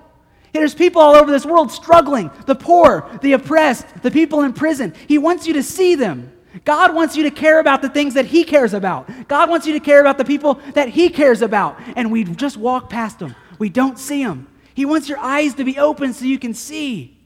There's 0.56 0.74
people 0.74 1.02
all 1.02 1.16
over 1.16 1.30
this 1.30 1.46
world 1.46 1.70
struggling 1.70 2.32
the 2.46 2.56
poor, 2.56 3.10
the 3.22 3.34
oppressed, 3.34 3.86
the 4.02 4.10
people 4.10 4.44
in 4.44 4.54
prison. 4.54 4.94
He 5.06 5.18
wants 5.18 5.46
you 5.46 5.54
to 5.56 5.64
see 5.64 5.96
them. 5.96 6.32
God 6.64 6.96
wants 6.96 7.18
you 7.18 7.24
to 7.24 7.30
care 7.30 7.60
about 7.60 7.82
the 7.82 7.90
things 7.90 8.14
that 8.14 8.26
He 8.28 8.46
cares 8.46 8.74
about. 8.74 9.28
God 9.28 9.50
wants 9.50 9.68
you 9.68 9.74
to 9.74 9.82
care 9.82 10.00
about 10.00 10.18
the 10.18 10.24
people 10.24 10.54
that 10.74 10.88
He 10.88 11.10
cares 11.10 11.42
about. 11.42 11.78
And 11.98 12.10
we 12.10 12.24
just 12.24 12.56
walk 12.56 12.90
past 12.90 13.20
them, 13.20 13.36
we 13.60 13.68
don't 13.68 14.00
see 14.00 14.24
them. 14.24 14.48
He 14.74 14.86
wants 14.86 15.10
your 15.10 15.18
eyes 15.18 15.56
to 15.56 15.66
be 15.66 15.78
open 15.78 16.14
so 16.14 16.24
you 16.24 16.40
can 16.40 16.54
see. 16.54 17.18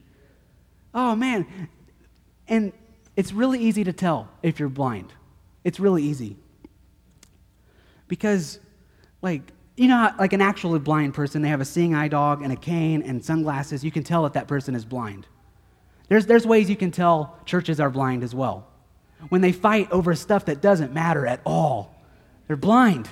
Oh, 0.91 1.15
man. 1.15 1.45
And 2.47 2.73
it's 3.15 3.31
really 3.31 3.59
easy 3.59 3.83
to 3.83 3.93
tell 3.93 4.27
if 4.41 4.59
you're 4.59 4.69
blind. 4.69 5.13
It's 5.63 5.79
really 5.79 6.01
easy. 6.01 6.35
Because, 8.07 8.59
like, 9.21 9.51
you 9.79 9.87
know, 9.87 10.11
like 10.19 10.33
an 10.33 10.41
actually 10.41 10.79
blind 10.79 11.13
person, 11.13 11.41
they 11.41 11.47
have 11.47 11.61
a 11.61 11.65
seeing 11.65 11.95
eye 11.95 12.09
dog 12.09 12.41
and 12.41 12.51
a 12.51 12.55
cane 12.57 13.01
and 13.01 13.23
sunglasses. 13.23 13.81
You 13.81 13.91
can 13.91 14.03
tell 14.03 14.23
that 14.23 14.33
that 14.33 14.45
person 14.45 14.75
is 14.75 14.83
blind. 14.83 15.25
There's, 16.09 16.25
there's 16.25 16.45
ways 16.45 16.69
you 16.69 16.75
can 16.75 16.91
tell 16.91 17.39
churches 17.45 17.79
are 17.79 17.89
blind 17.89 18.21
as 18.21 18.35
well 18.35 18.67
when 19.29 19.39
they 19.39 19.53
fight 19.53 19.89
over 19.89 20.13
stuff 20.15 20.45
that 20.45 20.61
doesn't 20.61 20.91
matter 20.91 21.25
at 21.25 21.39
all. 21.45 21.95
They're 22.47 22.57
blind. 22.57 23.07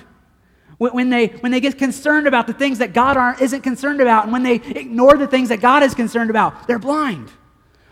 When 0.76 1.08
they, 1.08 1.28
when 1.28 1.52
they 1.52 1.60
get 1.60 1.78
concerned 1.78 2.26
about 2.26 2.46
the 2.46 2.52
things 2.52 2.78
that 2.78 2.92
God 2.92 3.16
aren't, 3.16 3.40
isn't 3.40 3.62
concerned 3.62 4.02
about, 4.02 4.24
and 4.24 4.32
when 4.32 4.42
they 4.42 4.56
ignore 4.56 5.16
the 5.16 5.26
things 5.26 5.48
that 5.48 5.60
God 5.60 5.82
is 5.82 5.94
concerned 5.94 6.28
about, 6.28 6.68
they're 6.68 6.78
blind. 6.78 7.32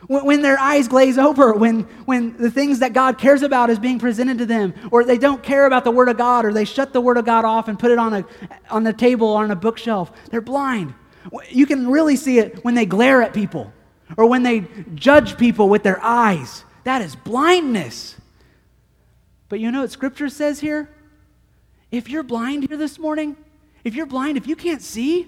When, 0.09 0.43
their 0.43 0.59
eyes 0.59 0.87
glaze 0.87 1.19
over, 1.19 1.53
when, 1.53 1.81
when 2.05 2.37
the 2.37 2.51
things 2.51 2.79
that 2.79 2.93
God 2.93 3.19
cares 3.19 3.43
about 3.43 3.71
is 3.71 3.79
being 3.79 3.99
presented 3.99 4.39
to 4.39 4.47
them, 4.47 4.73
or 4.93 5.05
they 5.05 5.19
don't 5.19 5.43
care 5.43 5.67
about 5.67 5.83
the 5.83 5.91
Word 5.91 6.09
of 6.09 6.17
God, 6.17 6.45
or 6.45 6.53
they 6.53 6.65
shut 6.65 6.93
the 6.93 7.01
Word 7.01 7.17
of 7.17 7.25
God 7.25 7.45
off 7.45 7.67
and 7.67 7.77
put 7.77 7.91
it 7.91 7.99
on, 7.99 8.15
a, 8.15 8.25
on 8.71 8.85
the 8.85 8.93
table 8.93 9.27
or 9.29 9.43
on 9.43 9.51
a 9.51 9.57
bookshelf, 9.57 10.13
they're 10.31 10.41
blind. 10.41 10.95
You 11.49 11.67
can 11.67 11.89
really 11.89 12.15
see 12.15 12.39
it 12.39 12.65
when 12.65 12.75
they 12.75 12.87
glare 12.87 13.21
at 13.21 13.35
people, 13.35 13.73
or 14.17 14.27
when 14.27 14.45
they 14.45 14.67
judge 14.95 15.37
people 15.37 15.69
with 15.69 15.83
their 15.83 16.01
eyes. 16.01 16.65
That 16.85 17.03
is 17.03 17.17
blindness. 17.17 18.15
But 19.49 19.59
you 19.59 19.73
know 19.73 19.81
what 19.81 19.91
Scripture 19.91 20.29
says 20.29 20.61
here? 20.61 20.89
If 21.91 22.09
you're 22.09 22.23
blind 22.23 22.69
here 22.69 22.77
this 22.77 22.99
morning, 22.99 23.37
if 23.83 23.97
you're 23.97 24.07
blind, 24.07 24.37
if 24.37 24.47
you 24.47 24.55
can't 24.55 24.83
see, 24.83 25.27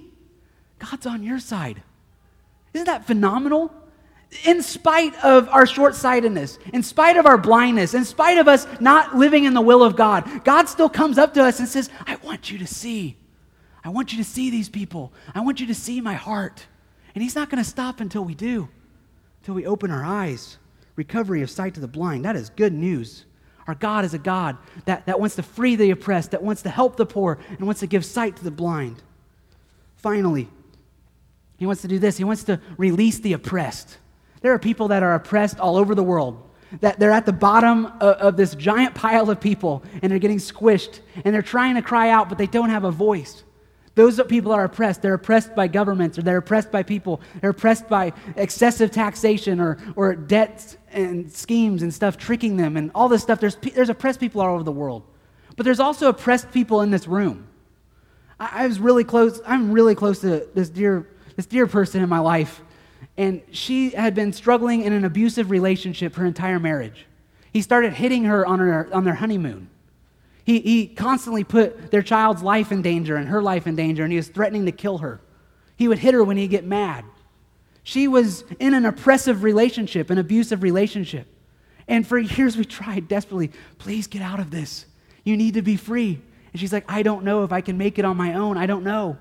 God's 0.79 1.07
on 1.07 1.25
your 1.25 1.41
side. 1.41 1.83
Isn't 2.75 2.87
that 2.87 3.07
phenomenal? 3.07 3.73
In 4.45 4.62
spite 4.62 5.14
of 5.25 5.49
our 5.49 5.67
short 5.67 5.95
sightedness, 5.95 6.59
in 6.73 6.83
spite 6.83 7.17
of 7.17 7.25
our 7.25 7.38
blindness, 7.38 7.95
in 7.95 8.05
spite 8.05 8.37
of 8.37 8.47
us 8.47 8.67
not 8.79 9.17
living 9.17 9.45
in 9.45 9.55
the 9.55 9.61
will 9.61 9.83
of 9.83 9.97
God, 9.97 10.45
God 10.45 10.69
still 10.69 10.88
comes 10.88 11.17
up 11.17 11.33
to 11.35 11.43
us 11.43 11.61
and 11.61 11.69
says, 11.69 11.88
I 12.07 12.17
want 12.17 12.51
you 12.51 12.59
to 12.59 12.67
see. 12.67 13.17
I 13.83 13.88
want 13.88 14.12
you 14.12 14.19
to 14.19 14.25
see 14.25 14.51
these 14.51 14.69
people. 14.69 15.12
I 15.35 15.41
want 15.41 15.61
you 15.61 15.67
to 15.69 15.75
see 15.75 16.01
my 16.01 16.14
heart. 16.14 16.67
And 17.14 17.23
He's 17.23 17.35
not 17.35 17.49
going 17.49 17.62
to 17.62 17.69
stop 17.69 18.01
until 18.01 18.23
we 18.23 18.35
do, 18.35 18.69
until 19.41 19.55
we 19.55 19.64
open 19.64 19.91
our 19.91 20.05
eyes 20.05 20.59
recovery 20.99 21.43
of 21.43 21.49
sight 21.49 21.75
to 21.75 21.81
the 21.81 21.88
blind. 21.88 22.25
That 22.25 22.37
is 22.37 22.51
good 22.51 22.75
news. 22.75 23.25
Our 23.69 23.77
God 23.77 24.05
is 24.05 24.14
a 24.14 24.19
God 24.19 24.59
that, 24.85 25.07
that 25.07 25.21
wants 25.21 25.37
to 25.37 25.43
free 25.43 25.77
the 25.77 25.91
oppressed, 25.91 26.33
that 26.33 26.43
wants 26.43 26.62
to 26.62 26.71
help 26.71 26.97
the 26.97 27.07
poor, 27.07 27.38
and 27.49 27.61
wants 27.61 27.81
to 27.81 27.87
give 27.87 28.05
sight 28.05 28.37
to 28.37 28.45
the 28.45 28.51
blind. 28.51 29.03
Finally, 29.97 30.49
he 31.57 31.67
wants 31.67 31.83
to 31.83 31.88
do 31.88 31.99
this. 31.99 32.17
He 32.17 32.25
wants 32.25 32.45
to 32.45 32.61
release 32.77 33.21
the 33.21 33.33
oppressed. 33.33 33.99
There 34.40 34.53
are 34.53 34.59
people 34.59 34.88
that 34.88 35.03
are 35.03 35.14
oppressed 35.14 35.59
all 35.59 35.77
over 35.77 35.94
the 35.94 36.03
world. 36.03 36.42
That 36.81 36.98
they're 36.98 37.12
at 37.12 37.24
the 37.24 37.33
bottom 37.33 37.87
of, 37.87 38.16
of 38.16 38.37
this 38.37 38.55
giant 38.55 38.94
pile 38.94 39.31
of 39.31 39.40
people 39.40 39.83
and 40.03 40.12
they're 40.12 40.18
getting 40.18 40.38
squished 40.38 41.01
and 41.24 41.35
they're 41.35 41.40
trying 41.40 41.77
to 41.77 41.83
cry 41.83 42.11
out, 42.11 42.29
but 42.29 42.37
they 42.37 42.46
don't 42.46 42.68
have 42.68 42.85
a 42.85 42.90
voice. 42.90 43.42
Those 43.94 44.20
people 44.29 44.53
are 44.53 44.62
oppressed. 44.62 45.03
They're 45.03 45.14
oppressed 45.14 45.57
by 45.57 45.66
governments 45.66 46.18
or 46.18 46.22
they're 46.22 46.37
oppressed 46.37 46.70
by 46.70 46.85
people. 46.85 47.20
They're 47.40 47.51
oppressed 47.51 47.88
by 47.88 48.12
excessive 48.37 48.92
taxation 48.92 49.59
or, 49.59 49.77
or 49.96 50.14
debts 50.14 50.77
and 50.92 51.33
schemes 51.33 51.83
and 51.83 51.92
stuff 51.92 52.16
tricking 52.16 52.57
them 52.57 52.77
and 52.77 52.92
all 52.94 53.09
this 53.09 53.22
stuff. 53.22 53.40
There's, 53.40 53.57
there's 53.57 53.88
oppressed 53.88 54.20
people 54.20 54.40
all 54.40 54.55
over 54.55 54.62
the 54.62 54.70
world. 54.70 55.03
But 55.57 55.64
there's 55.64 55.81
also 55.81 56.09
oppressed 56.09 56.53
people 56.53 56.83
in 56.83 56.92
this 56.92 57.09
room. 57.09 57.48
I, 58.38 58.64
I 58.64 58.66
was 58.68 58.79
really 58.79 59.03
close, 59.03 59.40
I'm 59.44 59.72
really 59.72 59.96
close 59.96 60.20
to 60.20 60.46
this 60.55 60.68
dear, 60.68 61.09
this 61.35 61.46
dear 61.46 61.66
person 61.66 62.01
in 62.01 62.09
my 62.09 62.20
life. 62.20 62.62
And 63.17 63.43
she 63.51 63.91
had 63.91 64.15
been 64.15 64.33
struggling 64.33 64.83
in 64.83 64.93
an 64.93 65.05
abusive 65.05 65.51
relationship 65.51 66.15
her 66.15 66.27
entire 66.27 66.59
marriage. 66.61 67.07
He 67.53 67.63
started 67.63 67.93
hitting 67.93 68.25
her 68.25 68.47
on, 68.47 68.59
her, 68.59 68.89
on 68.93 69.05
their 69.05 69.15
honeymoon. 69.15 69.69
He, 70.45 70.61
he 70.61 70.87
constantly 70.87 71.45
put 71.45 71.91
their 71.91 72.03
child's 72.03 72.43
life 72.43 72.73
in 72.73 72.81
danger 72.81 73.17
and 73.17 73.29
her 73.29 73.43
life 73.43 73.67
in 73.67 73.77
danger, 73.77 74.03
and 74.03 74.13
he 74.13 74.17
was 74.17 74.29
threatening 74.29 74.67
to 74.67 74.73
kill 74.73 74.99
her. 74.99 75.21
He 75.77 75.89
would 75.89 75.99
hit 75.99 76.15
her 76.15 76.25
when 76.25 76.37
he'd 76.37 76.49
get 76.49 76.65
mad. 76.65 77.05
She 77.83 78.09
was 78.09 78.45
in 78.59 78.75
an 78.75 78.85
oppressive 78.85 79.43
relationship, 79.43 80.11
an 80.11 80.19
abusive 80.19 80.63
relationship. 80.63 81.27
And 81.87 82.07
for 82.07 82.19
years 82.19 82.57
we 82.57 82.65
tried 82.65 83.09
desperately, 83.09 83.51
please 83.79 84.07
get 84.07 84.23
out 84.23 84.41
of 84.41 84.51
this. 84.51 84.87
You 85.25 85.37
need 85.37 85.55
to 85.55 85.63
be 85.63 85.77
free. 85.77 86.21
And 86.53 86.61
she's 86.61 86.73
like, 86.73 86.85
I 86.91 87.03
don't 87.03 87.25
know 87.25 87.45
if 87.45 87.53
I 87.53 87.61
can 87.61 87.79
make 87.79 87.99
it 87.99 88.05
on 88.05 88.17
my 88.17 88.35
own. 88.35 88.57
I 88.57 88.67
don't 88.67 88.85
know. 88.85 89.19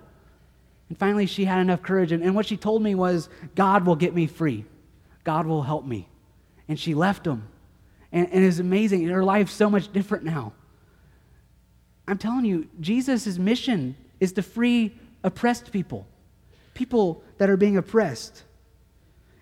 And 0.90 0.98
finally, 0.98 1.26
she 1.26 1.46
had 1.46 1.60
enough 1.60 1.82
courage. 1.82 2.12
And, 2.12 2.24
and 2.24 2.36
what 2.36 2.46
she 2.46 2.58
told 2.58 2.82
me 2.82 2.96
was, 2.96 3.30
God 3.56 3.86
will 3.86 3.96
get 3.96 4.16
me 4.16 4.28
free. 4.28 4.66
God 5.24 5.46
will 5.46 5.64
help 5.64 5.86
me. 5.86 6.08
And 6.68 6.80
she 6.80 6.94
left 6.94 7.26
him. 7.26 7.48
And, 8.12 8.30
and 8.32 8.44
it's 8.44 8.60
amazing. 8.60 9.08
Her 9.08 9.24
life's 9.24 9.54
so 9.54 9.70
much 9.70 9.92
different 9.92 10.24
now. 10.24 10.54
I'm 12.08 12.18
telling 12.18 12.46
you, 12.46 12.70
Jesus' 12.80 13.38
mission 13.38 13.96
is 14.20 14.32
to 14.34 14.42
free 14.42 14.98
oppressed 15.24 15.72
people, 15.72 16.08
people 16.74 17.22
that 17.38 17.50
are 17.50 17.58
being 17.58 17.78
oppressed. 17.78 18.44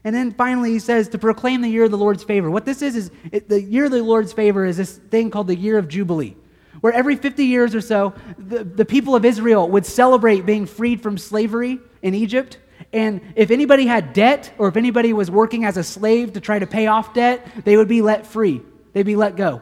And 0.03 0.15
then 0.15 0.31
finally, 0.31 0.71
he 0.71 0.79
says 0.79 1.09
to 1.09 1.17
proclaim 1.17 1.61
the 1.61 1.69
year 1.69 1.83
of 1.83 1.91
the 1.91 1.97
Lord's 1.97 2.23
favor. 2.23 2.49
What 2.49 2.65
this 2.65 2.81
is, 2.81 2.95
is 2.95 3.11
it, 3.31 3.49
the 3.49 3.61
year 3.61 3.85
of 3.85 3.91
the 3.91 4.03
Lord's 4.03 4.33
favor 4.33 4.65
is 4.65 4.77
this 4.77 4.97
thing 4.97 5.29
called 5.29 5.47
the 5.47 5.55
year 5.55 5.77
of 5.77 5.87
Jubilee, 5.87 6.35
where 6.81 6.93
every 6.93 7.15
50 7.15 7.45
years 7.45 7.75
or 7.75 7.81
so, 7.81 8.13
the, 8.37 8.63
the 8.63 8.85
people 8.85 9.15
of 9.15 9.25
Israel 9.25 9.69
would 9.69 9.85
celebrate 9.85 10.45
being 10.45 10.65
freed 10.65 11.01
from 11.01 11.17
slavery 11.17 11.79
in 12.01 12.13
Egypt. 12.13 12.57
And 12.93 13.21
if 13.35 13.51
anybody 13.51 13.85
had 13.85 14.13
debt 14.13 14.53
or 14.57 14.67
if 14.67 14.77
anybody 14.77 15.13
was 15.13 15.31
working 15.31 15.65
as 15.65 15.77
a 15.77 15.83
slave 15.83 16.33
to 16.33 16.41
try 16.41 16.59
to 16.59 16.67
pay 16.67 16.87
off 16.87 17.13
debt, 17.13 17.47
they 17.65 17.77
would 17.77 17.87
be 17.87 18.01
let 18.01 18.25
free, 18.25 18.61
they'd 18.93 19.03
be 19.03 19.15
let 19.15 19.35
go 19.35 19.61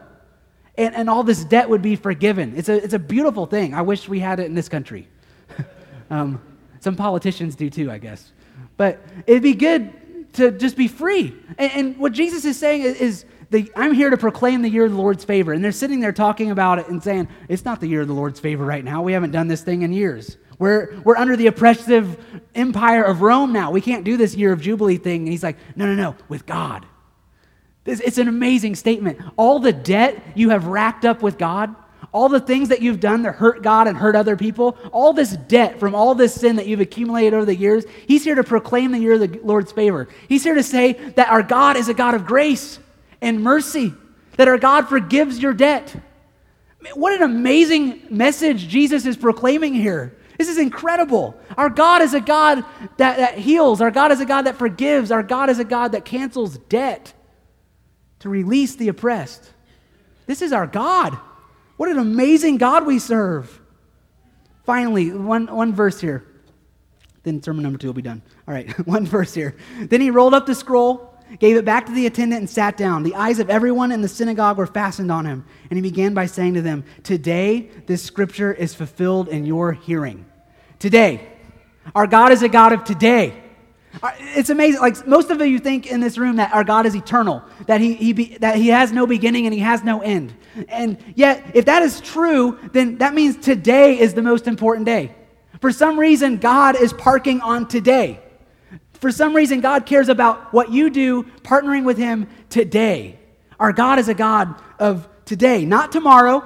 and, 0.76 0.94
and 0.94 1.10
all 1.10 1.22
this 1.22 1.44
debt 1.44 1.68
would 1.68 1.82
be 1.82 1.96
forgiven. 1.96 2.54
It's 2.56 2.68
a, 2.68 2.82
it's 2.82 2.94
a 2.94 2.98
beautiful 2.98 3.46
thing. 3.46 3.74
I 3.74 3.82
wish 3.82 4.08
we 4.08 4.20
had 4.20 4.40
it 4.40 4.46
in 4.46 4.54
this 4.54 4.68
country. 4.68 5.08
um, 6.10 6.40
some 6.80 6.96
politicians 6.96 7.54
do 7.54 7.70
too, 7.70 7.90
I 7.90 7.98
guess. 7.98 8.32
But 8.76 9.00
it'd 9.26 9.42
be 9.42 9.54
good 9.54 10.32
to 10.34 10.50
just 10.50 10.76
be 10.76 10.88
free. 10.88 11.34
And, 11.58 11.72
and 11.72 11.96
what 11.96 12.12
Jesus 12.12 12.44
is 12.44 12.58
saying 12.58 12.82
is, 12.82 12.96
is 12.96 13.24
the, 13.54 13.70
I'm 13.76 13.94
here 13.94 14.10
to 14.10 14.16
proclaim 14.16 14.62
the 14.62 14.68
year 14.68 14.84
of 14.84 14.90
the 14.90 14.98
Lord's 14.98 15.24
favor. 15.24 15.52
And 15.52 15.64
they're 15.64 15.70
sitting 15.70 16.00
there 16.00 16.12
talking 16.12 16.50
about 16.50 16.80
it 16.80 16.88
and 16.88 17.00
saying, 17.00 17.28
It's 17.48 17.64
not 17.64 17.80
the 17.80 17.86
year 17.86 18.00
of 18.00 18.08
the 18.08 18.14
Lord's 18.14 18.40
favor 18.40 18.64
right 18.64 18.84
now. 18.84 19.02
We 19.02 19.12
haven't 19.12 19.30
done 19.30 19.46
this 19.46 19.62
thing 19.62 19.82
in 19.82 19.92
years. 19.92 20.36
We're, 20.58 21.00
we're 21.04 21.16
under 21.16 21.36
the 21.36 21.46
oppressive 21.46 22.18
empire 22.56 23.04
of 23.04 23.22
Rome 23.22 23.52
now. 23.52 23.70
We 23.70 23.80
can't 23.80 24.04
do 24.04 24.16
this 24.16 24.34
year 24.34 24.52
of 24.52 24.60
Jubilee 24.60 24.96
thing. 24.96 25.22
And 25.22 25.28
he's 25.28 25.44
like, 25.44 25.56
No, 25.76 25.86
no, 25.86 25.94
no, 25.94 26.16
with 26.28 26.46
God. 26.46 26.84
It's, 27.86 28.00
it's 28.00 28.18
an 28.18 28.26
amazing 28.26 28.74
statement. 28.74 29.20
All 29.36 29.60
the 29.60 29.72
debt 29.72 30.20
you 30.34 30.50
have 30.50 30.66
racked 30.66 31.04
up 31.04 31.22
with 31.22 31.38
God, 31.38 31.76
all 32.10 32.28
the 32.28 32.40
things 32.40 32.70
that 32.70 32.82
you've 32.82 32.98
done 32.98 33.22
that 33.22 33.36
hurt 33.36 33.62
God 33.62 33.86
and 33.86 33.96
hurt 33.96 34.16
other 34.16 34.36
people, 34.36 34.76
all 34.90 35.12
this 35.12 35.36
debt 35.36 35.78
from 35.78 35.94
all 35.94 36.16
this 36.16 36.34
sin 36.34 36.56
that 36.56 36.66
you've 36.66 36.80
accumulated 36.80 37.34
over 37.34 37.44
the 37.44 37.54
years, 37.54 37.84
He's 38.08 38.24
here 38.24 38.34
to 38.34 38.42
proclaim 38.42 38.90
the 38.90 38.98
year 38.98 39.12
of 39.12 39.20
the 39.20 39.40
Lord's 39.44 39.70
favor. 39.70 40.08
He's 40.28 40.42
here 40.42 40.56
to 40.56 40.62
say 40.64 40.94
that 41.10 41.28
our 41.28 41.44
God 41.44 41.76
is 41.76 41.88
a 41.88 41.94
God 41.94 42.14
of 42.14 42.26
grace 42.26 42.80
and 43.20 43.42
mercy, 43.42 43.94
that 44.36 44.48
our 44.48 44.58
God 44.58 44.88
forgives 44.88 45.38
your 45.38 45.52
debt. 45.52 45.94
What 46.94 47.14
an 47.14 47.22
amazing 47.22 48.02
message 48.10 48.68
Jesus 48.68 49.06
is 49.06 49.16
proclaiming 49.16 49.74
here. 49.74 50.16
This 50.38 50.48
is 50.48 50.58
incredible. 50.58 51.38
Our 51.56 51.70
God 51.70 52.02
is 52.02 52.12
a 52.12 52.20
God 52.20 52.64
that, 52.96 53.16
that 53.18 53.38
heals. 53.38 53.80
Our 53.80 53.90
God 53.90 54.12
is 54.12 54.20
a 54.20 54.26
God 54.26 54.42
that 54.42 54.56
forgives. 54.56 55.10
Our 55.10 55.22
God 55.22 55.48
is 55.48 55.58
a 55.58 55.64
God 55.64 55.92
that 55.92 56.04
cancels 56.04 56.58
debt 56.58 57.12
to 58.20 58.28
release 58.28 58.74
the 58.76 58.88
oppressed. 58.88 59.52
This 60.26 60.42
is 60.42 60.52
our 60.52 60.66
God. 60.66 61.16
What 61.76 61.88
an 61.88 61.98
amazing 61.98 62.56
God 62.56 62.86
we 62.86 62.98
serve. 62.98 63.60
Finally, 64.64 65.12
one, 65.12 65.46
one 65.46 65.72
verse 65.72 66.00
here. 66.00 66.24
Then 67.22 67.42
sermon 67.42 67.62
number 67.62 67.78
two 67.78 67.88
will 67.88 67.94
be 67.94 68.02
done. 68.02 68.22
All 68.46 68.54
right, 68.54 68.70
one 68.86 69.06
verse 69.06 69.34
here. 69.34 69.56
Then 69.78 70.00
he 70.00 70.10
rolled 70.10 70.34
up 70.34 70.46
the 70.46 70.54
scroll, 70.54 71.13
gave 71.38 71.56
it 71.56 71.64
back 71.64 71.86
to 71.86 71.92
the 71.92 72.06
attendant, 72.06 72.40
and 72.40 72.50
sat 72.50 72.76
down. 72.76 73.02
The 73.02 73.14
eyes 73.14 73.38
of 73.38 73.50
everyone 73.50 73.92
in 73.92 74.02
the 74.02 74.08
synagogue 74.08 74.58
were 74.58 74.66
fastened 74.66 75.10
on 75.10 75.26
him. 75.26 75.44
And 75.70 75.76
he 75.76 75.82
began 75.82 76.14
by 76.14 76.26
saying 76.26 76.54
to 76.54 76.62
them, 76.62 76.84
Today 77.02 77.70
this 77.86 78.02
scripture 78.02 78.52
is 78.52 78.74
fulfilled 78.74 79.28
in 79.28 79.44
your 79.44 79.72
hearing. 79.72 80.26
Today. 80.78 81.28
Our 81.94 82.06
God 82.06 82.32
is 82.32 82.42
a 82.42 82.48
God 82.48 82.72
of 82.72 82.84
today. 82.84 83.42
Uh, 84.02 84.10
it's 84.18 84.50
amazing. 84.50 84.80
Like 84.80 85.06
most 85.06 85.30
of 85.30 85.40
you 85.40 85.58
think 85.58 85.86
in 85.86 86.00
this 86.00 86.18
room 86.18 86.36
that 86.36 86.52
our 86.52 86.64
God 86.64 86.86
is 86.86 86.96
eternal, 86.96 87.42
that 87.66 87.80
he, 87.80 87.94
he 87.94 88.12
be, 88.12 88.36
that 88.38 88.56
he 88.56 88.68
has 88.68 88.92
no 88.92 89.06
beginning 89.06 89.46
and 89.46 89.54
he 89.54 89.60
has 89.60 89.84
no 89.84 90.00
end. 90.00 90.34
And 90.68 90.98
yet, 91.14 91.44
if 91.54 91.66
that 91.66 91.82
is 91.82 92.00
true, 92.00 92.58
then 92.72 92.98
that 92.98 93.14
means 93.14 93.36
today 93.36 93.98
is 93.98 94.14
the 94.14 94.22
most 94.22 94.46
important 94.46 94.86
day. 94.86 95.14
For 95.60 95.70
some 95.72 95.98
reason, 95.98 96.38
God 96.38 96.76
is 96.76 96.92
parking 96.92 97.40
on 97.40 97.68
today. 97.68 98.20
For 99.04 99.12
some 99.12 99.36
reason, 99.36 99.60
God 99.60 99.84
cares 99.84 100.08
about 100.08 100.50
what 100.54 100.72
you 100.72 100.88
do 100.88 101.24
partnering 101.42 101.84
with 101.84 101.98
him 101.98 102.26
today. 102.48 103.18
Our 103.60 103.70
God 103.70 103.98
is 103.98 104.08
a 104.08 104.14
God 104.14 104.54
of 104.78 105.06
today, 105.26 105.66
not 105.66 105.92
tomorrow, 105.92 106.42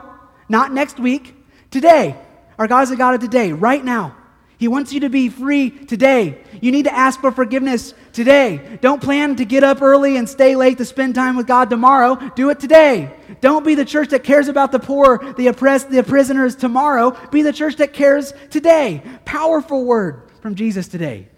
not 0.49 0.73
next 0.73 0.99
week, 0.99 1.37
today. 1.71 2.17
Our 2.59 2.67
God 2.67 2.81
is 2.81 2.91
a 2.91 2.97
God 2.97 3.15
of 3.15 3.21
today, 3.21 3.53
right 3.53 3.85
now. 3.85 4.17
He 4.59 4.67
wants 4.67 4.93
you 4.93 4.99
to 4.99 5.09
be 5.09 5.29
free 5.29 5.71
today. 5.71 6.43
You 6.61 6.73
need 6.73 6.87
to 6.87 6.93
ask 6.93 7.21
for 7.21 7.31
forgiveness 7.31 7.95
today. 8.13 8.81
Don't 8.81 9.01
plan 9.01 9.37
to 9.37 9.45
get 9.45 9.63
up 9.63 9.81
early 9.81 10.17
and 10.17 10.29
stay 10.29 10.57
late 10.57 10.79
to 10.79 10.85
spend 10.85 11.15
time 11.15 11.37
with 11.37 11.47
God 11.47 11.71
tomorrow. 11.71 12.17
Do 12.35 12.51
it 12.51 12.59
today. 12.59 13.15
Don't 13.41 13.65
be 13.65 13.77
the 13.77 13.85
church 13.85 14.09
that 14.09 14.25
cares 14.25 14.49
about 14.49 14.73
the 14.73 14.81
poor, 14.81 15.33
the 15.35 15.47
oppressed, 15.47 15.91
the 15.91 16.03
prisoners 16.03 16.57
tomorrow. 16.57 17.17
Be 17.31 17.43
the 17.43 17.53
church 17.53 17.77
that 17.77 17.93
cares 17.93 18.33
today. 18.51 19.01
Powerful 19.25 19.85
word 19.85 20.29
from 20.43 20.57
Jesus 20.57 20.89
today. 20.89 21.29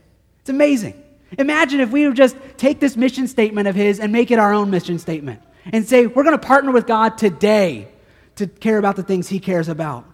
It's 0.41 0.49
amazing. 0.49 0.95
Imagine 1.39 1.81
if 1.81 1.91
we 1.91 2.07
would 2.07 2.17
just 2.17 2.37
take 2.57 2.81
this 2.81 2.97
mission 2.97 3.29
statement 3.29 3.69
of 3.69 3.75
his 3.75 4.01
and 4.01 4.13
make 4.13 4.31
it 4.31 4.39
our 4.39 4.53
own 4.53 4.71
mission 4.71 4.99
statement 4.99 5.41
and 5.73 5.87
say, 5.87 6.07
we're 6.07 6.25
going 6.25 6.39
to 6.39 6.47
partner 6.47 6.73
with 6.73 6.87
God 6.87 7.19
today 7.19 7.89
to 8.37 8.47
care 8.47 8.79
about 8.79 8.97
the 8.97 9.03
things 9.03 9.29
he 9.29 9.39
cares 9.39 9.69
about. 9.69 10.05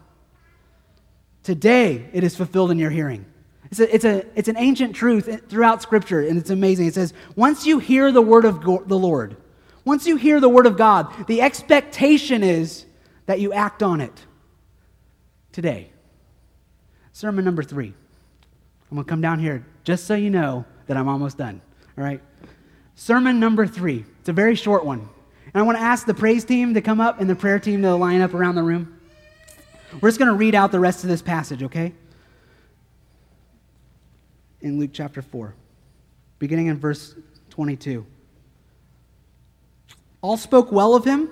Today 1.43 2.09
it 2.13 2.25
is 2.25 2.37
fulfilled 2.37 2.71
in 2.71 2.79
your 2.79 2.91
hearing. 2.91 3.25
It's, 3.71 3.81
a, 3.81 3.95
it's, 3.95 4.05
a, 4.05 4.27
it's 4.35 4.49
an 4.49 4.57
ancient 4.59 4.95
truth 4.95 5.49
throughout 5.49 5.83
Scripture, 5.83 6.21
and 6.21 6.39
it's 6.39 6.51
amazing. 6.51 6.87
It 6.87 6.95
says, 6.95 7.13
once 7.35 7.67
you 7.67 7.79
hear 7.79 8.13
the 8.13 8.23
word 8.23 8.45
of 8.45 8.63
go- 8.63 8.85
the 8.85 8.99
Lord, 8.99 9.37
once 9.85 10.07
you 10.07 10.17
hear 10.17 10.41
the 10.41 10.49
word 10.49 10.67
of 10.67 10.77
God, 10.77 11.27
the 11.27 11.43
expectation 11.43 12.43
is 12.43 12.85
that 13.27 13.41
you 13.41 13.53
act 13.53 13.83
on 13.83 14.01
it 14.01 14.27
today. 15.53 15.91
Sermon 17.13 17.45
number 17.45 17.63
three. 17.63 17.95
I'm 18.91 18.97
going 18.97 19.05
to 19.05 19.09
come 19.09 19.21
down 19.21 19.39
here 19.39 19.65
just 19.85 20.05
so 20.05 20.15
you 20.15 20.31
know 20.31 20.65
that 20.87 20.97
I'm 20.97 21.09
almost 21.09 21.39
done. 21.39 21.61
All 21.97 22.05
right? 22.05 22.21
Sermon 22.95 23.39
number 23.39 23.67
three. 23.67 24.05
It's 24.21 24.29
a 24.29 24.33
very 24.33 24.55
short 24.55 24.85
one. 24.85 25.09
And 25.47 25.55
I 25.55 25.63
want 25.63 25.79
to 25.79 25.83
ask 25.83 26.07
the 26.07 26.15
praise 26.15 26.45
team 26.45 26.75
to 26.75 26.81
come 26.81 27.01
up 27.01 27.21
and 27.21 27.29
the 27.29 27.37
prayer 27.37 27.59
team 27.59 27.83
to 27.83 27.95
line 27.95 28.21
up 28.21 28.35
around 28.35 28.55
the 28.55 28.63
room. 28.63 28.99
We're 30.01 30.09
just 30.09 30.19
going 30.19 30.31
to 30.31 30.37
read 30.37 30.55
out 30.55 30.73
the 30.73 30.81
rest 30.81 31.05
of 31.05 31.11
this 31.11 31.23
passage, 31.23 31.63
okay? 31.63 31.93
In 34.61 34.79
Luke 34.79 34.91
chapter 34.93 35.23
4, 35.23 35.55
beginning 36.39 36.67
in 36.67 36.79
verse 36.79 37.15
22. 37.51 38.05
All 40.21 40.37
spoke 40.37 40.73
well 40.73 40.95
of 40.95 41.05
him 41.05 41.31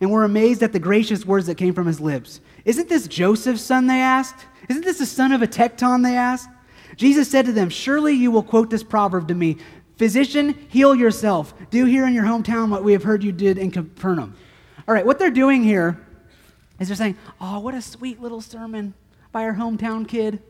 and 0.00 0.10
were 0.10 0.24
amazed 0.24 0.62
at 0.62 0.72
the 0.72 0.80
gracious 0.80 1.24
words 1.24 1.46
that 1.46 1.54
came 1.54 1.74
from 1.74 1.86
his 1.86 2.00
lips. 2.00 2.40
Isn't 2.64 2.88
this 2.88 3.06
Joseph's 3.06 3.62
son? 3.62 3.86
They 3.86 4.00
asked. 4.00 4.46
Isn't 4.68 4.84
this 4.84 4.98
the 4.98 5.06
son 5.06 5.32
of 5.32 5.42
a 5.42 5.46
tekton? 5.46 6.02
They 6.02 6.16
asked. 6.16 6.48
Jesus 6.96 7.30
said 7.30 7.46
to 7.46 7.52
them, 7.52 7.70
Surely 7.70 8.14
you 8.14 8.30
will 8.30 8.42
quote 8.42 8.70
this 8.70 8.82
proverb 8.82 9.28
to 9.28 9.34
me 9.34 9.58
Physician, 9.96 10.66
heal 10.68 10.94
yourself. 10.94 11.54
Do 11.70 11.84
here 11.84 12.06
in 12.06 12.14
your 12.14 12.24
hometown 12.24 12.70
what 12.70 12.82
we 12.82 12.92
have 12.92 13.02
heard 13.02 13.22
you 13.22 13.32
did 13.32 13.58
in 13.58 13.70
Capernaum. 13.70 14.34
All 14.88 14.94
right, 14.94 15.06
what 15.06 15.18
they're 15.18 15.30
doing 15.30 15.62
here 15.62 16.00
is 16.80 16.88
they're 16.88 16.96
saying, 16.96 17.16
Oh, 17.40 17.60
what 17.60 17.74
a 17.74 17.82
sweet 17.82 18.20
little 18.20 18.40
sermon 18.40 18.94
by 19.30 19.44
our 19.44 19.54
hometown 19.54 20.06
kid. 20.06 20.42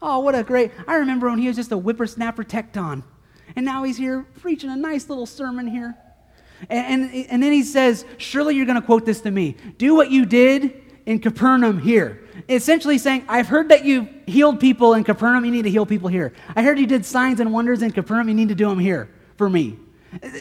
Oh, 0.00 0.20
what 0.20 0.34
a 0.34 0.42
great. 0.42 0.72
I 0.86 0.96
remember 0.96 1.28
when 1.28 1.38
he 1.38 1.48
was 1.48 1.56
just 1.56 1.72
a 1.72 1.76
whippersnapper 1.76 2.44
tekton. 2.44 3.02
And 3.56 3.64
now 3.64 3.82
he's 3.82 3.96
here 3.96 4.26
preaching 4.40 4.70
a 4.70 4.76
nice 4.76 5.08
little 5.08 5.26
sermon 5.26 5.66
here. 5.66 5.96
And, 6.68 7.10
and, 7.10 7.26
and 7.30 7.42
then 7.42 7.52
he 7.52 7.62
says, 7.62 8.04
Surely 8.18 8.54
you're 8.54 8.66
going 8.66 8.80
to 8.80 8.86
quote 8.86 9.06
this 9.06 9.20
to 9.22 9.30
me. 9.30 9.56
Do 9.78 9.94
what 9.94 10.10
you 10.10 10.26
did 10.26 10.87
in 11.08 11.18
Capernaum 11.18 11.80
here. 11.80 12.22
Essentially 12.50 12.98
saying, 12.98 13.24
I've 13.28 13.48
heard 13.48 13.70
that 13.70 13.82
you 13.82 14.06
healed 14.26 14.60
people 14.60 14.92
in 14.92 15.04
Capernaum, 15.04 15.42
you 15.46 15.50
need 15.50 15.62
to 15.62 15.70
heal 15.70 15.86
people 15.86 16.10
here. 16.10 16.34
I 16.54 16.62
heard 16.62 16.78
you 16.78 16.86
did 16.86 17.06
signs 17.06 17.40
and 17.40 17.50
wonders 17.50 17.80
in 17.80 17.92
Capernaum, 17.92 18.28
you 18.28 18.34
need 18.34 18.50
to 18.50 18.54
do 18.54 18.68
them 18.68 18.78
here 18.78 19.08
for 19.36 19.48
me. 19.48 19.78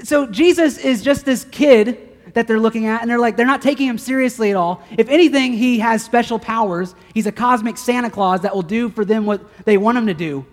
So 0.03 0.27
Jesus 0.27 0.77
is 0.77 1.01
just 1.01 1.23
this 1.23 1.45
kid 1.45 2.33
that 2.33 2.47
they're 2.47 2.59
looking 2.59 2.85
at, 2.85 3.01
and 3.01 3.09
they're 3.09 3.17
like, 3.17 3.37
they're 3.37 3.45
not 3.45 3.61
taking 3.61 3.87
him 3.87 3.97
seriously 3.97 4.49
at 4.49 4.57
all. 4.57 4.83
If 4.97 5.07
anything, 5.07 5.53
he 5.53 5.79
has 5.79 6.03
special 6.03 6.37
powers. 6.37 6.95
He's 7.13 7.27
a 7.27 7.31
cosmic 7.31 7.77
Santa 7.77 8.09
Claus 8.09 8.41
that 8.41 8.53
will 8.53 8.61
do 8.61 8.89
for 8.89 9.05
them 9.05 9.25
what 9.25 9.65
they 9.65 9.77
want 9.77 9.97
him 9.97 10.07
to 10.07 10.13
do. 10.13 10.45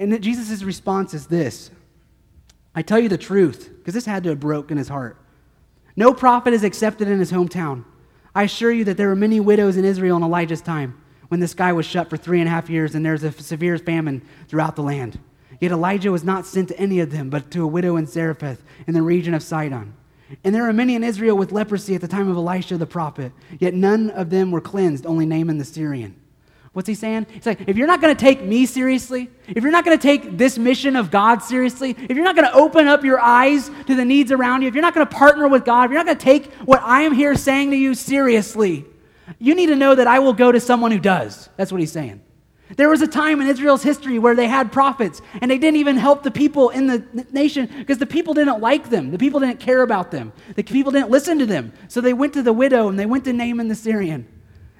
And 0.00 0.20
Jesus' 0.20 0.64
response 0.64 1.14
is 1.14 1.28
this 1.28 1.70
I 2.74 2.82
tell 2.82 2.98
you 2.98 3.08
the 3.08 3.16
truth, 3.16 3.70
because 3.78 3.94
this 3.94 4.04
had 4.04 4.24
to 4.24 4.30
have 4.30 4.40
broken 4.40 4.78
his 4.78 4.88
heart. 4.88 5.16
No 5.94 6.12
prophet 6.12 6.52
is 6.52 6.64
accepted 6.64 7.06
in 7.06 7.20
his 7.20 7.30
hometown. 7.30 7.84
I 8.36 8.42
assure 8.42 8.70
you 8.70 8.84
that 8.84 8.98
there 8.98 9.08
were 9.08 9.16
many 9.16 9.40
widows 9.40 9.78
in 9.78 9.86
Israel 9.86 10.18
in 10.18 10.22
Elijah's 10.22 10.60
time 10.60 11.00
when 11.28 11.40
the 11.40 11.48
sky 11.48 11.72
was 11.72 11.86
shut 11.86 12.10
for 12.10 12.18
three 12.18 12.38
and 12.38 12.46
a 12.46 12.50
half 12.50 12.68
years 12.68 12.94
and 12.94 13.02
there's 13.02 13.24
a 13.24 13.32
severe 13.32 13.78
famine 13.78 14.20
throughout 14.46 14.76
the 14.76 14.82
land. 14.82 15.18
Yet 15.58 15.72
Elijah 15.72 16.12
was 16.12 16.22
not 16.22 16.44
sent 16.44 16.68
to 16.68 16.78
any 16.78 17.00
of 17.00 17.10
them, 17.10 17.30
but 17.30 17.50
to 17.52 17.62
a 17.62 17.66
widow 17.66 17.96
in 17.96 18.06
Zarephath 18.06 18.62
in 18.86 18.92
the 18.92 19.00
region 19.00 19.32
of 19.32 19.42
Sidon. 19.42 19.94
And 20.44 20.54
there 20.54 20.64
were 20.64 20.74
many 20.74 20.94
in 20.94 21.02
Israel 21.02 21.34
with 21.34 21.50
leprosy 21.50 21.94
at 21.94 22.02
the 22.02 22.08
time 22.08 22.28
of 22.28 22.36
Elisha 22.36 22.76
the 22.76 22.84
prophet, 22.84 23.32
yet 23.58 23.72
none 23.72 24.10
of 24.10 24.28
them 24.28 24.50
were 24.50 24.60
cleansed, 24.60 25.06
only 25.06 25.24
Naaman 25.24 25.56
the 25.56 25.64
Syrian. 25.64 26.14
What's 26.76 26.88
he 26.88 26.94
saying? 26.94 27.26
He's 27.30 27.46
like, 27.46 27.66
if 27.66 27.78
you're 27.78 27.86
not 27.86 28.02
going 28.02 28.14
to 28.14 28.20
take 28.20 28.42
me 28.42 28.66
seriously, 28.66 29.30
if 29.48 29.62
you're 29.62 29.72
not 29.72 29.86
going 29.86 29.96
to 29.96 30.02
take 30.02 30.36
this 30.36 30.58
mission 30.58 30.94
of 30.94 31.10
God 31.10 31.38
seriously, 31.42 31.96
if 31.98 32.10
you're 32.10 32.22
not 32.22 32.36
going 32.36 32.46
to 32.46 32.52
open 32.52 32.86
up 32.86 33.02
your 33.02 33.18
eyes 33.18 33.70
to 33.86 33.94
the 33.94 34.04
needs 34.04 34.30
around 34.30 34.60
you, 34.60 34.68
if 34.68 34.74
you're 34.74 34.82
not 34.82 34.92
going 34.92 35.06
to 35.06 35.16
partner 35.16 35.48
with 35.48 35.64
God, 35.64 35.84
if 35.84 35.90
you're 35.92 35.98
not 35.98 36.04
going 36.04 36.18
to 36.18 36.22
take 36.22 36.52
what 36.66 36.82
I 36.82 37.00
am 37.00 37.14
here 37.14 37.34
saying 37.34 37.70
to 37.70 37.78
you 37.78 37.94
seriously, 37.94 38.84
you 39.38 39.54
need 39.54 39.68
to 39.68 39.74
know 39.74 39.94
that 39.94 40.06
I 40.06 40.18
will 40.18 40.34
go 40.34 40.52
to 40.52 40.60
someone 40.60 40.90
who 40.90 40.98
does. 40.98 41.48
That's 41.56 41.72
what 41.72 41.80
he's 41.80 41.92
saying. 41.92 42.20
There 42.76 42.90
was 42.90 43.00
a 43.00 43.08
time 43.08 43.40
in 43.40 43.46
Israel's 43.46 43.82
history 43.82 44.18
where 44.18 44.34
they 44.34 44.46
had 44.46 44.70
prophets 44.70 45.22
and 45.40 45.50
they 45.50 45.56
didn't 45.56 45.78
even 45.78 45.96
help 45.96 46.24
the 46.24 46.30
people 46.30 46.68
in 46.68 46.88
the 46.88 47.26
nation 47.32 47.70
because 47.78 47.96
the 47.96 48.04
people 48.04 48.34
didn't 48.34 48.60
like 48.60 48.90
them. 48.90 49.12
The 49.12 49.18
people 49.18 49.40
didn't 49.40 49.60
care 49.60 49.80
about 49.80 50.10
them. 50.10 50.30
The 50.56 50.62
people 50.62 50.92
didn't 50.92 51.08
listen 51.08 51.38
to 51.38 51.46
them. 51.46 51.72
So 51.88 52.02
they 52.02 52.12
went 52.12 52.34
to 52.34 52.42
the 52.42 52.52
widow 52.52 52.90
and 52.90 52.98
they 52.98 53.06
went 53.06 53.24
to 53.24 53.32
Naaman 53.32 53.68
the 53.68 53.74
Syrian. 53.74 54.28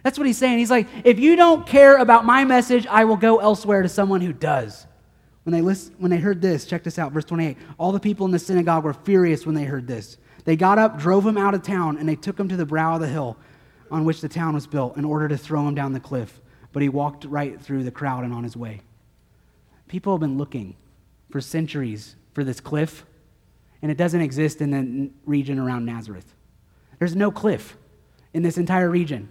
That's 0.06 0.18
what 0.18 0.28
he's 0.28 0.38
saying. 0.38 0.58
He's 0.58 0.70
like, 0.70 0.86
if 1.02 1.18
you 1.18 1.34
don't 1.34 1.66
care 1.66 1.96
about 1.96 2.24
my 2.24 2.44
message, 2.44 2.86
I 2.86 3.04
will 3.04 3.16
go 3.16 3.38
elsewhere 3.38 3.82
to 3.82 3.88
someone 3.88 4.20
who 4.20 4.32
does. 4.32 4.86
When 5.42 5.52
they, 5.52 5.60
list, 5.60 5.92
when 5.98 6.12
they 6.12 6.18
heard 6.18 6.40
this, 6.40 6.64
check 6.64 6.84
this 6.84 6.96
out, 6.96 7.10
verse 7.10 7.24
28. 7.24 7.56
All 7.76 7.90
the 7.90 7.98
people 7.98 8.24
in 8.24 8.30
the 8.30 8.38
synagogue 8.38 8.84
were 8.84 8.94
furious 8.94 9.44
when 9.44 9.56
they 9.56 9.64
heard 9.64 9.86
this. 9.86 10.16
They 10.44 10.54
got 10.54 10.78
up, 10.78 10.98
drove 10.98 11.26
him 11.26 11.36
out 11.36 11.54
of 11.54 11.62
town, 11.62 11.98
and 11.98 12.08
they 12.08 12.14
took 12.14 12.38
him 12.38 12.48
to 12.48 12.56
the 12.56 12.64
brow 12.64 12.94
of 12.94 13.00
the 13.00 13.08
hill 13.08 13.36
on 13.90 14.04
which 14.04 14.20
the 14.20 14.28
town 14.28 14.54
was 14.54 14.66
built 14.66 14.96
in 14.96 15.04
order 15.04 15.26
to 15.26 15.36
throw 15.36 15.66
him 15.66 15.74
down 15.74 15.92
the 15.92 16.00
cliff 16.00 16.40
but 16.76 16.82
he 16.82 16.90
walked 16.90 17.24
right 17.24 17.58
through 17.58 17.84
the 17.84 17.90
crowd 17.90 18.22
and 18.22 18.34
on 18.34 18.44
his 18.44 18.54
way. 18.54 18.82
People 19.88 20.12
have 20.12 20.20
been 20.20 20.36
looking 20.36 20.76
for 21.30 21.40
centuries 21.40 22.16
for 22.34 22.44
this 22.44 22.60
cliff, 22.60 23.06
and 23.80 23.90
it 23.90 23.96
doesn't 23.96 24.20
exist 24.20 24.60
in 24.60 24.70
the 24.72 25.10
region 25.24 25.58
around 25.58 25.86
Nazareth. 25.86 26.34
There's 26.98 27.16
no 27.16 27.30
cliff 27.30 27.78
in 28.34 28.42
this 28.42 28.58
entire 28.58 28.90
region. 28.90 29.30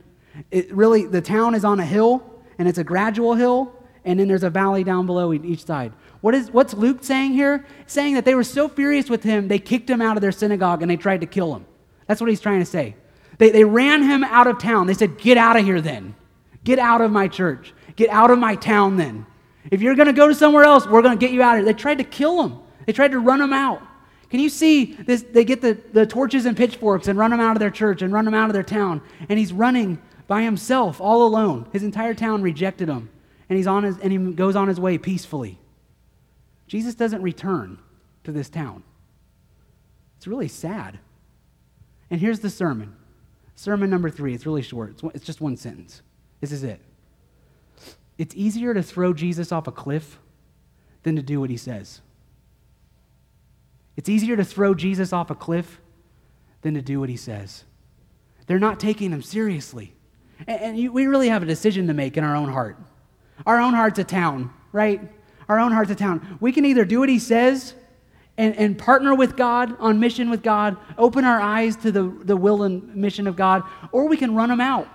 It 0.52 0.74
really, 0.74 1.06
the 1.06 1.22
town 1.22 1.56
is 1.56 1.64
on 1.66 1.80
a 1.80 1.86
hill, 1.86 2.24
and 2.58 2.68
it's 2.68 2.78
a 2.78 2.84
gradual 2.84 3.36
hill, 3.36 3.74
and 4.04 4.20
then 4.20 4.28
there's 4.28 4.44
a 4.44 4.50
valley 4.50 4.84
down 4.84 5.06
below 5.06 5.34
each 5.34 5.66
side. 5.66 5.92
What 6.22 6.36
is, 6.36 6.52
what's 6.52 6.74
Luke 6.74 7.04
saying 7.04 7.34
here? 7.34 7.66
Saying 7.88 8.16
that 8.16 8.26
they 8.26 8.36
were 8.36 8.44
so 8.44 8.68
furious 8.68 9.10
with 9.10 9.24
him, 9.24 9.48
they 9.48 9.60
kicked 9.60 9.90
him 9.90 10.02
out 10.02 10.18
of 10.18 10.22
their 10.22 10.32
synagogue 10.32 10.82
and 10.82 10.90
they 10.90 10.98
tried 10.98 11.22
to 11.22 11.28
kill 11.28 11.56
him. 11.56 11.66
That's 12.08 12.22
what 12.22 12.30
he's 12.30 12.42
trying 12.42 12.60
to 12.60 12.66
say. 12.66 12.96
They, 13.38 13.50
they 13.50 13.64
ran 13.64 14.04
him 14.04 14.24
out 14.24 14.48
of 14.48 14.60
town. 14.60 14.88
They 14.88 14.94
said, 14.94 15.18
Get 15.18 15.38
out 15.38 15.58
of 15.58 15.66
here 15.66 15.82
then. 15.82 16.16
Get 16.64 16.80
out 16.80 17.02
of 17.02 17.12
my 17.12 17.28
church. 17.28 17.74
Get 17.96 18.10
out 18.10 18.32
of 18.32 18.40
my 18.40 18.56
town 18.56 18.98
then. 18.98 19.26
If 19.72 19.82
you're 19.82 19.96
going 19.96 20.08
to 20.08 20.14
go 20.14 20.28
to 20.28 20.36
somewhere 20.36 20.64
else, 20.64 20.86
we're 20.88 21.02
going 21.02 21.18
to 21.18 21.24
get 21.24 21.34
you 21.34 21.42
out 21.42 21.58
of 21.58 21.64
here. 21.64 21.74
They 21.74 21.78
tried 21.78 21.98
to 21.98 22.04
kill 22.04 22.44
him, 22.44 22.60
they 22.86 22.94
tried 22.94 23.12
to 23.12 23.20
run 23.20 23.42
him 23.42 23.54
out. 23.54 23.82
Can 24.30 24.40
you 24.40 24.50
see 24.50 24.94
this? 24.94 25.22
They 25.22 25.46
get 25.46 25.62
the, 25.62 25.78
the 25.94 26.06
torches 26.06 26.46
and 26.46 26.58
pitchforks 26.58 27.08
and 27.08 27.18
run 27.18 27.32
him 27.32 27.40
out 27.40 27.56
of 27.56 27.60
their 27.60 27.70
church 27.70 28.02
and 28.02 28.12
run 28.12 28.28
him 28.28 28.34
out 28.34 28.50
of 28.50 28.54
their 28.54 28.64
town. 28.64 29.02
And 29.30 29.38
he's 29.38 29.54
running 29.54 30.02
by 30.28 30.44
himself, 30.44 31.00
all 31.00 31.26
alone. 31.26 31.68
His 31.72 31.84
entire 31.84 32.14
town 32.14 32.42
rejected 32.42 32.90
him. 32.90 33.10
And, 33.50 33.58
he's 33.58 33.68
on 33.68 33.84
his, 33.84 33.98
and 34.00 34.12
he 34.12 34.18
goes 34.34 34.56
on 34.56 34.68
his 34.68 34.80
way 34.80 34.98
peacefully. 34.98 35.60
Jesus 36.68 36.96
doesn't 36.96 37.22
return 37.22 37.78
to 38.24 38.32
this 38.32 38.50
town. 38.50 38.84
It's 40.18 40.28
really 40.28 40.48
sad. 40.48 41.00
And 42.10 42.20
here's 42.20 42.40
the 42.40 42.50
sermon. 42.50 42.96
Sermon 43.56 43.90
number 43.90 44.10
three. 44.10 44.34
It's 44.34 44.46
really 44.46 44.62
short, 44.62 44.92
it's, 44.92 45.04
it's 45.16 45.26
just 45.26 45.42
one 45.42 45.58
sentence. 45.58 46.02
This 46.42 46.52
is 46.52 46.64
it. 46.64 46.80
It's 48.18 48.36
easier 48.36 48.74
to 48.74 48.82
throw 48.82 49.14
Jesus 49.14 49.52
off 49.52 49.68
a 49.68 49.72
cliff 49.72 50.20
than 51.04 51.16
to 51.16 51.22
do 51.22 51.40
what 51.40 51.50
he 51.50 51.58
says. 51.58 52.02
It's 53.98 54.10
easier 54.10 54.36
to 54.36 54.44
throw 54.44 54.74
Jesus 54.74 55.14
off 55.14 55.30
a 55.30 55.36
cliff 55.36 55.80
than 56.62 56.74
to 56.74 56.82
do 56.82 57.00
what 57.00 57.10
he 57.10 57.18
says. 57.18 57.64
They're 58.48 58.60
not 58.60 58.80
taking 58.80 59.12
him 59.12 59.22
seriously. 59.22 59.95
And, 60.48 60.62
and 60.62 60.78
you, 60.78 60.92
we 60.92 61.08
really 61.08 61.30
have 61.30 61.44
a 61.44 61.46
decision 61.46 61.88
to 61.88 61.94
make 61.94 62.18
in 62.18 62.24
our 62.24 62.36
own 62.36 62.50
heart. 62.50 62.78
Our 63.46 63.60
own 63.60 63.74
heart's 63.74 64.00
a 64.00 64.04
town, 64.04 64.52
right? 64.72 65.02
Our 65.50 65.60
own 65.60 65.72
heart's 65.72 65.92
a 65.92 65.96
town. 65.96 66.38
We 66.40 66.52
can 66.52 66.66
either 66.66 66.86
do 66.86 67.00
what 67.00 67.10
he 67.10 67.20
says 67.20 67.74
and, 68.38 68.56
and 68.58 68.78
partner 68.78 69.16
with 69.16 69.36
God 69.38 69.76
on 69.80 70.00
mission 70.00 70.30
with 70.30 70.44
God, 70.44 70.78
open 70.98 71.24
our 71.24 71.40
eyes 71.40 71.76
to 71.78 71.92
the, 71.92 72.04
the 72.04 72.36
will 72.36 72.64
and 72.64 72.96
mission 72.96 73.28
of 73.28 73.36
God, 73.36 73.64
or 73.92 74.08
we 74.08 74.18
can 74.18 74.36
run 74.36 74.52
him 74.52 74.62
out. 74.62 74.88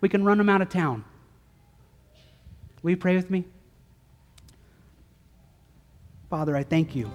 We 0.00 0.08
can 0.08 0.24
run 0.24 0.38
him 0.38 0.48
out 0.48 0.60
of 0.60 0.68
town. 0.68 1.04
Will 2.82 2.90
you 2.90 2.96
pray 2.96 3.16
with 3.16 3.30
me? 3.30 3.44
Father, 6.28 6.56
I 6.56 6.62
thank 6.62 6.94
you 6.94 7.10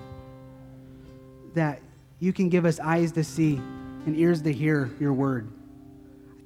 that 1.54 1.82
you 2.20 2.34
can 2.34 2.50
give 2.50 2.66
us 2.66 2.80
eyes 2.80 3.12
to 3.12 3.24
see 3.24 3.58
and 4.06 4.18
ears 4.18 4.42
to 4.44 4.54
hear 4.54 4.90
your 5.00 5.14
word. 5.14 5.52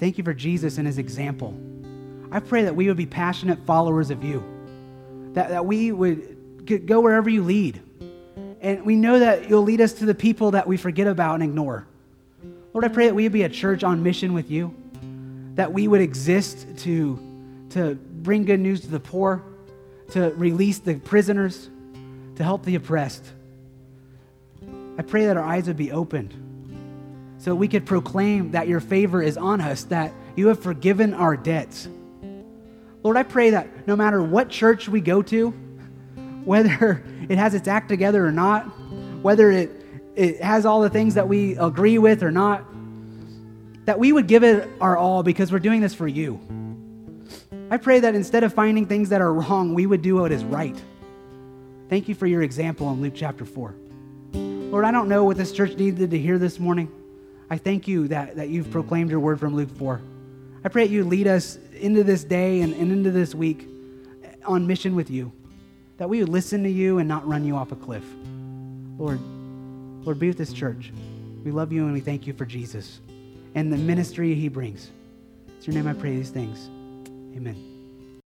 Thank 0.04 0.18
you 0.18 0.24
for 0.26 0.34
Jesus 0.34 0.80
and 0.80 0.86
his 0.86 0.98
example. 0.98 1.58
I 2.30 2.42
pray 2.42 2.64
that 2.64 2.76
we 2.76 2.90
would 2.90 2.98
be 2.98 3.06
passionate 3.06 3.66
followers 3.66 4.10
of 4.10 4.22
you, 4.22 4.44
that, 5.32 5.48
that 5.48 5.66
we 5.66 5.94
would 5.94 6.86
go 6.86 7.00
wherever 7.00 7.30
you 7.30 7.42
lead. 7.42 7.82
And 8.60 8.86
we 8.86 8.98
know 8.98 9.20
that 9.20 9.50
you'll 9.50 9.64
lead 9.64 9.80
us 9.80 9.94
to 9.94 10.06
the 10.06 10.14
people 10.14 10.52
that 10.52 10.68
we 10.68 10.76
forget 10.76 11.08
about 11.08 11.36
and 11.36 11.44
ignore. 11.44 11.88
Lord, 12.74 12.84
I 12.84 12.90
pray 12.90 13.08
that 13.08 13.16
we 13.16 13.24
would 13.24 13.32
be 13.32 13.44
a 13.44 13.50
church 13.50 13.86
on 13.86 14.04
mission 14.04 14.34
with 14.34 14.52
you, 14.52 14.76
that 15.56 15.72
we 15.72 15.88
would 15.88 16.02
exist 16.02 16.68
to, 16.80 17.18
to 17.70 17.96
bring 17.96 18.44
good 18.44 18.60
news 18.60 18.82
to 18.82 18.88
the 18.88 19.00
poor, 19.00 19.42
to 20.12 20.32
release 20.32 20.80
the 20.80 20.96
prisoners, 20.96 21.70
to 22.36 22.44
help 22.44 22.66
the 22.66 22.76
oppressed. 22.76 23.24
I 24.98 25.02
pray 25.02 25.28
that 25.28 25.38
our 25.38 25.44
eyes 25.46 25.68
would 25.68 25.78
be 25.78 25.94
opened 25.94 26.34
so 27.44 27.54
we 27.54 27.68
could 27.68 27.86
proclaim 27.86 28.52
that 28.52 28.70
your 28.70 28.80
favor 28.80 29.22
is 29.22 29.36
on 29.36 29.60
us, 29.60 29.84
that 29.86 30.14
you 30.38 30.48
have 30.48 30.64
forgiven 30.64 31.14
our 31.14 31.36
debts. 31.36 31.90
Lord, 33.04 33.18
I 33.18 33.24
pray 33.24 33.50
that 33.50 33.86
no 33.86 33.98
matter 33.98 34.24
what 34.24 34.48
church 34.48 34.88
we 34.88 35.02
go 35.02 35.22
to, 35.24 35.50
whether 36.46 37.04
it 37.28 37.38
has 37.38 37.54
its 37.54 37.68
act 37.68 37.90
together 37.90 38.26
or 38.26 38.32
not, 38.32 38.64
whether 39.22 39.52
it, 39.52 39.72
it 40.16 40.42
has 40.42 40.66
all 40.66 40.80
the 40.80 40.90
things 40.90 41.16
that 41.16 41.28
we 41.28 41.58
agree 41.58 41.98
with 41.98 42.24
or 42.24 42.32
not, 42.32 42.64
that 43.84 44.00
we 44.00 44.14
would 44.14 44.28
give 44.28 44.46
it 44.46 44.70
our 44.80 44.96
all 44.96 45.22
because 45.22 45.52
we're 45.52 45.60
doing 45.60 45.82
this 45.82 45.94
for 45.94 46.08
you. 46.08 46.40
I 47.70 47.76
pray 47.76 48.00
that 48.00 48.16
instead 48.16 48.46
of 48.46 48.54
finding 48.54 48.86
things 48.86 49.10
that 49.10 49.20
are 49.20 49.34
wrong, 49.34 49.74
we 49.74 49.86
would 49.86 50.02
do 50.02 50.16
what 50.16 50.32
is 50.32 50.46
right. 50.46 50.82
Thank 51.90 52.08
you 52.08 52.16
for 52.16 52.26
your 52.26 52.42
example 52.42 52.90
in 52.94 53.02
Luke 53.02 53.14
chapter 53.14 53.44
4. 53.44 53.76
Lord, 54.34 54.86
I 54.86 54.92
don't 54.92 55.10
know 55.10 55.26
what 55.26 55.36
this 55.36 55.52
church 55.52 55.76
needed 55.76 56.10
to 56.12 56.18
hear 56.18 56.38
this 56.38 56.58
morning. 56.58 56.90
I 57.54 57.58
thank 57.58 57.88
you 57.88 58.08
that, 58.08 58.38
that 58.38 58.50
you've 58.50 58.72
proclaimed 58.72 59.12
your 59.12 59.20
word 59.20 59.40
from 59.40 59.56
Luke 59.56 59.70
4. 59.78 60.02
I 60.64 60.70
pray 60.70 60.88
that 60.88 60.92
you 60.92 61.04
lead 61.04 61.28
us 61.28 61.60
into 61.80 62.04
this 62.04 62.24
day 62.24 62.62
and, 62.62 62.74
and 62.74 62.92
into 62.92 63.12
this 63.12 63.36
week 63.36 63.68
on 64.44 64.66
mission 64.66 64.96
with 64.96 65.12
you, 65.12 65.32
that 65.98 66.10
we 66.10 66.20
would 66.20 66.30
listen 66.30 66.64
to 66.64 66.70
you 66.70 66.98
and 66.98 67.08
not 67.08 67.28
run 67.28 67.46
you 67.46 67.56
off 67.56 67.72
a 67.72 67.76
cliff. 67.76 68.04
Lord, 68.98 69.20
Lord, 70.04 70.18
be 70.18 70.30
with 70.30 70.38
this 70.40 70.52
church. 70.52 70.92
We 71.44 71.52
love 71.52 71.72
you 71.72 71.84
and 71.84 71.94
we 71.94 72.00
thank 72.00 72.26
you 72.26 72.34
for 72.34 72.48
Jesus 72.48 73.02
and 73.54 73.72
the 73.72 73.78
ministry 73.78 74.34
he 74.34 74.48
brings. 74.48 74.90
It's 75.56 75.68
your 75.68 75.76
name 75.76 75.86
I 75.86 75.94
pray 75.94 76.16
these 76.16 76.32
things. 76.32 76.72
Amen. 77.38 77.73